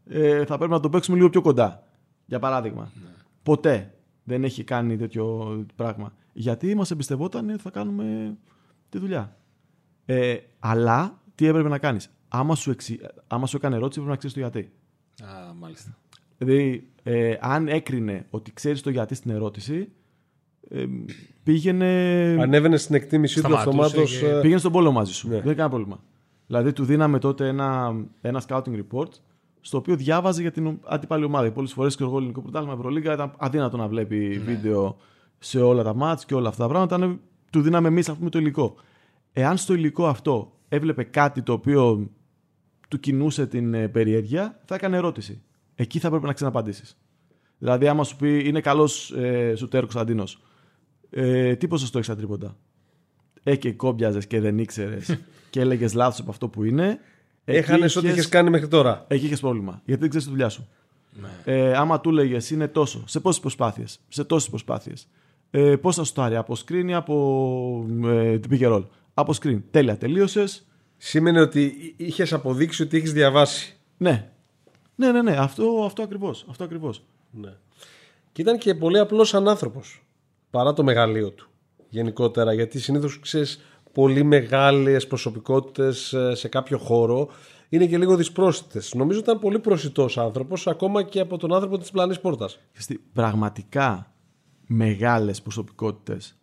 ε, 0.06 0.44
θα 0.44 0.56
πρέπει 0.56 0.72
να 0.72 0.80
τον 0.80 0.90
παίξουμε 0.90 1.16
λίγο 1.16 1.30
πιο 1.30 1.40
κοντά. 1.40 1.86
Για 2.26 2.38
παράδειγμα. 2.38 2.92
Ποτέ 3.42 3.94
δεν 4.24 4.44
έχει 4.44 4.64
κάνει 4.64 4.96
τέτοιο 4.96 5.56
πράγμα. 5.76 6.12
Γιατί 6.32 6.74
μας 6.74 6.90
εμπιστευόταν 6.90 7.50
ότι 7.50 7.58
θα 7.62 7.70
κάνουμε 7.70 8.36
τη 8.88 8.98
δουλειά. 8.98 9.36
Ε, 10.04 10.36
αλλά 10.58 11.20
τι 11.34 11.46
έπρεπε 11.46 11.68
να 11.68 11.78
κάνεις; 11.78 12.10
Άμα, 12.28 12.54
σου 12.54 12.70
εξι... 12.70 13.00
άμα 13.26 13.46
σου 13.46 13.56
έκανε 13.56 13.74
ερώτηση, 13.76 13.94
πρέπει 13.98 14.10
να 14.12 14.16
ξέρεις 14.16 14.34
το 14.36 14.40
γιατί. 14.40 14.72
Α, 15.22 15.54
μάλιστα. 15.58 15.96
Δηλαδή, 16.38 16.86
ε, 17.02 17.34
αν 17.40 17.68
έκρινε 17.68 18.26
ότι 18.30 18.52
ξέρεις 18.52 18.82
το 18.82 18.90
γιατί 18.90 19.14
στην 19.14 19.30
ερώτηση, 19.30 19.88
ε, 20.68 20.84
πήγαινε, 21.42 21.86
Ανέβαινε 22.40 22.76
στην 22.76 22.94
εκτίμησή 22.94 23.34
του 23.34 23.40
Σταματούσε 23.40 23.78
αυτομάτως. 23.80 24.18
και- 24.18 24.38
πήγαινε 24.40 24.58
στον 24.60 24.72
πόλο 24.72 24.92
μαζί 24.92 25.12
σου. 25.12 25.28
Ναι. 25.28 25.40
Δεν 25.40 25.50
έκανε 25.52 25.68
πρόβλημα. 25.68 26.00
Δηλαδή, 26.46 26.72
του 26.72 26.84
δίναμε 26.84 27.18
τότε 27.18 27.48
ένα, 27.48 27.94
ένα 28.20 28.42
scouting 28.48 28.82
report 28.90 29.08
στο 29.60 29.78
οποίο 29.78 29.96
διάβαζε 29.96 30.40
για 30.40 30.50
την 30.50 30.78
αντίπαλη 30.84 31.24
ομάδα. 31.24 31.52
Πολλές 31.52 31.72
φορές 31.72 31.96
και 31.96 32.02
εγώ 32.04 32.16
ελληνικό 32.16 32.40
πρωτάθλημα 32.40 32.74
Ευρωλίγκα 32.74 33.12
ήταν 33.12 33.32
αδύνατο 33.38 33.76
να 33.76 33.88
βλέπει 33.88 34.38
βίντεο 34.38 34.96
σε 35.38 35.60
όλα 35.60 35.82
τα 35.82 35.94
μάτς 35.94 36.24
και 36.24 36.34
όλα 36.34 36.48
αυτά 36.48 36.62
τα 36.62 36.68
πράγματα. 36.68 36.96
Ήταν- 36.96 37.20
του 37.50 37.60
δίναμε 37.60 37.88
εμείς, 37.88 38.08
ας 38.08 38.16
πούμε, 38.16 38.30
το 38.30 38.38
υλικό. 38.38 38.74
Εάν 39.32 39.56
στο 39.56 39.74
υλικό 39.74 40.06
αυτό 40.06 40.52
έβλεπε 40.68 41.02
κάτι 41.02 41.42
το 41.42 41.52
οποίο 41.52 42.10
του 42.92 43.00
κινούσε 43.00 43.46
την 43.46 43.74
ε, 43.74 43.88
περιέργεια, 43.88 44.60
θα 44.64 44.74
έκανε 44.74 44.96
ερώτηση. 44.96 45.42
Εκεί 45.74 45.98
θα 45.98 46.10
πρέπει 46.10 46.24
να 46.26 46.32
ξαναπαντήσεις. 46.32 46.96
Δηλαδή, 47.58 47.88
άμα 47.88 48.04
σου 48.04 48.16
πει 48.16 48.48
είναι 48.48 48.60
καλός 48.60 49.10
ε, 49.10 49.54
σουτέρ 49.56 49.80
Κωνσταντίνος, 49.80 50.42
ε, 51.10 51.56
τι 51.56 51.68
ποσοστό 51.68 51.98
έχεις 51.98 52.08
στα 52.10 52.16
τρίποντα; 52.18 52.56
Ε, 53.42 53.56
και 53.56 53.72
κόμπιαζες 53.72 54.26
και 54.26 54.40
δεν 54.40 54.58
ήξερες 54.58 55.18
και 55.50 55.60
έλεγες 55.60 55.94
λάθος 55.94 56.20
από 56.20 56.30
αυτό 56.30 56.48
που 56.48 56.64
είναι. 56.64 56.98
εκεί 57.44 57.58
Έχανε 57.58 57.84
ό,τι 57.84 57.98
είχες- 57.98 58.12
είχες 58.12 58.28
κάνει 58.28 58.50
μέχρι 58.50 58.68
τώρα. 58.68 59.04
Εκεί 59.08 59.24
είχες 59.26 59.40
πρόβλημα. 59.40 59.82
Γιατί 59.84 60.00
δεν 60.00 60.08
ξέρεις 60.08 60.26
τη 60.26 60.32
δουλειά 60.32 60.48
σου. 60.48 60.68
Ναι. 61.20 61.28
Ε, 61.44 61.76
άμα 61.76 62.00
του 62.00 62.08
έλεγε 62.10 62.54
είναι 62.54 62.68
τόσο, 62.68 63.04
σε 63.06 63.20
πόσες 63.20 63.40
προσπάθειες, 63.40 64.00
σε 64.08 64.24
τόσες 64.24 64.48
προσπάθειες. 64.48 65.08
Ε, 65.50 65.76
πόσα 65.76 66.04
σουτάρει, 66.04 66.36
από 66.36 66.56
screen 66.66 66.84
ή 66.88 66.94
από 66.94 67.86
ε, 68.04 68.38
pick 68.50 68.60
and 68.60 68.72
roll; 68.74 68.84
Από 69.14 69.32
screen. 69.42 69.60
Τέλεια, 69.70 69.96
τελείωσες. 69.96 70.66
Σήμαινε 71.04 71.40
ότι 71.40 71.94
είχες 71.96 72.32
αποδείξει 72.32 72.82
ότι 72.82 72.96
έχεις 72.96 73.12
διαβάσει. 73.12 73.76
Ναι. 73.96 74.30
Ναι, 74.94 75.12
ναι, 75.12 75.22
ναι. 75.22 75.36
Αυτό, 75.36 75.82
αυτό 75.84 76.02
ακριβώς. 76.02 76.46
Αυτό 76.48 76.64
ακριβώς. 76.64 77.04
Ναι. 77.30 77.52
Και 78.32 78.42
ήταν 78.42 78.58
και 78.58 78.74
πολύ 78.74 78.98
απλός 78.98 79.28
σαν 79.28 79.48
άνθρωπο. 79.48 79.80
Παρά 80.50 80.72
το 80.72 80.82
μεγαλείο 80.82 81.30
του. 81.30 81.48
Γενικότερα. 81.88 82.52
Γιατί 82.52 82.78
συνήθως 82.80 83.18
ξέρεις 83.20 83.60
πολύ 83.92 84.22
μεγάλες 84.22 85.06
προσωπικότητες 85.06 86.14
σε 86.32 86.48
κάποιο 86.48 86.78
χώρο 86.78 87.28
είναι 87.68 87.86
και 87.86 87.98
λίγο 87.98 88.16
δυσπρόσιτες. 88.16 88.94
Νομίζω 88.94 89.18
ήταν 89.18 89.38
πολύ 89.38 89.58
προσιτός 89.58 90.18
άνθρωπος, 90.18 90.66
ακόμα 90.66 91.02
και 91.02 91.20
από 91.20 91.36
τον 91.36 91.52
άνθρωπο 91.54 91.78
της 91.78 91.90
πλανής 91.90 92.20
πόρτας. 92.20 92.58
Στη- 92.72 93.00
Πραγματικά 93.12 94.12
μεγάλες 94.66 95.42
προσωπικότητες 95.42 96.36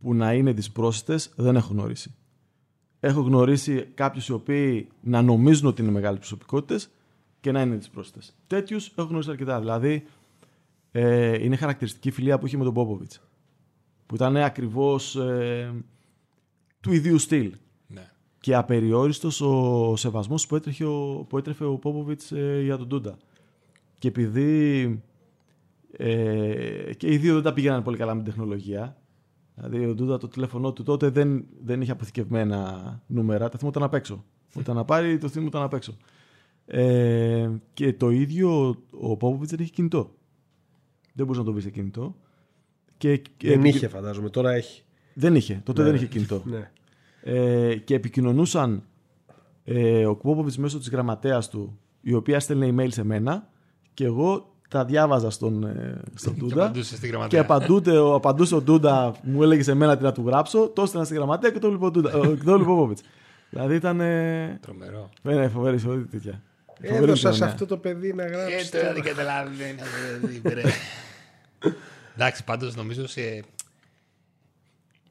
που 0.00 0.14
να 0.14 0.32
είναι 0.32 0.52
δυσπρόσιτες 0.52 1.32
δεν 1.36 1.56
έχω 1.56 1.72
γνωρίσει. 1.72 2.14
Έχω 3.00 3.20
γνωρίσει 3.20 3.88
κάποιους 3.94 4.28
οι 4.28 4.32
οποίοι 4.32 4.88
να 5.00 5.22
νομίζουν 5.22 5.66
ότι 5.66 5.82
είναι 5.82 5.90
μεγάλες 5.90 6.18
προσωπικότητες 6.18 6.90
και 7.40 7.52
να 7.52 7.60
είναι 7.60 7.76
δυσπρόσιτες. 7.76 8.36
Τέτοιους 8.46 8.92
έχω 8.96 9.08
γνωρίσει 9.08 9.30
αρκετά. 9.30 9.58
Δηλαδή, 9.58 10.06
ε, 10.90 11.44
είναι 11.44 11.56
χαρακτηριστική 11.56 12.08
η 12.08 12.10
φιλία 12.10 12.38
που 12.38 12.46
είχε 12.46 12.56
με 12.56 12.64
τον 12.64 12.74
Πόποβιτς. 12.74 13.20
Που 14.06 14.14
ήταν 14.14 14.36
ακριβώς 14.36 15.16
ε, 15.16 15.72
του 16.80 16.92
ιδίου 16.92 17.18
στυλ. 17.18 17.54
Ναι. 17.86 18.10
Και 18.40 18.54
απεριόριστος 18.54 19.40
ο 19.40 19.96
σεβασμός 19.96 20.46
που, 20.46 20.56
έτρεχε 20.56 20.84
ο, 20.84 21.26
που 21.28 21.38
έτρεφε 21.38 21.64
ο 21.64 21.76
Πόποβιτς 21.76 22.32
ε, 22.32 22.60
για 22.62 22.76
τον 22.76 22.88
Τούντα. 22.88 23.16
Και 23.98 24.08
επειδή 24.08 25.02
ε, 25.90 26.94
και 26.96 27.12
οι 27.12 27.16
δύο 27.16 27.34
δεν 27.34 27.42
τα 27.42 27.52
πήγαιναν 27.52 27.82
πολύ 27.82 27.96
καλά 27.96 28.14
με 28.14 28.22
την 28.22 28.32
τεχνολογία. 28.32 28.96
Δηλαδή, 29.60 29.86
ο 29.86 29.94
Ντούδα 29.94 30.18
το 30.18 30.28
τηλέφωνο 30.28 30.72
του 30.72 30.82
τότε 30.82 31.08
δεν, 31.08 31.44
δεν 31.64 31.80
είχε 31.80 31.90
αποθηκευμένα 31.92 33.02
νούμερα. 33.06 33.48
Τα 33.48 33.58
θυμόταν 33.58 33.82
απ' 33.82 33.94
έξω. 33.94 34.24
Όταν 34.54 34.76
να 34.76 34.84
πάρει, 34.84 35.18
το 35.18 35.28
θυμόταν 35.28 35.62
απ' 35.62 35.72
έξω. 35.74 35.96
Ε, 36.66 37.50
και 37.74 37.92
το 37.92 38.10
ίδιο 38.10 38.76
ο 38.90 39.16
Πόποβιτς 39.16 39.50
δεν 39.50 39.60
είχε 39.60 39.70
κινητό. 39.72 40.10
Δεν 41.14 41.24
μπορούσε 41.26 41.38
να 41.40 41.44
το 41.46 41.52
βρει 41.52 41.62
σε 41.62 41.70
κινητό. 41.70 42.16
Και, 42.98 43.16
και 43.16 43.48
Δεν 43.48 43.58
επικοι- 43.58 43.74
είχε, 43.74 43.88
φαντάζομαι. 43.88 44.30
Τώρα 44.30 44.52
έχει. 44.52 44.82
Δεν 45.14 45.34
είχε. 45.34 45.60
Τότε 45.64 45.80
Ναι. 45.82 45.86
δεν 45.86 45.96
είχε 45.96 46.06
κινητό. 46.06 46.42
Ναι. 46.50 46.70
Ε, 47.22 47.76
και 47.76 47.94
επικοινωνούσαν 47.94 48.82
ε, 49.64 50.06
ο 50.06 50.16
Πόποβιτς 50.16 50.58
μέσω 50.58 50.78
της 50.78 50.90
γραμματέας 50.90 51.48
του, 51.48 51.78
η 52.00 52.12
οποία 52.14 52.36
έστελνε 52.36 52.68
email 52.74 52.88
σε 52.92 53.04
μένα 53.04 53.50
και 53.94 54.04
εγώ 54.04 54.54
τα 54.68 54.84
διάβαζα 54.84 55.30
στον, 55.30 55.64
ε, 55.64 56.00
στον 56.14 56.34
Και 56.34 56.40
Ντούντα. 56.40 56.62
απαντούσε 56.64 56.92
στη 56.96 57.00
Και 57.00 57.06
γραμματεία. 57.06 57.40
απαντούτε, 57.40 57.98
ο, 57.98 58.14
απαντούσε 58.14 58.54
ο 58.54 58.62
Ντούντα, 58.62 59.14
μου 59.22 59.42
έλεγε 59.42 59.62
σε 59.62 59.74
μένα 59.74 59.96
τι 59.96 60.02
να 60.02 60.12
του 60.12 60.22
γράψω, 60.26 60.68
το 60.68 60.82
έστελνα 60.82 61.04
στη 61.06 61.14
γραμματέα 61.14 61.50
και 61.50 61.58
το 61.58 61.68
βλέπει 61.68 61.84
ο 61.84 61.90
Ντούντα. 61.90 62.14
ο- 62.14 62.20
και 62.20 62.26
το 62.44 62.44
βλέπει 62.44 62.62
ο 62.62 62.64
Πόποβιτς. 62.64 63.00
Δηλαδή 63.50 63.74
ήταν. 63.74 64.00
Ε, 64.00 64.58
Τρομερό. 64.62 65.10
ναι, 65.22 65.48
φοβερή, 65.48 65.78
φοβερή 65.78 66.04
τέτοια. 66.04 66.42
Φοβερή 66.80 66.94
Έδωσα 66.96 67.16
σε 67.16 67.26
επικοινωνία. 67.28 67.52
αυτό 67.54 67.66
το 67.66 67.76
παιδί 67.76 68.12
να 68.14 68.22
Ε, 68.22 68.28
γράψει. 68.28 68.70
τώρα 68.70 68.92
δεν 68.92 69.02
καταλαβαίνει 69.02 69.80
αυτό 69.80 70.20
το 70.20 70.26
παιδί, 70.42 70.54
ρε. 70.54 70.62
Εντάξει, 72.14 72.44
πάντως 72.44 72.76
νομίζω 72.76 73.06
σε 73.06 73.42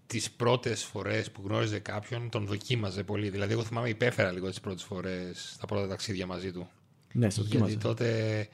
τις 0.07 0.31
πρώτες 0.31 0.83
φορές 0.83 1.31
που 1.31 1.41
γνώριζε 1.47 1.79
κάποιον 1.79 2.29
τον 2.29 2.45
δοκίμαζε 2.45 3.03
πολύ. 3.03 3.29
Δηλαδή, 3.29 3.53
εγώ 3.53 3.63
θυμάμαι 3.63 3.89
υπέφερα 3.89 4.31
λίγο 4.31 4.49
τις 4.49 4.59
πρώτες 4.59 4.83
φορές 4.83 5.51
στα 5.53 5.65
πρώτα 5.65 5.87
ταξίδια 5.87 6.25
μαζί 6.25 6.51
του. 6.51 6.67
Ναι, 7.13 7.29
στο 7.29 7.41
Γιατί 7.41 7.57
δοκίμαζε. 7.57 7.87
τότε 7.87 8.47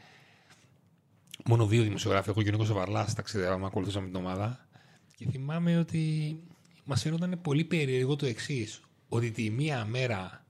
μόνο 1.46 1.66
δύο 1.66 1.84
δημοσιογράφοι, 1.84 2.30
εγώ 2.30 2.42
και 2.42 2.50
ο 2.50 2.52
Νίκος 2.52 2.70
ο 2.70 2.74
Βαρλάς 2.74 3.14
ταξιδεύαμε, 3.14 3.66
ακολουθούσαμε 3.66 4.08
την 4.08 4.16
ομάδα 4.16 4.68
και 5.16 5.30
θυμάμαι 5.30 5.78
ότι 5.78 6.38
μας 6.84 7.02
φαίνονταν 7.02 7.40
πολύ 7.42 7.64
περίεργο 7.64 8.16
το 8.16 8.26
εξής. 8.26 8.82
ότι 9.10 9.32
τη 9.32 9.50
μία 9.50 9.86
μέρα 9.86 10.46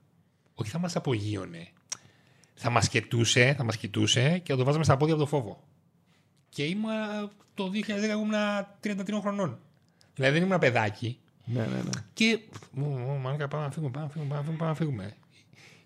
όχι 0.54 0.70
θα 0.70 0.78
μας 0.78 0.96
απογείωνε, 0.96 1.68
θα 2.54 2.70
μας 2.70 2.88
κοιτούσε, 2.88 3.54
θα 3.56 3.64
μας 3.64 3.76
κοιτούσε 3.76 4.38
και 4.38 4.52
θα 4.52 4.58
το 4.58 4.64
βάζαμε 4.64 4.84
στα 4.84 4.96
πόδια 4.96 5.14
από 5.14 5.22
το 5.22 5.28
φόβο. 5.28 5.62
Και 6.48 6.64
ήμουν 6.64 6.90
το 7.54 7.70
2010 7.70 7.72
ήμουν 8.10 8.34
33 8.80 9.20
χρονών. 9.20 9.58
Δηλαδή 10.14 10.38
δεν 10.38 10.46
ήμουν 10.46 10.58
παιδάκι. 10.58 11.18
Ναι, 11.44 11.60
ναι, 11.60 11.76
ναι. 11.76 11.90
Και. 12.12 12.38
Μου, 12.70 12.86
μου, 12.86 13.18
μάνκα, 13.18 13.48
πάμε 13.48 13.64
να 13.64 13.70
φύγουμε, 13.70 13.90
πάμε 13.90 14.06
να 14.06 14.12
φύγουμε, 14.12 14.56
πάμε 14.56 14.70
να 14.70 14.74
φύγουμε. 14.74 15.16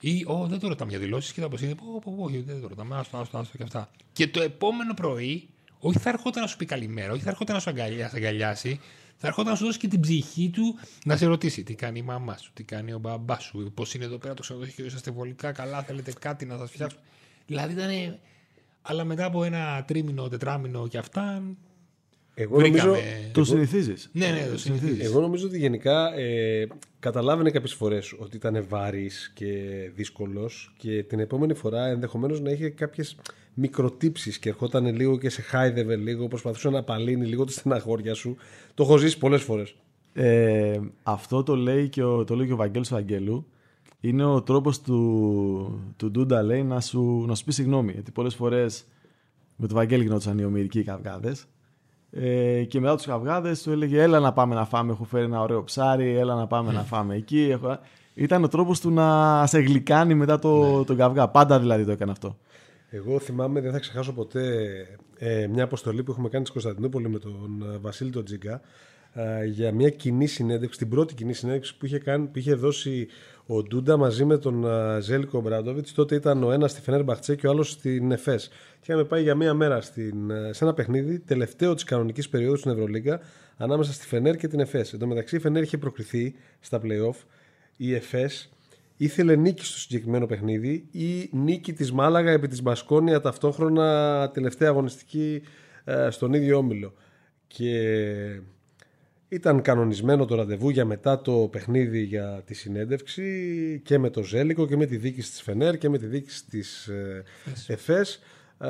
Πάμε 0.02 0.14
να 0.14 0.20
φύγουμε. 0.20 0.38
Ή, 0.38 0.42
Ω, 0.42 0.46
δεν 0.46 0.58
το 0.58 0.68
ρωτάμε 0.68 0.90
για 0.90 1.00
δηλώσεις. 1.00 1.32
Και 1.32 1.40
θα 1.40 1.48
πω, 1.48 1.56
πω, 1.76 2.00
πω, 2.04 2.12
πω, 2.16 2.22
όχι, 2.24 2.38
δεν 2.40 2.60
το 2.60 2.68
ρωτάμε. 2.68 2.96
Άστο, 2.96 3.16
άστο, 3.16 3.38
άστο 3.38 3.56
και 3.56 3.62
αυτά. 3.62 3.90
Και 4.12 4.28
το 4.28 4.42
επόμενο 4.42 4.94
πρωί, 4.94 5.48
όχι 5.78 5.98
θα 5.98 6.08
ερχόταν 6.08 6.42
να 6.42 6.48
σου 6.48 6.56
πει 6.56 6.64
καλημέρα, 6.64 7.12
όχι 7.12 7.22
θα 7.22 7.30
ερχόταν 7.30 7.54
να 7.54 7.60
σου 7.60 7.70
αγκαλιά- 7.70 8.10
σε 8.10 8.16
αγκαλιάσει, 8.16 8.80
θα 9.16 9.26
ερχόταν 9.26 9.50
να 9.52 9.58
σου 9.58 9.64
δώσει 9.64 9.78
και 9.78 9.88
την 9.88 10.00
ψυχή 10.00 10.50
του 10.50 10.74
να 11.04 11.16
σε 11.16 11.26
ρωτήσει 11.26 11.62
τι 11.62 11.74
κάνει 11.74 11.98
η 11.98 12.02
μαμά 12.02 12.36
σου, 12.36 12.50
τι 12.54 12.62
κάνει 12.62 12.92
ο 12.92 12.98
μπαμπά 12.98 13.38
σου, 13.38 13.70
πώς 13.74 13.94
είναι 13.94 14.04
εδώ 14.04 14.18
πέρα 14.18 14.34
το 14.34 14.42
ξενοδοχείο, 14.42 14.84
είσαστε 14.84 15.10
βολικά 15.10 15.52
καλά, 15.52 15.82
θέλετε 15.82 16.12
κάτι 16.20 16.44
να 16.44 16.56
σας 16.58 16.70
φτιάξω. 16.70 16.96
Δηλαδή 17.46 17.72
ήταν. 17.72 18.18
Αλλά 18.82 19.04
μετά 19.04 19.24
από 19.24 19.44
ένα 19.44 19.84
τρίμηνο, 19.86 20.28
τετράμινο 20.28 20.88
και 20.88 20.98
αυτά. 20.98 21.42
Εγώ 22.40 22.60
νομίζω, 22.60 22.90
Βρήκαμε. 22.90 23.30
Το 23.32 23.44
συνηθίζεις. 23.44 24.10
Ναι, 24.12 24.26
ναι, 24.26 24.48
το 24.50 24.58
συνηθίζεις. 24.58 25.04
εγώ 25.04 25.20
νομίζω 25.20 25.46
ότι 25.46 25.58
γενικά 25.58 26.14
ε, 26.18 26.66
καταλάβαινε 26.98 27.50
κάποιες 27.50 27.74
φορές 27.74 28.14
ότι 28.18 28.36
ήταν 28.36 28.64
βάρης 28.68 29.32
και 29.34 29.46
δύσκολος 29.94 30.74
και 30.78 31.02
την 31.02 31.20
επόμενη 31.20 31.54
φορά 31.54 31.86
ενδεχομένως 31.86 32.40
να 32.40 32.50
είχε 32.50 32.68
κάποιες 32.68 33.16
μικροτύψεις 33.54 34.38
και 34.38 34.48
ερχόταν 34.48 34.94
λίγο 34.96 35.18
και 35.18 35.30
σε 35.30 35.42
χάιδευε 35.42 35.96
λίγο, 35.96 36.28
προσπαθούσε 36.28 36.70
να 36.70 36.78
απαλύνει 36.78 37.26
λίγο 37.26 37.44
τη 37.44 37.52
στεναχώρια 37.52 38.14
σου. 38.14 38.36
Το 38.74 38.82
έχω 38.82 38.96
ζήσει 38.96 39.18
πολλές 39.18 39.42
φορές. 39.42 39.74
Ε, 40.12 40.80
αυτό 41.02 41.42
το 41.42 41.56
λέει 41.56 41.88
και 41.88 42.02
ο, 42.02 42.24
το 42.24 42.36
λέει 42.36 42.46
και 42.46 42.52
ο 42.52 42.56
Βαγγέλης 42.56 42.88
Βαγγέλου. 42.88 43.46
Είναι 44.00 44.24
ο 44.24 44.42
τρόπος 44.42 44.80
του, 44.80 45.92
του 45.96 46.10
Ντούντα 46.10 46.42
λέει 46.42 46.62
να 46.62 46.80
σου, 46.80 47.24
να 47.26 47.34
σου 47.34 47.44
πει 47.44 47.52
συγγνώμη. 47.52 47.92
Γιατί 47.92 48.10
πολλές 48.10 48.34
φορές 48.34 48.84
με 49.56 49.66
τον 49.66 49.76
Βαγγέλη 49.76 50.02
γινόντουσαν 50.02 50.38
οι 50.38 50.44
ομοιρικοί 50.44 50.82
καυγάδες. 50.82 51.46
Ε, 52.10 52.64
και 52.64 52.80
μετά 52.80 52.96
τους 52.96 53.06
καυγάδες 53.06 53.62
του 53.62 53.70
έλεγε 53.70 54.02
έλα 54.02 54.20
να 54.20 54.32
πάμε 54.32 54.54
να 54.54 54.64
φάμε, 54.64 54.92
έχω 54.92 55.04
φέρει 55.04 55.24
ένα 55.24 55.40
ωραίο 55.40 55.64
ψάρι, 55.64 56.16
έλα 56.16 56.34
να 56.34 56.46
πάμε 56.46 56.72
να 56.72 56.82
φάμε 56.82 57.14
εκεί. 57.14 57.48
Έχω... 57.50 57.78
Ήταν 58.14 58.44
ο 58.44 58.48
τρόπος 58.48 58.80
του 58.80 58.90
να 58.90 59.46
σε 59.46 59.58
γλυκάνει 59.60 60.14
μετά 60.14 60.38
το, 60.38 60.84
τον 60.84 60.96
καυγά. 60.96 61.28
Πάντα 61.28 61.58
δηλαδή 61.58 61.84
το 61.84 61.90
έκανε 61.90 62.10
αυτό. 62.10 62.36
Εγώ 62.90 63.18
θυμάμαι, 63.18 63.60
δεν 63.60 63.72
θα 63.72 63.78
ξεχάσω 63.78 64.12
ποτέ 64.12 64.68
ε, 65.18 65.46
μια 65.46 65.64
αποστολή 65.64 66.02
που 66.02 66.10
έχουμε 66.10 66.28
κάνει 66.28 66.44
στη 66.44 66.52
Κωνσταντινούπολη 66.52 67.08
με 67.08 67.18
τον 67.18 67.64
ε, 67.74 67.78
Βασίλη 67.78 68.10
τον 68.10 68.24
Τζίγκα 68.24 68.52
ε, 68.52 68.60
για 69.46 69.72
μια 69.72 69.90
κοινή 69.90 70.26
συνέντευξη, 70.26 70.78
την 70.78 70.88
πρώτη 70.88 71.14
κοινή 71.14 71.32
συνέντευξη 71.32 71.76
που 71.76 71.86
είχε, 71.86 71.98
κάνει, 71.98 72.26
που 72.26 72.38
είχε 72.38 72.54
δώσει 72.54 73.08
ο 73.50 73.62
Ντούντα 73.62 73.96
μαζί 73.96 74.24
με 74.24 74.38
τον 74.38 74.64
ε, 74.64 75.00
Ζέλικο 75.00 75.40
Μπράντοβιτ. 75.40 75.86
Τότε 75.94 76.14
ήταν 76.14 76.42
ο 76.42 76.52
ένας 76.52 76.70
στη 76.70 76.80
Φενέρ 76.80 77.02
Μπαχτσέ 77.02 77.36
και 77.36 77.46
ο 77.46 77.50
άλλος 77.50 77.70
στην 77.70 78.12
Εφές. 78.12 78.48
Και 78.80 78.92
είχαμε 78.92 79.04
πάει 79.04 79.22
για 79.22 79.34
μία 79.34 79.54
μέρα 79.54 79.80
στην, 79.80 80.30
ε, 80.30 80.52
σε 80.52 80.64
ένα 80.64 80.74
παιχνίδι, 80.74 81.18
τελευταίο 81.18 81.74
της 81.74 81.84
κανονικής 81.84 82.28
περίοδου 82.28 82.56
στην 82.56 82.70
Ευρωλίγκα, 82.70 83.20
ανάμεσα 83.56 83.92
στη 83.92 84.06
Φενέρ 84.06 84.36
και 84.36 84.48
την 84.48 84.60
Εφές. 84.60 84.92
Εν 84.92 84.98
τω 84.98 85.06
μεταξύ 85.06 85.36
η 85.36 85.38
Φενέρ 85.38 85.62
είχε 85.62 85.78
προκριθεί 85.78 86.34
στα 86.60 86.80
playoff. 86.84 87.16
Η 87.76 87.94
Εφές 87.94 88.50
ήθελε 88.96 89.36
νίκη 89.36 89.64
στο 89.64 89.78
συγκεκριμένο 89.78 90.26
παιχνίδι 90.26 90.88
ή 90.90 91.28
νίκη 91.32 91.72
της 91.72 91.92
Μάλαγα 91.92 92.30
επί 92.30 92.48
της 92.48 92.62
Μπασκόνια 92.62 93.20
ταυτόχρονα 93.20 94.30
τελευταία 94.34 94.68
αγωνιστική 94.68 95.42
ε, 95.84 96.10
στον 96.10 96.32
ίδιο 96.32 96.56
όμιλο. 96.56 96.92
Και 97.46 98.40
ήταν 99.28 99.62
κανονισμένο 99.62 100.24
το 100.24 100.34
ραντεβού 100.34 100.70
για 100.70 100.84
μετά 100.84 101.20
το 101.20 101.32
παιχνίδι 101.32 102.00
για 102.02 102.42
τη 102.44 102.54
συνέντευξη 102.54 103.80
και 103.84 103.98
με 103.98 104.10
το 104.10 104.22
Ζέλικο 104.22 104.66
και 104.66 104.76
με 104.76 104.86
τη 104.86 104.96
δίκηση 104.96 105.30
της 105.30 105.42
Φενέρ 105.42 105.78
και 105.78 105.88
με 105.88 105.98
τη 105.98 106.06
δίκηση 106.06 106.46
της 106.46 106.86
ε, 106.86 107.24
ΕΦΕΣ. 107.66 108.20
Ε, 108.58 108.68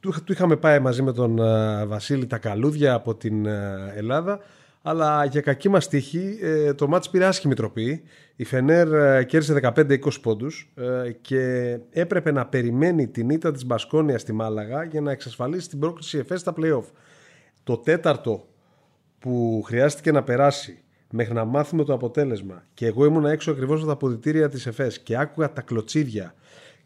του, 0.00 0.14
του 0.24 0.32
είχαμε 0.32 0.56
πάει 0.56 0.78
μαζί 0.78 1.02
με 1.02 1.12
τον 1.12 1.38
ε, 1.38 1.86
Βασίλη 1.86 2.26
τα 2.26 2.38
καλούδια 2.38 2.94
από 2.94 3.14
την 3.14 3.46
ε, 3.46 3.92
Ελλάδα 3.94 4.40
αλλά 4.82 5.24
για 5.24 5.40
κακή 5.40 5.68
μας 5.68 5.88
τύχη 5.88 6.38
ε, 6.42 6.74
το 6.74 6.88
μάτς 6.88 7.10
πήρε 7.10 7.24
άσχημη 7.24 7.54
τροπή. 7.54 8.02
Η 8.36 8.44
Φενέρ 8.44 8.92
ε, 8.92 9.24
κέρδισε 9.24 9.72
15-20 9.76 9.96
πόντους 10.22 10.72
ε, 10.74 11.12
και 11.20 11.78
έπρεπε 11.90 12.32
να 12.32 12.46
περιμένει 12.46 13.08
την 13.08 13.30
ήττα 13.30 13.52
της 13.52 13.66
Μπασκόνια 13.66 14.18
στη 14.18 14.32
Μάλαγα 14.32 14.84
για 14.84 15.00
να 15.00 15.10
εξασφαλίσει 15.10 15.68
την 15.68 15.78
πρόκληση 15.78 16.18
ΕΦΕΣ 16.18 16.40
στα 16.40 16.54
play-off. 16.56 16.84
Το 17.64 17.76
τέταρτο 17.76 18.46
που 19.22 19.62
χρειάστηκε 19.64 20.12
να 20.12 20.22
περάσει 20.22 20.78
μέχρι 21.10 21.34
να 21.34 21.44
μάθουμε 21.44 21.84
το 21.84 21.92
αποτέλεσμα 21.92 22.64
και 22.74 22.86
εγώ 22.86 23.04
ήμουν 23.04 23.24
έξω 23.24 23.50
ακριβώς 23.50 23.78
από 23.78 23.86
τα 23.86 23.92
αποδητήρια 23.92 24.48
της 24.48 24.66
ΕΦΕΣ 24.66 24.98
και 24.98 25.16
άκουγα 25.16 25.52
τα 25.52 25.60
κλωτσίδια 25.60 26.34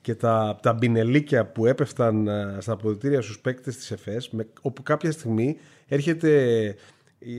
και 0.01 0.15
τα, 0.15 0.59
τα 0.63 0.73
μπινελίκια 0.73 1.47
που 1.47 1.67
έπεφταν 1.67 2.29
ε, 2.29 2.57
στα 2.59 2.73
αποδητήρια 2.73 3.23
στους 3.23 3.41
παίκτες 3.41 3.77
της 3.77 3.91
ΕΦΕΣ 3.91 4.31
με, 4.31 4.47
όπου 4.61 4.83
κάποια 4.83 5.13
στιγμή 5.13 5.57
έρχεται 5.87 6.75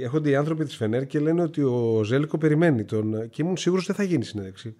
έρχονται 0.01 0.29
οι 0.29 0.35
άνθρωποι 0.35 0.65
της 0.65 0.75
Φενέρ 0.75 1.07
και 1.07 1.19
λένε 1.19 1.41
ότι 1.41 1.61
ο 1.61 2.01
Ζέλικο 2.03 2.37
περιμένει 2.37 2.83
τον 2.83 3.29
και 3.29 3.41
ήμουν 3.41 3.57
σίγουρος 3.57 3.89
ότι 3.89 3.97
δεν 3.97 4.05
θα 4.05 4.11
γίνει 4.11 4.23
συνέντευξη. 4.23 4.75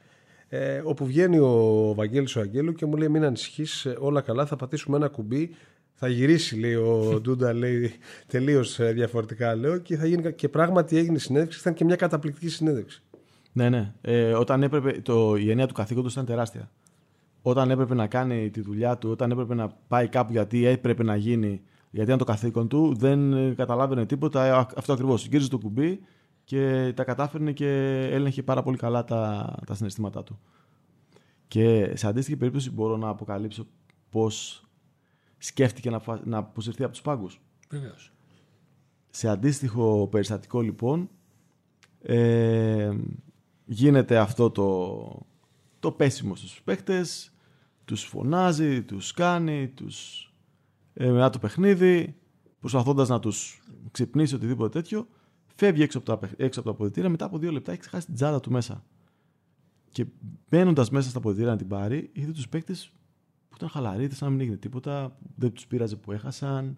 Ε, 0.50 0.82
όπου 0.84 1.06
βγαίνει 1.06 1.38
ο 1.40 1.94
Βαγγέλης 1.96 2.36
ο 2.36 2.40
Αγγέλου 2.40 2.74
και 2.74 2.86
μου 2.86 2.96
λέει 2.96 3.08
μην 3.08 3.24
ανησυχείς 3.24 3.86
ε, 3.86 3.96
όλα 4.00 4.22
καλά 4.22 4.46
θα 4.46 4.56
πατήσουμε 4.56 4.98
ένα 4.98 5.08
κουμπί 5.08 5.56
θα 6.00 6.08
γυρίσει 6.08 6.60
λέει 6.60 6.74
ο 6.74 7.20
Ντούντα 7.22 7.54
λέει 7.54 7.92
τελείως 8.28 8.80
ε, 8.80 8.92
διαφορετικά 8.92 9.56
λέω 9.56 9.78
και 9.78 9.98
θα 9.98 10.06
γίνει 10.06 10.34
και 10.34 10.50
πράγματι 10.50 10.98
έγινε 10.98 11.18
συνέντευξη 11.18 11.60
ήταν 11.60 11.74
και 11.74 11.86
μια 11.86 11.96
καταπληκτική 11.96 12.50
συνέντευξη. 12.50 13.02
Ναι, 13.54 13.70
ναι. 13.70 13.94
Ε, 14.02 14.34
όταν 14.34 14.64
έπρεπε, 14.64 14.92
το, 15.02 15.36
η 15.36 15.50
έννοια 15.50 15.68
του 15.68 15.74
καθήκοντος 15.74 16.12
ήταν 16.12 16.26
τεράστια. 16.26 16.72
Όταν 17.42 17.72
έπρεπε 17.72 17.94
να 17.96 18.08
κάνει 18.08 18.50
τη 18.50 18.62
δουλειά 18.62 18.98
του, 18.98 19.10
όταν 19.10 19.32
έπρεπε 19.32 19.56
να 19.56 19.70
πάει 19.88 20.08
κάπου 20.08 20.32
γιατί 20.32 20.66
έπρεπε 20.66 21.04
να 21.04 21.16
γίνει, 21.16 21.62
γιατί 21.90 22.08
ήταν 22.08 22.18
το 22.18 22.24
καθήκον 22.24 22.68
του, 22.68 22.96
δεν 22.98 23.34
ε, 23.34 23.54
καταλάβαινε 23.54 24.06
τίποτα. 24.06 24.46
Ε, 24.46 24.50
α- 24.50 24.68
Αυτό 24.76 24.94
ακριβώς. 24.94 25.28
Γύριζε 25.28 25.50
το 25.50 25.58
κουμπί 25.58 26.00
και 26.44 26.94
τα 26.96 27.04
κατάφερνε 27.04 27.52
και 27.52 27.68
έλεγχε 28.12 28.44
πάρα 28.44 28.64
πολύ 28.64 28.78
καλά 28.78 29.04
τα, 29.04 29.54
τα 29.66 29.74
συναισθήματά 29.76 30.24
του. 30.24 30.40
Και 31.48 31.92
σε 31.96 32.08
αντίστοιχη 32.08 32.38
περίπτωση 32.38 32.72
μπορώ 32.72 32.98
να 32.98 33.10
αποκαλύψω 33.10 33.68
πώς 34.10 34.67
σκέφτηκε 35.38 35.90
να, 35.90 36.00
φα- 36.00 36.22
να 36.26 36.38
αποσυρθεί 36.38 36.84
από 36.84 36.92
τους 36.92 37.02
πάγκους. 37.02 37.42
Βεβαίως. 37.70 38.12
Σε 39.10 39.28
αντίστοιχο 39.28 40.08
περιστατικό 40.12 40.62
λοιπόν 40.62 41.10
ε, 42.02 42.98
γίνεται 43.66 44.18
αυτό 44.18 44.50
το, 44.52 45.26
το 45.80 45.92
πέσιμο 45.92 46.36
στους 46.36 46.62
παίχτες, 46.64 47.34
τους 47.86 48.04
φωνάζει, 48.04 48.84
τους 48.84 49.12
κάνει, 49.12 49.68
τους 49.68 50.32
ε, 50.94 51.12
μετά 51.12 51.30
το 51.30 51.40
παιχνίδι, 51.40 52.16
προσπαθώντας 52.60 53.10
να 53.10 53.20
τους 53.20 53.62
ξυπνήσει 53.92 54.36
οτιδήποτε 54.36 54.70
τέτοιο, 54.70 55.08
φεύγει 55.56 55.82
έξω 55.82 55.98
από, 55.98 56.08
τα, 56.08 56.18
παιχ- 56.18 56.40
έξω 56.40 56.60
από 56.60 56.70
τα 56.70 56.76
αποδητήρια, 56.76 57.10
μετά 57.10 57.26
από 57.26 57.38
δύο 57.38 57.52
λεπτά 57.52 57.72
έχει 57.72 57.80
ξεχάσει 57.80 58.06
την 58.06 58.16
τσάντα 58.16 58.40
του 58.40 58.52
μέσα. 58.52 58.84
Και 59.92 60.06
μπαίνοντας 60.50 60.90
μέσα 60.90 61.10
στα 61.10 61.18
αποδητήρια 61.18 61.52
να 61.52 61.58
την 61.58 61.68
πάρει, 61.68 62.10
είδε 62.14 62.32
τους 62.32 62.50
παίχτες 62.50 62.90
που 62.90 62.97
ήταν 63.58 63.70
χαλαροί, 63.70 64.10
σαν 64.12 64.28
να 64.28 64.34
μην 64.34 64.42
έγινε 64.42 64.58
τίποτα, 64.58 65.18
δεν 65.36 65.52
τους 65.52 65.68
πείραζε 65.68 65.96
που 65.96 66.12
έχασαν, 66.12 66.78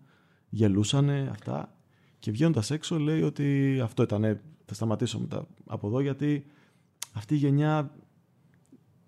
γελούσανε, 0.50 1.28
αυτά. 1.32 1.74
Και 2.20 2.32
βγαίνοντας 2.32 2.72
έξω 2.72 3.00
λέει 3.00 3.22
ότι 3.22 3.80
αυτό 3.84 4.04
ήταν, 4.04 4.40
θα 4.66 4.74
σταματήσω 4.74 5.20
μετά 5.20 5.48
από 5.68 5.88
εδώ 5.88 6.00
γιατί 6.00 6.46
αυτή 7.14 7.34
η 7.34 7.38
γενιά 7.38 7.92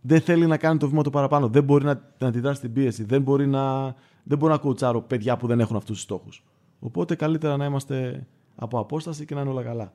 δεν 0.01 0.21
θέλει 0.21 0.47
να 0.47 0.57
κάνει 0.57 0.79
το 0.79 0.89
βήμα 0.89 1.03
το 1.03 1.09
παραπάνω. 1.09 1.47
Δεν 1.47 1.63
μπορεί 1.63 1.85
να, 1.85 2.13
να 2.17 2.27
αντιδράσει 2.27 2.61
την 2.61 2.73
πίεση. 2.73 3.03
Δεν 3.03 3.21
μπορεί 3.21 3.47
να, 3.47 3.83
δεν 4.23 4.37
μπορεί 4.37 4.51
να 4.51 4.57
κουτσάρω 4.57 5.01
παιδιά 5.01 5.37
που 5.37 5.47
δεν 5.47 5.59
έχουν 5.59 5.75
αυτούς 5.75 5.95
τους 5.95 6.03
στόχους. 6.03 6.43
Οπότε 6.79 7.15
καλύτερα 7.15 7.57
να 7.57 7.65
είμαστε 7.65 8.27
από 8.55 8.79
απόσταση 8.79 9.25
και 9.25 9.35
να 9.35 9.41
είναι 9.41 9.49
όλα 9.49 9.63
καλά. 9.63 9.93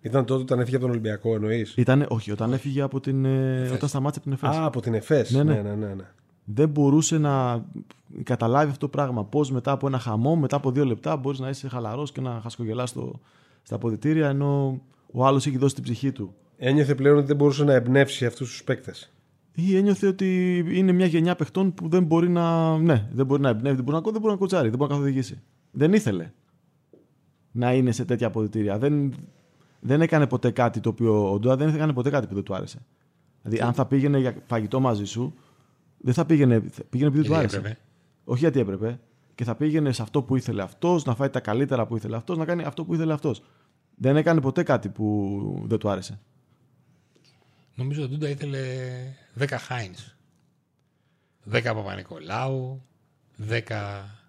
Ήταν 0.00 0.24
τότε 0.24 0.42
όταν 0.42 0.58
έφυγε 0.60 0.76
από 0.76 0.84
τον 0.84 0.94
Ολυμπιακό 0.94 1.34
εννοείς; 1.34 1.74
Ήταν, 1.76 2.06
όχι, 2.08 2.30
όταν 2.30 2.52
έφυγε 2.52 2.80
από 2.82 3.00
την. 3.00 3.24
ε, 3.24 3.70
όταν 3.74 3.88
σταμάτησε 3.88 4.20
από 4.24 4.36
την 4.36 4.46
ΕΦΕΣ. 4.46 4.56
Α, 4.60 4.64
από 4.64 4.80
την 4.80 4.94
ΕΦΕΣ. 4.94 5.30
Ναι, 5.30 5.42
Ναι, 5.42 5.62
ναι. 5.62 5.74
ναι, 5.74 5.94
ναι. 5.94 6.04
Ναι. 6.44 6.54
Δεν 6.54 6.68
μπορούσε 6.68 7.18
να 7.18 7.64
καταλάβει 8.22 8.66
αυτό 8.70 8.78
το 8.78 8.88
πράγμα. 8.88 9.24
Πώς 9.24 9.50
μετά 9.50 9.72
από 9.72 9.86
ένα 9.86 9.98
χαμό, 9.98 10.36
μετά 10.36 10.56
από 10.56 10.70
δύο 10.70 10.84
λεπτά, 10.84 11.16
μπορείς 11.16 11.38
να 11.38 11.48
είσαι 11.48 11.68
χαλαρός 11.68 12.12
και 12.12 12.20
να 12.20 12.40
χασκογελάς 12.42 12.88
στο, 12.88 13.20
στα 13.62 13.74
αποδητήρια, 13.74 14.28
ενώ 14.28 14.80
ο 15.12 15.26
άλλος 15.26 15.46
έχει 15.46 15.58
δώσει 15.58 15.74
την 15.74 15.82
ψυχή 15.82 16.12
του. 16.12 16.34
Ένιωθε 16.56 16.94
πλέον 16.94 17.16
ότι 17.16 17.26
δεν 17.26 17.36
μπορούσε 17.36 17.64
να 17.64 17.72
εμπνεύσει 17.72 18.26
αυτούς 18.26 18.50
τους 18.50 18.64
παίκτες. 18.64 19.12
Ή 19.54 19.76
ένιωθε 19.76 20.06
ότι 20.06 20.58
είναι 20.72 20.92
μια 20.92 21.06
γενιά 21.06 21.36
παιχτών 21.36 21.74
που 21.74 21.88
δεν 21.88 22.04
μπορεί 22.04 22.28
να. 22.28 22.78
Ναι, 22.78 23.08
δεν 23.12 23.26
μπορεί 23.26 23.42
να 23.42 23.48
εμπνεύει, 23.48 23.74
δεν 23.74 23.84
μπορεί 23.84 23.96
να, 24.04 24.10
δεν 24.10 24.20
μπορεί 24.20 24.32
να 24.32 24.38
κοτσάρει, 24.38 24.68
δεν 24.68 24.78
μπορεί 24.78 24.90
να 24.90 24.96
καθοδηγήσει. 24.96 25.40
Δεν 25.70 25.92
ήθελε. 25.92 26.32
να 27.52 27.74
είναι 27.74 27.92
σε 27.92 28.04
τέτοια 28.04 28.26
αποδητήρια. 28.26 28.78
Δεν, 28.78 29.14
δεν 29.80 30.00
έκανε 30.00 30.26
ποτέ 30.26 30.50
κάτι 30.50 30.80
το 30.80 30.88
οποίο. 30.88 31.32
Ο 31.32 31.38
Ντούα 31.38 31.56
δεν 31.56 31.68
έκανε 31.74 31.92
ποτέ 31.92 32.10
κάτι 32.10 32.26
που 32.26 32.34
δεν 32.34 32.42
του 32.42 32.54
άρεσε. 32.54 32.78
Δηλαδή, 33.42 33.62
αν 33.62 33.72
θα 33.72 33.86
πήγαινε 33.86 34.18
για 34.18 34.34
φαγητό 34.46 34.80
μαζί 34.80 35.04
σου, 35.04 35.34
δεν 36.04 36.14
θα 36.14 36.26
πήγαινε. 36.26 36.60
Πήγαινε 36.90 37.10
επειδή 37.10 37.26
του 37.26 37.34
άρεσε. 37.34 37.56
Έπρεπε. 37.56 37.78
Όχι 38.24 38.40
γιατί 38.40 38.60
έπρεπε. 38.60 39.00
Και 39.34 39.44
θα 39.44 39.54
πήγαινε 39.54 39.92
σε 39.92 40.02
αυτό 40.02 40.22
που 40.22 40.36
ήθελε 40.36 40.62
αυτός, 40.62 41.04
να 41.04 41.14
φάει 41.14 41.30
τα 41.30 41.40
καλύτερα 41.40 41.86
που 41.86 41.96
ήθελε 41.96 42.16
αυτός, 42.16 42.36
να 42.36 42.44
κάνει 42.44 42.62
αυτό 42.62 42.84
που 42.84 42.94
ήθελε 42.94 43.12
αυτός. 43.12 43.42
Δεν 43.96 44.16
έκανε 44.16 44.40
ποτέ 44.40 44.62
κάτι 44.62 44.88
που 44.88 45.64
δεν 45.66 45.78
του 45.78 45.88
άρεσε. 45.88 46.20
Νομίζω 47.74 48.02
ότι 48.02 48.14
ο 48.14 48.16
Ντούντα 48.16 48.28
ήθελε 48.28 48.58
10 49.38 49.46
Χάινς. 49.50 50.16
10 51.52 51.62
Παπα-Νικολάου, 51.62 52.82
10. 53.48 53.60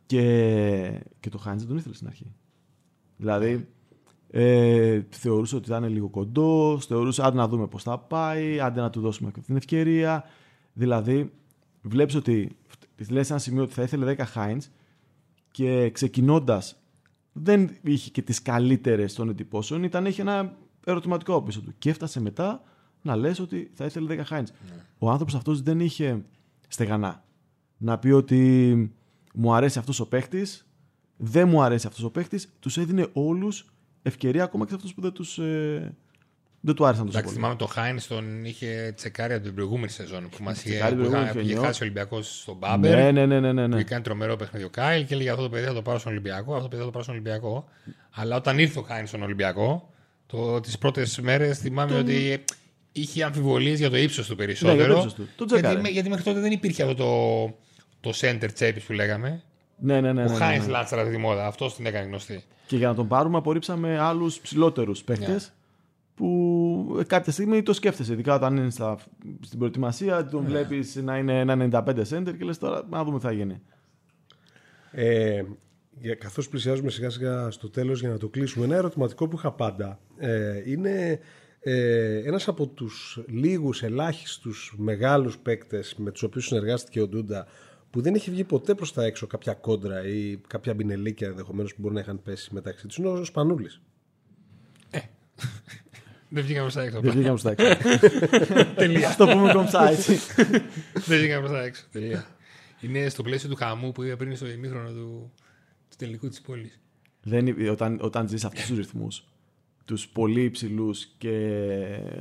Και, 0.06 1.02
και 1.20 1.30
το 1.30 1.38
Χάιντ 1.38 1.60
δεν 1.60 1.68
τον 1.68 1.78
ήθελε 1.78 1.96
στην 1.96 2.08
αρχή. 2.08 2.34
Δηλαδή, 3.18 3.68
ε, 4.30 5.02
θεωρούσε 5.10 5.56
ότι 5.56 5.70
θα 5.70 5.78
είναι 5.78 5.88
λίγο 5.88 6.10
κοντός, 6.10 6.86
θεωρούσε 6.86 7.26
άντε 7.26 7.38
να 7.38 7.48
δούμε 7.48 7.68
πώς 7.68 7.84
θα 7.84 8.00
πάει, 8.00 8.60
άντε 8.60 8.82
να 8.82 8.90
του 8.90 9.02
δώσουμε 9.02 9.32
και 9.32 9.40
την 9.40 9.56
ευκαιρία. 9.56 10.24
Δηλαδή, 10.74 11.32
βλέπεις 11.90 12.16
ότι 12.16 12.56
λες 13.10 13.30
ένα 13.30 13.40
σημείο 13.40 13.64
ότι 13.64 13.74
θα 13.74 13.82
ήθελε 13.82 14.16
10 14.18 14.24
Χάιντς 14.26 14.72
και 15.52 15.90
ξεκινώντας 15.90 16.76
δεν 17.34 17.70
είχε 17.82 18.10
και 18.10 18.22
τις 18.22 18.42
καλύτερες 18.42 19.14
των 19.14 19.30
εντυπώσεων, 19.30 19.84
ήταν 19.84 20.06
είχε 20.06 20.22
ένα 20.22 20.58
ερωτηματικό 20.86 21.42
πίσω 21.42 21.62
του. 21.62 21.74
Και 21.78 21.90
έφτασε 21.90 22.22
μετά 22.22 22.62
να 23.02 23.16
λες 23.16 23.40
ότι 23.40 23.72
θα 23.74 23.86
ήθελε 23.86 24.16
10 24.16 24.22
Χάιντς. 24.26 24.54
Ο 24.98 25.10
άνθρωπος 25.10 25.36
αυτός 25.36 25.62
δεν 25.62 25.80
είχε 25.80 26.26
στεγανά. 26.68 27.24
Να 27.78 27.98
πει 27.98 28.10
ότι 28.10 28.94
μου 29.34 29.54
αρέσει 29.54 29.80
αυτός 29.80 30.00
ο 30.00 30.08
παίχτης, 30.08 30.68
δεν 31.18 31.48
μου 31.48 31.62
αρέσει 31.62 31.88
αυτός 31.88 32.04
ο 32.04 32.10
παίχτης, 32.10 32.50
τους 32.60 32.78
έδινε 32.78 33.08
όλους 33.14 33.66
ευκαιρία 34.02 34.44
ακόμα 34.44 34.64
και 34.64 34.70
σε 34.70 34.76
αυτούς 34.76 34.94
που 34.94 35.02
δεν 35.02 35.12
τους. 35.12 35.38
Ε, 35.38 35.98
δεν 36.66 36.76
του 36.76 36.86
άρεσαν 36.86 37.05
τόσο 37.05 37.18
Εντάξει, 37.18 37.36
πολύ. 37.36 37.36
θυμάμαι 37.36 37.55
το 37.55 37.66
Χάιν 37.66 37.99
τον 38.07 38.45
είχε 38.45 38.93
τσεκάρει 38.95 39.34
από 39.34 39.43
την 39.43 39.53
προηγούμενη 39.55 39.89
σεζόν 39.89 40.30
που 40.30 40.43
μας 40.43 40.57
είχε, 40.59 40.70
τσεκάρει 40.70 40.95
που 40.95 41.01
την 41.01 41.09
είχα- 41.11 41.18
προηγούμενη 41.18 41.39
που 41.39 41.45
είχε 41.45 41.51
χρονιά. 41.53 41.68
χάσει 41.68 41.82
ο 41.84 41.86
Ολυμπιακός 41.86 42.39
στον 42.41 42.55
Μπάμπερ. 42.59 42.95
Ναι, 42.95 43.11
ναι, 43.11 43.26
ναι, 43.26 43.39
ναι, 43.39 43.51
ναι, 43.53 43.61
Που 43.63 43.70
ναι. 43.70 43.76
είχε 43.76 43.84
κάνει 43.84 44.03
τρομερό 44.03 44.36
παιχνίδι 44.36 44.66
ο 44.66 44.70
Κάιλ 44.70 45.05
και 45.05 45.13
έλεγε 45.13 45.30
αυτό 45.30 45.41
το 45.41 45.49
παιδί 45.49 45.66
θα 45.66 45.74
το 45.74 45.82
πάρω 45.82 45.99
στον 45.99 46.11
Ολυμπιακό, 46.11 46.51
αυτό 46.51 46.61
το 46.63 46.68
παιδί 46.68 46.80
θα 46.80 46.86
το 46.86 46.91
πάρω 46.91 47.03
στον 47.03 47.16
Ολυμπιακό. 47.16 47.68
Αλλά 48.11 48.36
όταν 48.36 48.59
ήρθε 48.59 48.80
ο 48.80 48.82
Χάιν 48.82 49.07
στον 49.07 49.22
Ολυμπιακό, 49.24 49.89
τις 50.61 50.78
πρώτες 50.78 51.20
μέρες 51.20 51.57
θυμάμαι 51.59 51.97
ότι 51.97 52.43
είχε 52.91 53.24
αμφιβολίες 53.24 53.80
για 53.80 53.89
το 53.89 53.97
ύψος 53.97 54.28
του 54.28 54.36
Ναι, 54.38 54.45
περισσότερο. 54.45 54.76
για 54.78 54.88
το 54.88 54.93
ύψος 54.97 55.13
του. 55.13 55.28
Τον 55.36 55.47
τσεκάρε. 55.47 55.74
γιατί, 55.76 55.91
γιατί 55.91 56.09
μέχρι 56.09 56.24
τότε 56.24 56.39
δεν 56.39 56.51
υπήρχε 56.51 56.84
αυτό 56.84 56.95
το, 56.95 58.09
το 58.11 58.18
center 58.22 58.47
τσέπης 58.53 58.84
που 58.84 58.93
λέγαμε. 58.93 59.41
Ναι, 59.78 60.01
ναι, 60.01 60.13
ναι, 60.13 60.22
ο 60.22 60.26
ναι, 60.26 60.32
ναι, 60.32 60.38
Χάινς 60.38 60.66
ναι. 60.66 60.72
λάτσαρα 60.72 61.07
τη 61.09 61.18
μόδα. 61.18 61.45
Αυτό 61.47 61.72
την 61.76 61.86
έκανε 61.86 62.05
γνωστή. 62.07 62.43
Και 62.68 62.78
για 62.78 62.88
να 62.88 62.95
τον 62.95 63.07
πάρουμε, 63.07 63.38
απορρίψαμε 63.38 63.99
άλλους 63.99 64.39
ψηλότερους 64.39 65.03
παίχτες 65.03 65.28
Ναι. 65.28 65.39
που 66.16 66.26
ε, 66.26 66.55
κάποια 67.08 67.32
στιγμή 67.32 67.62
το 67.62 67.74
σκέφτεσαι. 67.74 68.14
Ειδικά 68.14 68.36
όταν 68.36 68.56
είναι 68.58 68.70
στα, 68.70 68.98
στην 69.42 69.58
προετοιμασία, 69.60 70.16
Ναι. 70.16 70.30
τον 70.30 70.46
βλέπεις 70.46 70.96
να 70.96 71.18
είναι 71.18 71.40
ένα 71.40 71.84
95 71.86 72.02
center 72.10 72.34
και 72.38 72.44
λες 72.46 72.58
τώρα 72.58 72.88
να 72.90 73.04
δούμε 73.04 73.18
τι 73.18 73.24
θα 73.26 73.32
γίνει. 73.32 73.62
Ε, 74.92 75.44
για- 76.00 76.16
καθώς 76.16 76.50
πλησιάζουμε 76.50 76.90
σιγά 76.90 77.10
σιγά 77.10 77.52
στο 77.52 77.70
τέλος 77.70 78.00
για 78.00 78.10
να 78.10 78.18
το 78.18 78.28
κλείσουμε 78.30 78.66
ένα 78.66 78.76
ερωτηματικό 78.76 79.28
που 79.28 79.36
είχα 79.38 79.52
πάντα 79.52 80.00
ε, 80.18 80.62
είναι 80.72 81.20
ε, 81.60 82.18
ένας 82.18 82.48
από 82.48 82.68
τους 82.68 83.20
λίγους 83.28 83.84
ελάχιστους 83.84 84.74
μεγάλους 84.78 85.38
παίκτες 85.38 85.96
με 85.98 86.12
τους 86.12 86.24
οποίους 86.24 86.46
συνεργάστηκε 86.46 87.02
ο 87.02 87.08
Ντούντα 87.08 87.48
που 87.90 88.02
δεν 88.02 88.16
έχει 88.16 88.32
βγει 88.32 88.44
ποτέ 88.44 88.74
προς 88.76 88.94
τα 88.94 89.04
έξω 89.04 89.28
κάποια 89.28 89.54
κόντρα 89.54 90.08
ή 90.08 90.38
κάποια 90.48 90.74
μπινελίκια 90.74 91.28
ενδεχομένως 91.28 91.76
που 91.76 91.82
μπορεί 91.82 91.94
να 91.94 92.00
είχαν 92.00 92.22
πέσει 92.22 92.54
μεταξύ 92.54 92.88
τους 92.88 92.98
είναι 92.98 93.08
ο 93.08 93.24
Σπανούλης 93.24 93.82
Δεν 96.30 96.44
βγήκαμε 96.44 96.70
στα 96.70 96.82
έξω. 96.82 97.00
Δεν 97.00 97.12
βγήκαμε 97.12 97.38
στα 97.38 97.52
έξω. 97.52 97.66
Τελεία. 98.76 99.08
Αυτό 99.08 99.26
πούμε 99.28 99.54
κομψά, 99.54 99.90
έτσι. 99.90 100.20
Δεν 100.94 101.18
βγήκαμε 101.20 101.40
προς 101.40 101.52
τα 101.52 101.64
έξω. 101.64 101.84
Τελεία. 101.92 102.26
Είναι 102.82 103.10
στο 103.10 103.24
πλαίσιο 103.24 103.50
του 103.50 103.56
χαμού 103.56 103.92
που 103.92 104.04
είπα 104.04 104.16
πριν 104.16 104.36
στο 104.36 104.48
ημίχρονο 104.48 104.90
του, 104.90 105.32
του 105.90 105.96
τελικού 105.98 106.28
της 106.30 106.42
πόλης. 106.42 106.80
δεν, 107.24 107.48
είναι- 107.48 107.70
όταν, 107.70 108.00
όταν 108.02 108.28
ζεις 108.28 108.46
αυτούς 108.46 108.66
τους 108.66 108.78
ρυθμούς, 108.78 109.24
τους 109.86 110.08
πολύ 110.08 110.42
υψηλούς 110.44 111.08
και 111.18 111.60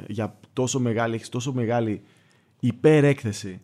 για 0.09 0.39
τόσο 0.53 0.81
μεγάλη, 0.81 1.15
έχεις 1.15 1.29
τόσο 1.29 1.53
μεγάλη 1.53 2.03
υπερέκθεση 2.61 3.61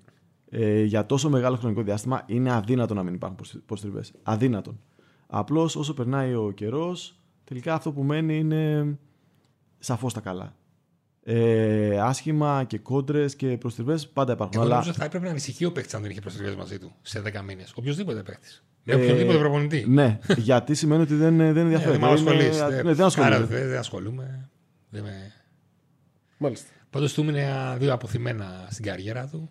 ε, 0.50 0.82
για 0.82 1.06
τόσο 1.06 1.30
μεγάλο 1.30 1.56
χρονικό 1.56 1.82
διάστημα, 1.82 2.22
είναι 2.26 2.52
αδύνατο 2.52 2.94
να 2.94 3.02
μην 3.02 3.14
υπάρχουν 3.14 3.36
προσ- 3.36 3.58
προστριβές. 3.66 4.12
Αδύνατον. 4.22 4.80
Απλώς 5.26 5.76
όσο 5.76 5.94
περνάει 5.94 6.34
ο 6.34 6.52
καιρός, 6.54 7.14
τελικά 7.44 7.74
αυτό 7.74 7.92
που 7.92 8.02
μένει 8.02 8.38
είναι 8.38 8.98
σαφώς 9.80 10.12
τα 10.12 10.20
καλά. 10.20 10.54
Ε, 11.24 11.98
άσχημα 12.00 12.64
και 12.66 12.78
κόντρες 12.78 13.36
και 13.36 13.58
προστριβές 13.58 14.08
πάντα 14.08 14.32
υπάρχουν. 14.32 14.54
Εγώ 14.60 14.64
αλλά 14.64 14.74
νομίζω 14.74 14.92
θα 14.92 15.04
έπρεπε 15.04 15.24
να 15.24 15.30
ανησυχεί 15.30 15.64
ο 15.64 15.72
παίκτης 15.72 15.94
αν 15.94 16.02
δεν 16.02 16.10
είχε 16.10 16.20
προστριβές 16.20 16.54
μαζί 16.54 16.78
του 16.78 16.92
σε 17.02 17.22
10 17.26 17.42
μήνες. 17.46 17.72
Οποιοδήποτε 17.76 18.22
παίκτης. 18.22 18.64
Με 18.84 18.94
οποιονδήποτε 18.94 19.38
προπονητή. 19.38 19.84
ναι, 19.88 20.18
γιατί 20.36 20.74
σημαίνει 20.74 21.02
ότι 21.02 21.14
δεν, 21.14 21.36
δεν 21.36 21.56
Ε, 21.56 21.60
ενδιαφέρει. 21.60 21.90
Δεν 21.90 22.00
με 22.00 22.06
ασχολείς. 22.12 22.58
Είναι- 22.58 22.82
ναι, 22.82 22.92
δεν 22.94 23.06
ασχολείται. 23.06 23.34
Άρα 23.34 23.46
δεν 23.46 23.68
δεν 23.68 23.78
ασχολούμαι. 23.78 24.48
Δεν 24.88 25.02
με... 25.02 25.32
Μάλιστα 26.38 26.68
Πάντως 26.90 27.12
του 27.12 27.22
είναι 27.22 27.76
δύο 27.78 27.92
αποθυμένα 27.92 28.66
στην 28.70 28.84
καριέρα 28.84 29.26
του. 29.26 29.50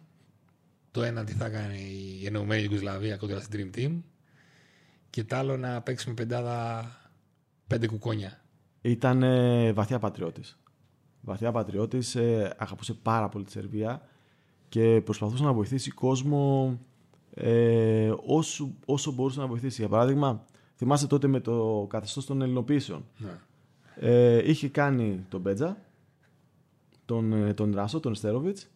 Το 0.92 1.04
ένα 1.04 1.24
τι 1.24 1.34
θα 1.34 1.50
κάνει 1.50 1.78
η 2.22 2.26
ενωμένη 2.26 2.62
Ιουγκοσλαβία 2.62 3.18
κοντά 3.18 3.40
στην 3.40 3.72
Dream 3.74 3.78
Team. 3.80 4.02
Και 5.10 5.24
το 5.24 5.36
άλλο 5.36 5.58
να 5.58 5.82
παίξει 5.82 6.08
με 6.08 6.14
πεντάδα 6.14 6.88
πέντε 7.68 7.88
κουκόνια. 7.88 8.42
Ήταν 8.82 9.24
ε, 9.24 9.74
βαθιά 9.74 10.00
πατριώτης. 10.00 10.60
Βαθιά 11.22 11.52
πατριώτης, 11.52 12.16
ε, 12.16 12.56
αγαπούσε 12.58 12.94
πάρα 12.94 13.30
πολύ 13.30 13.44
τη 13.44 13.52
Σερβία 13.52 14.02
και 14.70 15.02
προσπαθούσε 15.06 15.44
να 15.44 15.54
βοηθήσει 15.54 15.92
κόσμο 15.92 16.78
ε, 17.34 18.14
όσο, 18.26 18.72
όσο 18.86 19.12
μπορούσε 19.12 19.40
να 19.40 19.48
βοηθήσει. 19.48 19.82
Για 19.82 19.90
παράδειγμα, 19.90 20.46
θυμάστε 20.76 21.08
τότε 21.08 21.28
με 21.28 21.40
το 21.40 21.86
καθεστώς 21.90 22.26
των 22.26 22.42
ελληνοποίησεων. 22.42 23.06
Ναι. 23.18 23.40
Ε, 23.96 24.50
είχε 24.50 24.70
κάνει 24.70 25.26
τον 25.30 25.42
Μπέτζα, 25.42 25.78
τον, 27.06 27.34
ε, 27.34 27.54
τον 27.54 27.74
Ράσο, 27.76 28.00
τον 28.00 28.16
Στέροβιτς 28.16 28.68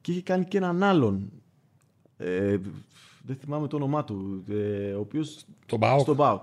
και 0.00 0.12
είχε 0.12 0.22
κάνει 0.22 0.44
και 0.44 0.56
έναν 0.56 0.82
άλλον. 0.82 1.30
Ε, 2.16 2.58
δεν 3.26 3.36
θυμάμαι 3.36 3.66
το 3.66 3.76
όνομά 3.76 4.04
του, 4.04 4.44
ε, 4.48 4.92
ο 4.92 5.00
οποίος 5.00 5.44
Τον 5.66 5.78
Μπάουκ. 5.78 6.00
στον 6.00 6.16
Πάο. 6.16 6.40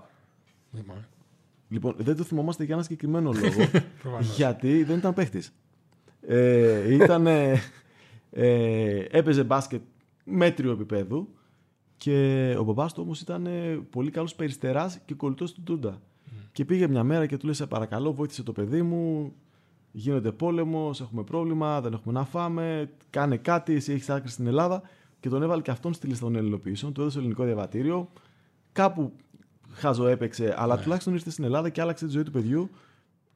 Δεν 1.71 1.79
θυμάμαι. 1.79 1.95
Λοιπόν, 1.95 1.95
δεν 1.97 2.15
το 2.15 2.23
θυμόμαστε 2.23 2.63
για 2.63 2.73
ένα 2.73 2.83
συγκεκριμένο 2.83 3.31
λόγο. 3.41 3.69
Προφανώς. 4.01 4.35
γιατί 4.35 4.83
δεν 4.83 4.97
ήταν 4.97 5.13
παίχτης. 5.13 5.53
Ε, 6.27 6.93
ήταν, 6.93 7.27
ε, 7.27 7.61
ε, 8.31 9.05
έπαιζε 9.09 9.43
μπάσκετ 9.43 9.81
μέτριο 10.23 10.71
επίπεδου 10.71 11.27
και 11.97 12.55
ο 12.59 12.63
μπαμπάς 12.63 12.93
του 12.93 13.01
όμως 13.05 13.21
ήταν 13.21 13.45
ε, 13.45 13.79
πολύ 13.89 14.11
καλός 14.11 14.35
περιστεράς 14.35 14.99
και 15.05 15.13
κολλητός 15.13 15.53
του 15.53 15.61
Τούντα. 15.63 16.01
Και 16.51 16.65
πήγε 16.65 16.87
μια 16.87 17.03
μέρα 17.03 17.25
και 17.25 17.37
του 17.37 17.45
λέει: 17.45 17.55
Σε 17.55 17.65
παρακαλώ, 17.65 18.13
βοήθησε 18.13 18.43
το 18.43 18.51
παιδί 18.51 18.81
μου. 18.81 19.33
Γίνεται 19.93 20.31
πόλεμος, 20.31 21.01
έχουμε 21.01 21.23
πρόβλημα, 21.23 21.81
δεν 21.81 21.93
έχουμε 21.93 22.13
να 22.13 22.25
φάμε. 22.25 22.89
Κάνε 23.09 23.37
κάτι, 23.37 23.73
εσύ 23.73 23.93
έχεις 23.93 24.09
άκρη 24.09 24.29
στην 24.29 24.47
Ελλάδα. 24.47 24.81
Και 25.19 25.29
τον 25.29 25.43
έβαλε 25.43 25.61
και 25.61 25.71
αυτόν 25.71 25.93
στη 25.93 26.07
λίστα 26.07 26.25
των 26.25 26.35
ελληνοποιήσεων. 26.35 26.93
Του 26.93 27.01
έδωσε 27.01 27.19
ελληνικό 27.19 27.43
διαβατήριο. 27.43 28.09
Κάπου 28.71 29.11
χάζο 29.73 30.07
έπαιξε, 30.07 30.53
αλλά 30.57 30.77
τουλάχιστον 30.77 31.13
ήρθε 31.13 31.29
στην 31.29 31.43
Ελλάδα 31.43 31.69
και 31.69 31.81
άλλαξε 31.81 32.05
τη 32.05 32.11
ζωή 32.11 32.23
του 32.23 32.31
παιδιού. 32.31 32.69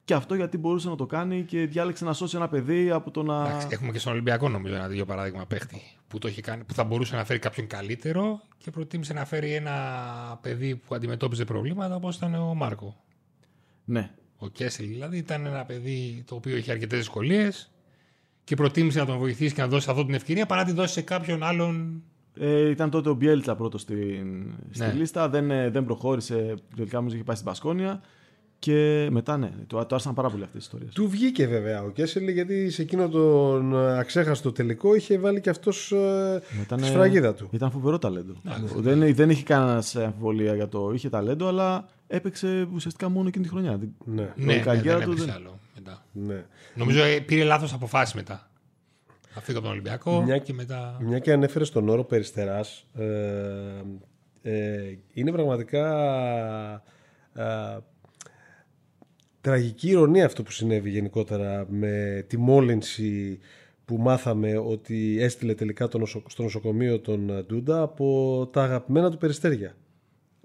Και 0.06 0.14
αυτό 0.14 0.36
γιατί 0.36 0.58
μπορούσε 0.58 0.90
να 0.90 0.96
το 0.96 1.06
κάνει 1.06 1.44
και 1.44 1.66
διάλεξε 1.66 2.06
να 2.06 2.14
σώσει 2.14 2.36
ένα 2.36 2.48
παιδί 2.48 2.90
από 2.92 3.12
το 3.12 3.24
να. 3.24 3.48
Εντάξει, 3.48 3.68
έχουμε 3.70 3.92
και 3.92 4.00
στον 4.00 4.12
Ολυμπιακό 4.12 4.50
νομίζω 4.50 4.76
ένα 4.76 4.88
τέτοιο 4.88 5.06
παράδειγμα 5.06 5.46
παίχτη 5.46 5.82
που, 6.08 6.18
το 6.18 6.28
έχει 6.28 6.42
κάνει, 6.42 6.64
που 6.64 6.74
θα 6.74 6.84
μπορούσε 6.84 7.16
να 7.16 7.26
φέρει 7.26 7.40
κάποιον 7.40 7.68
καλύτερο 7.68 8.42
και 8.58 8.72
προτίμησε 8.72 9.14
να 9.14 9.26
φέρει 9.26 9.54
ένα 9.54 9.76
παιδί 10.42 10.76
που 10.76 10.96
αντιμετώπιζε 10.96 11.46
προβλήματα 11.46 11.96
όπως 11.96 12.16
ήταν 12.16 12.36
ο 12.36 12.54
Μάρκο. 12.54 13.04
Ναι. 13.86 14.12
Ο 14.38 14.50
Κέσελ 14.50 14.88
δηλαδή 14.88 15.18
ήταν 15.18 15.46
ένα 15.46 15.66
παιδί 15.66 16.24
το 16.28 16.36
οποίο 16.36 16.58
είχε 16.58 16.72
αρκετές 16.72 17.00
δυσκολίες 17.00 17.72
και 18.44 18.56
προτίμησε 18.56 19.00
να 19.00 19.06
τον 19.06 19.18
βοηθήσει 19.18 19.54
και 19.54 19.62
να 19.62 19.68
δώσει 19.68 19.90
αυτό 19.90 20.06
την 20.06 20.14
ευκαιρία 20.14 20.46
παρά 20.46 20.62
να 20.62 20.68
τη 20.68 20.74
δώσει 20.74 20.94
σε 20.94 21.02
κάποιον 21.02 21.44
άλλον. 21.44 22.04
Ε, 22.40 22.70
ήταν 22.70 22.90
τότε 22.90 23.10
ο 23.10 23.14
Μπιέλτσα 23.14 23.56
πρώτος 23.56 23.82
στην, 23.82 24.54
στη 24.72 24.86
Ναι. 24.86 24.94
λίστα. 24.94 25.30
Δεν, 25.30 25.52
ε, 25.52 25.70
δεν 25.70 25.86
προχώρησε. 25.86 26.54
Τελικά 26.76 26.98
όμως 26.98 27.14
είχε 27.14 27.24
πάει 27.24 27.36
στην 27.36 27.48
Πασκόνια. 27.48 28.02
Και 28.60 29.08
μετά 29.12 29.38
ναι, 29.38 29.52
το, 29.68 29.78
το 29.78 29.96
άρεσαν 29.96 30.14
πάρα 30.14 30.30
πολύ 30.30 30.44
αυτές 30.44 30.58
τις 30.58 30.66
ιστορίες. 30.66 30.94
Του 30.94 31.10
βγήκε 31.10 31.48
βέβαια 31.48 31.84
ο 31.84 31.90
Κέσελ 31.90 32.28
γιατί 32.30 32.70
σε 32.70 32.82
εκείνο 32.82 33.10
τον 33.10 33.78
αξέχαστο 33.88 34.52
τελικό 34.52 34.96
είχε 34.96 35.18
βάλει 35.18 35.42
και 35.42 35.50
αυτός 35.50 35.92
ε, 35.92 36.42
Ήταν, 36.62 36.80
τη 36.82 36.86
σφραγίδα 36.86 37.34
του. 37.34 37.48
Ήταν 37.52 37.72
φοβερό 37.72 37.98
ταλέντο. 38.00 38.34
δεν, 38.78 39.16
δεν 39.16 39.30
είχε 39.30 39.44
κανένα 39.44 39.84
αμφιβολία 39.96 40.56
για 40.56 40.68
το. 40.68 40.92
Είχε 40.94 41.10
ταλέντο, 41.10 41.48
αλλά 41.48 41.88
έπαιξε 42.08 42.68
ουσιαστικά 42.74 43.10
μόνο 43.10 43.28
εκείνη 43.28 43.44
τη 43.44 43.50
χρονιά. 43.50 43.80
Ναι, 44.06 44.22
Ναι, 44.36 44.54
η 44.54 44.56
ναι, 44.56 44.60
καριέρα 44.60 44.98
δεν 44.98 45.06
του 45.08 45.12
έπαιξε 45.12 45.26
δεν- 45.26 45.36
άλλο 45.36 45.60
μετά. 45.76 46.06
ναι. 46.12 46.46
Νομίζω 46.76 47.04
ε, 47.04 47.20
πήρε 47.20 47.44
λάθος 47.44 47.74
αποφάσεις 47.74 48.14
μετά. 48.14 48.50
Θα 49.36 49.42
φύγω 49.42 49.58
από 49.58 49.68
τον 49.68 49.76
Ολυμπιακό 49.76 50.22
Μια- 50.22 50.38
και 50.38 50.54
μετά. 50.54 50.98
Μια 51.02 51.20
και 51.20 51.32
ανέφερες 51.32 51.68
στον 51.68 51.90
όρο 51.90 52.04
περιστεράς 52.04 52.88
ε, 52.94 53.82
ε, 54.42 54.98
είναι 55.14 55.32
πραγματικά 55.32 55.84
ε, 57.34 57.78
τραγική 59.42 59.90
ηρωνία 59.90 60.26
αυτό 60.26 60.44
που 60.44 60.52
συνέβη 60.52 60.90
γενικότερα 60.90 61.66
με 61.70 62.26
τη 62.28 62.38
μόλυνση 62.38 63.40
που 63.86 63.98
μάθαμε 63.98 64.58
ότι 64.58 65.18
έστειλε 65.22 65.54
τελικά 65.54 65.88
το 65.88 65.98
νοσο... 65.98 66.24
στο 66.28 66.44
νοσοκομείο 66.44 67.00
τον 67.00 67.46
Ντούντα 67.46 67.82
από 67.82 68.50
τα 68.54 68.64
αγαπημένα 68.64 69.12
του 69.12 69.18
περιστέρια. 69.18 69.76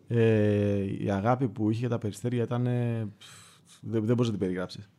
Ε, 0.09 1.05
η 1.05 1.11
αγάπη 1.11 1.49
που 1.49 1.71
είχε 1.71 1.81
για 1.81 1.89
τα 1.89 1.99
περιστέρια 1.99 2.43
ήταν. 2.43 2.65
Δεν, 3.81 4.05
δεν 4.05 4.17
μπορείς 4.17 4.27
να 4.27 4.31
την 4.31 4.39
περιγράψεις. 4.39 4.91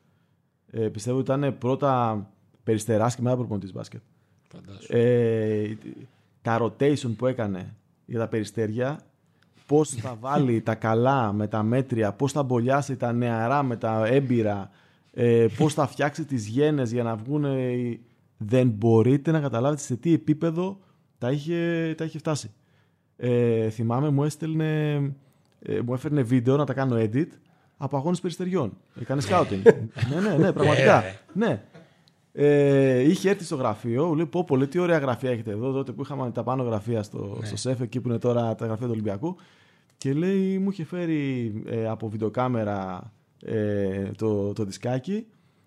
Ε, 0.72 0.88
πιστεύω 0.88 1.18
ότι 1.18 1.32
ήταν 1.32 1.58
πρώτα 1.58 2.26
περιστεράς 2.64 3.16
και 3.16 3.22
μετά 3.22 3.36
προπονητή 3.36 3.72
μπάσκετ. 3.72 4.02
Ε, 4.88 5.74
τα 6.42 6.60
rotation 6.62 7.16
που 7.18 7.28
έκανε 7.28 7.76
για 8.06 8.20
τα 8.20 8.28
περιστέρια, 8.28 9.00
πώς 9.66 9.90
θα 9.90 10.18
βάλει 10.20 10.62
τα 10.62 10.76
καλά 10.76 11.34
με 11.34 11.48
τα 11.48 11.64
μέτρια, 11.64 12.14
πώς 12.14 12.32
θα 12.32 12.44
μπολιάσει 12.44 12.96
τα 12.96 13.12
νεαρά 13.12 13.64
με 13.64 13.76
τα 13.76 14.06
έμπειρα, 14.08 14.70
ε, 15.14 15.48
πώς 15.58 15.74
θα 15.74 15.88
φτιάξει 15.88 16.26
τις 16.26 16.48
γένες 16.48 16.92
για 16.92 17.04
να 17.04 17.16
βγουν. 17.16 17.46
Δεν 18.38 18.68
μπορείτε 18.68 19.32
να 19.32 19.40
καταλάβετε 19.40 19.82
σε 19.82 19.96
τι 19.96 20.14
επίπεδο 20.14 20.80
τα 21.18 21.32
είχε, 21.32 21.94
τα 21.98 22.04
είχε 22.04 22.18
φτάσει. 22.18 22.52
Ε, 23.18 23.70
θυμάμαι 23.70 24.10
μου 24.10 24.24
έστελνε, 24.24 24.94
ε, 25.62 25.80
μου 25.86 25.94
έφερνε 25.94 26.22
βίντεο 26.22 26.58
να 26.58 26.66
τα 26.66 26.74
κάνω 26.74 26.96
edit 27.00 27.28
από 27.78 27.98
αγώνες 27.98 28.20
περιστεριών. 28.20 28.78
Έκανε 29.02 29.22
scouting. 29.30 29.62
ναι, 30.10 30.20
ναι, 30.30 30.36
ναι, 30.38 30.52
πραγματικά. 30.52 31.04
Ε. 31.04 31.20
ναι. 31.34 31.64
Ε, 32.34 33.00
είχε 33.00 33.30
έρθει 33.30 33.44
στο 33.44 33.56
γραφείο, 33.56 34.14
λέει 34.14 34.26
πω 34.26 34.44
πολύ 34.44 34.68
τι 34.68 34.80
ωραία 34.80 34.98
γραφεία 34.98 35.32
έχετε 35.32 35.52
εδώ, 35.52 35.72
τότε 35.72 35.92
που 35.92 36.02
είχαμε 36.02 36.32
τα 36.32 36.44
πάνω 36.44 36.64
γραφεία 36.64 37.04
στο, 37.04 37.38
ναι. 37.40 37.46
στο 37.46 37.58
ΣΕΦ, 37.58 37.82
εκεί 37.82 38.02
που 38.02 38.10
είναι 38.10 38.18
τώρα 38.18 38.56
τα 38.56 38.66
γραφεία 38.66 38.86
του 38.86 38.92
Ολυμπιακού. 38.92 39.36
Και 39.98 40.14
λέει, 40.14 40.58
μου 40.58 40.70
είχε 40.70 40.86
φέρει 40.86 41.54
ε, 41.66 41.88
από 41.88 42.10
βιντεοκάμερα 42.10 43.12
ε, 43.46 44.12
το, 44.18 44.54
το 44.54 44.64
δισκάκι 44.64 45.26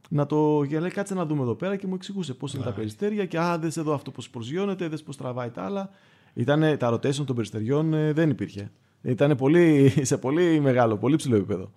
να 0.08 0.26
το 0.26 0.64
και 0.68 0.80
λέει 0.80 0.90
κάτσε 0.90 1.14
να 1.14 1.26
δούμε 1.26 1.42
εδώ 1.42 1.54
πέρα 1.54 1.76
και 1.76 1.86
μου 1.86 1.94
εξηγούσε 1.94 2.34
πώς 2.34 2.54
είναι 2.54 2.64
τα 2.64 2.72
περιστέρια 2.72 3.26
και 3.26 3.38
α, 3.38 3.58
δες 3.58 3.76
εδώ 3.76 3.94
αυτό 3.94 4.10
πώς 4.10 4.30
προσγειώνεται, 4.30 4.88
δες 4.88 5.02
πώς 5.02 5.16
τραβάει 5.16 5.50
τα 5.50 5.64
άλλα. 5.64 5.90
Ήτανε, 6.34 6.76
τα 6.76 6.94
rotation 6.94 7.24
των 7.24 7.34
περιστεριών 7.34 7.94
ε, 7.94 8.12
δεν 8.12 8.30
υπήρχε. 8.30 8.70
Ήταν 9.02 9.36
πολύ, 9.36 9.92
σε 10.10 10.16
πολύ 10.18 10.60
μεγάλο, 10.60 10.96
πολύ 10.96 11.16
ψηλό 11.16 11.36
επίπεδο. 11.36 11.72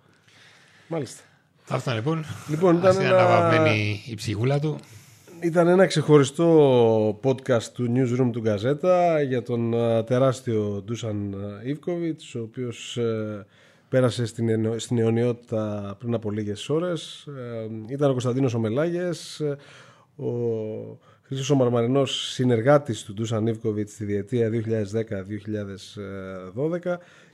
Μάλιστα. 0.88 1.22
Αυτά 1.68 1.94
λοιπόν. 1.94 2.24
Λοιπόν, 2.48 2.76
ήταν 2.76 3.00
ένα... 3.00 3.74
η 4.10 4.14
ψυχούλα 4.14 4.58
του. 4.58 4.78
Ήταν 5.40 5.68
ένα 5.68 5.86
ξεχωριστό 5.86 7.20
podcast 7.22 7.62
του 7.62 7.92
Newsroom 7.94 8.30
του 8.32 8.40
Γκαζέτα 8.40 9.22
για 9.22 9.42
τον 9.42 9.74
τεράστιο 10.06 10.82
Ντούσαν 10.84 11.34
Ιβκοβιτς, 11.64 12.34
ο 12.34 12.40
οποίος 12.40 12.96
ε, 12.96 13.46
πέρασε 13.88 14.26
στην, 14.26 14.80
στην 14.80 14.98
αιωνιότητα 14.98 15.96
πριν 15.98 16.14
από 16.14 16.30
λίγες 16.30 16.68
ώρες. 16.68 17.26
Ε, 17.26 17.92
ήταν 17.92 18.08
ο 18.08 18.12
Κωνσταντίνος 18.12 18.54
Ομελάγες, 18.54 19.42
ο 20.16 20.28
Χρήστος 21.28 21.50
ο 21.50 21.54
Μαρμαρινός 21.54 22.32
συνεργάτης 22.32 23.02
του 23.02 23.14
Ντούσαν 23.14 23.46
Ιβκοβιτς 23.46 23.92
στη 23.92 24.04
διετία 24.04 24.50
2010-2012 24.50 24.54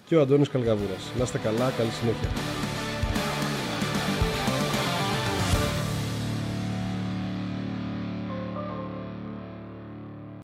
και 0.07 0.17
ο 0.17 0.21
Αντώνης 0.21 0.49
Καλγαβούρας. 0.49 1.13
Να 1.19 1.23
είστε 1.23 1.39
καλά, 1.39 1.71
καλή 1.71 1.91
συνέχεια. 1.91 2.29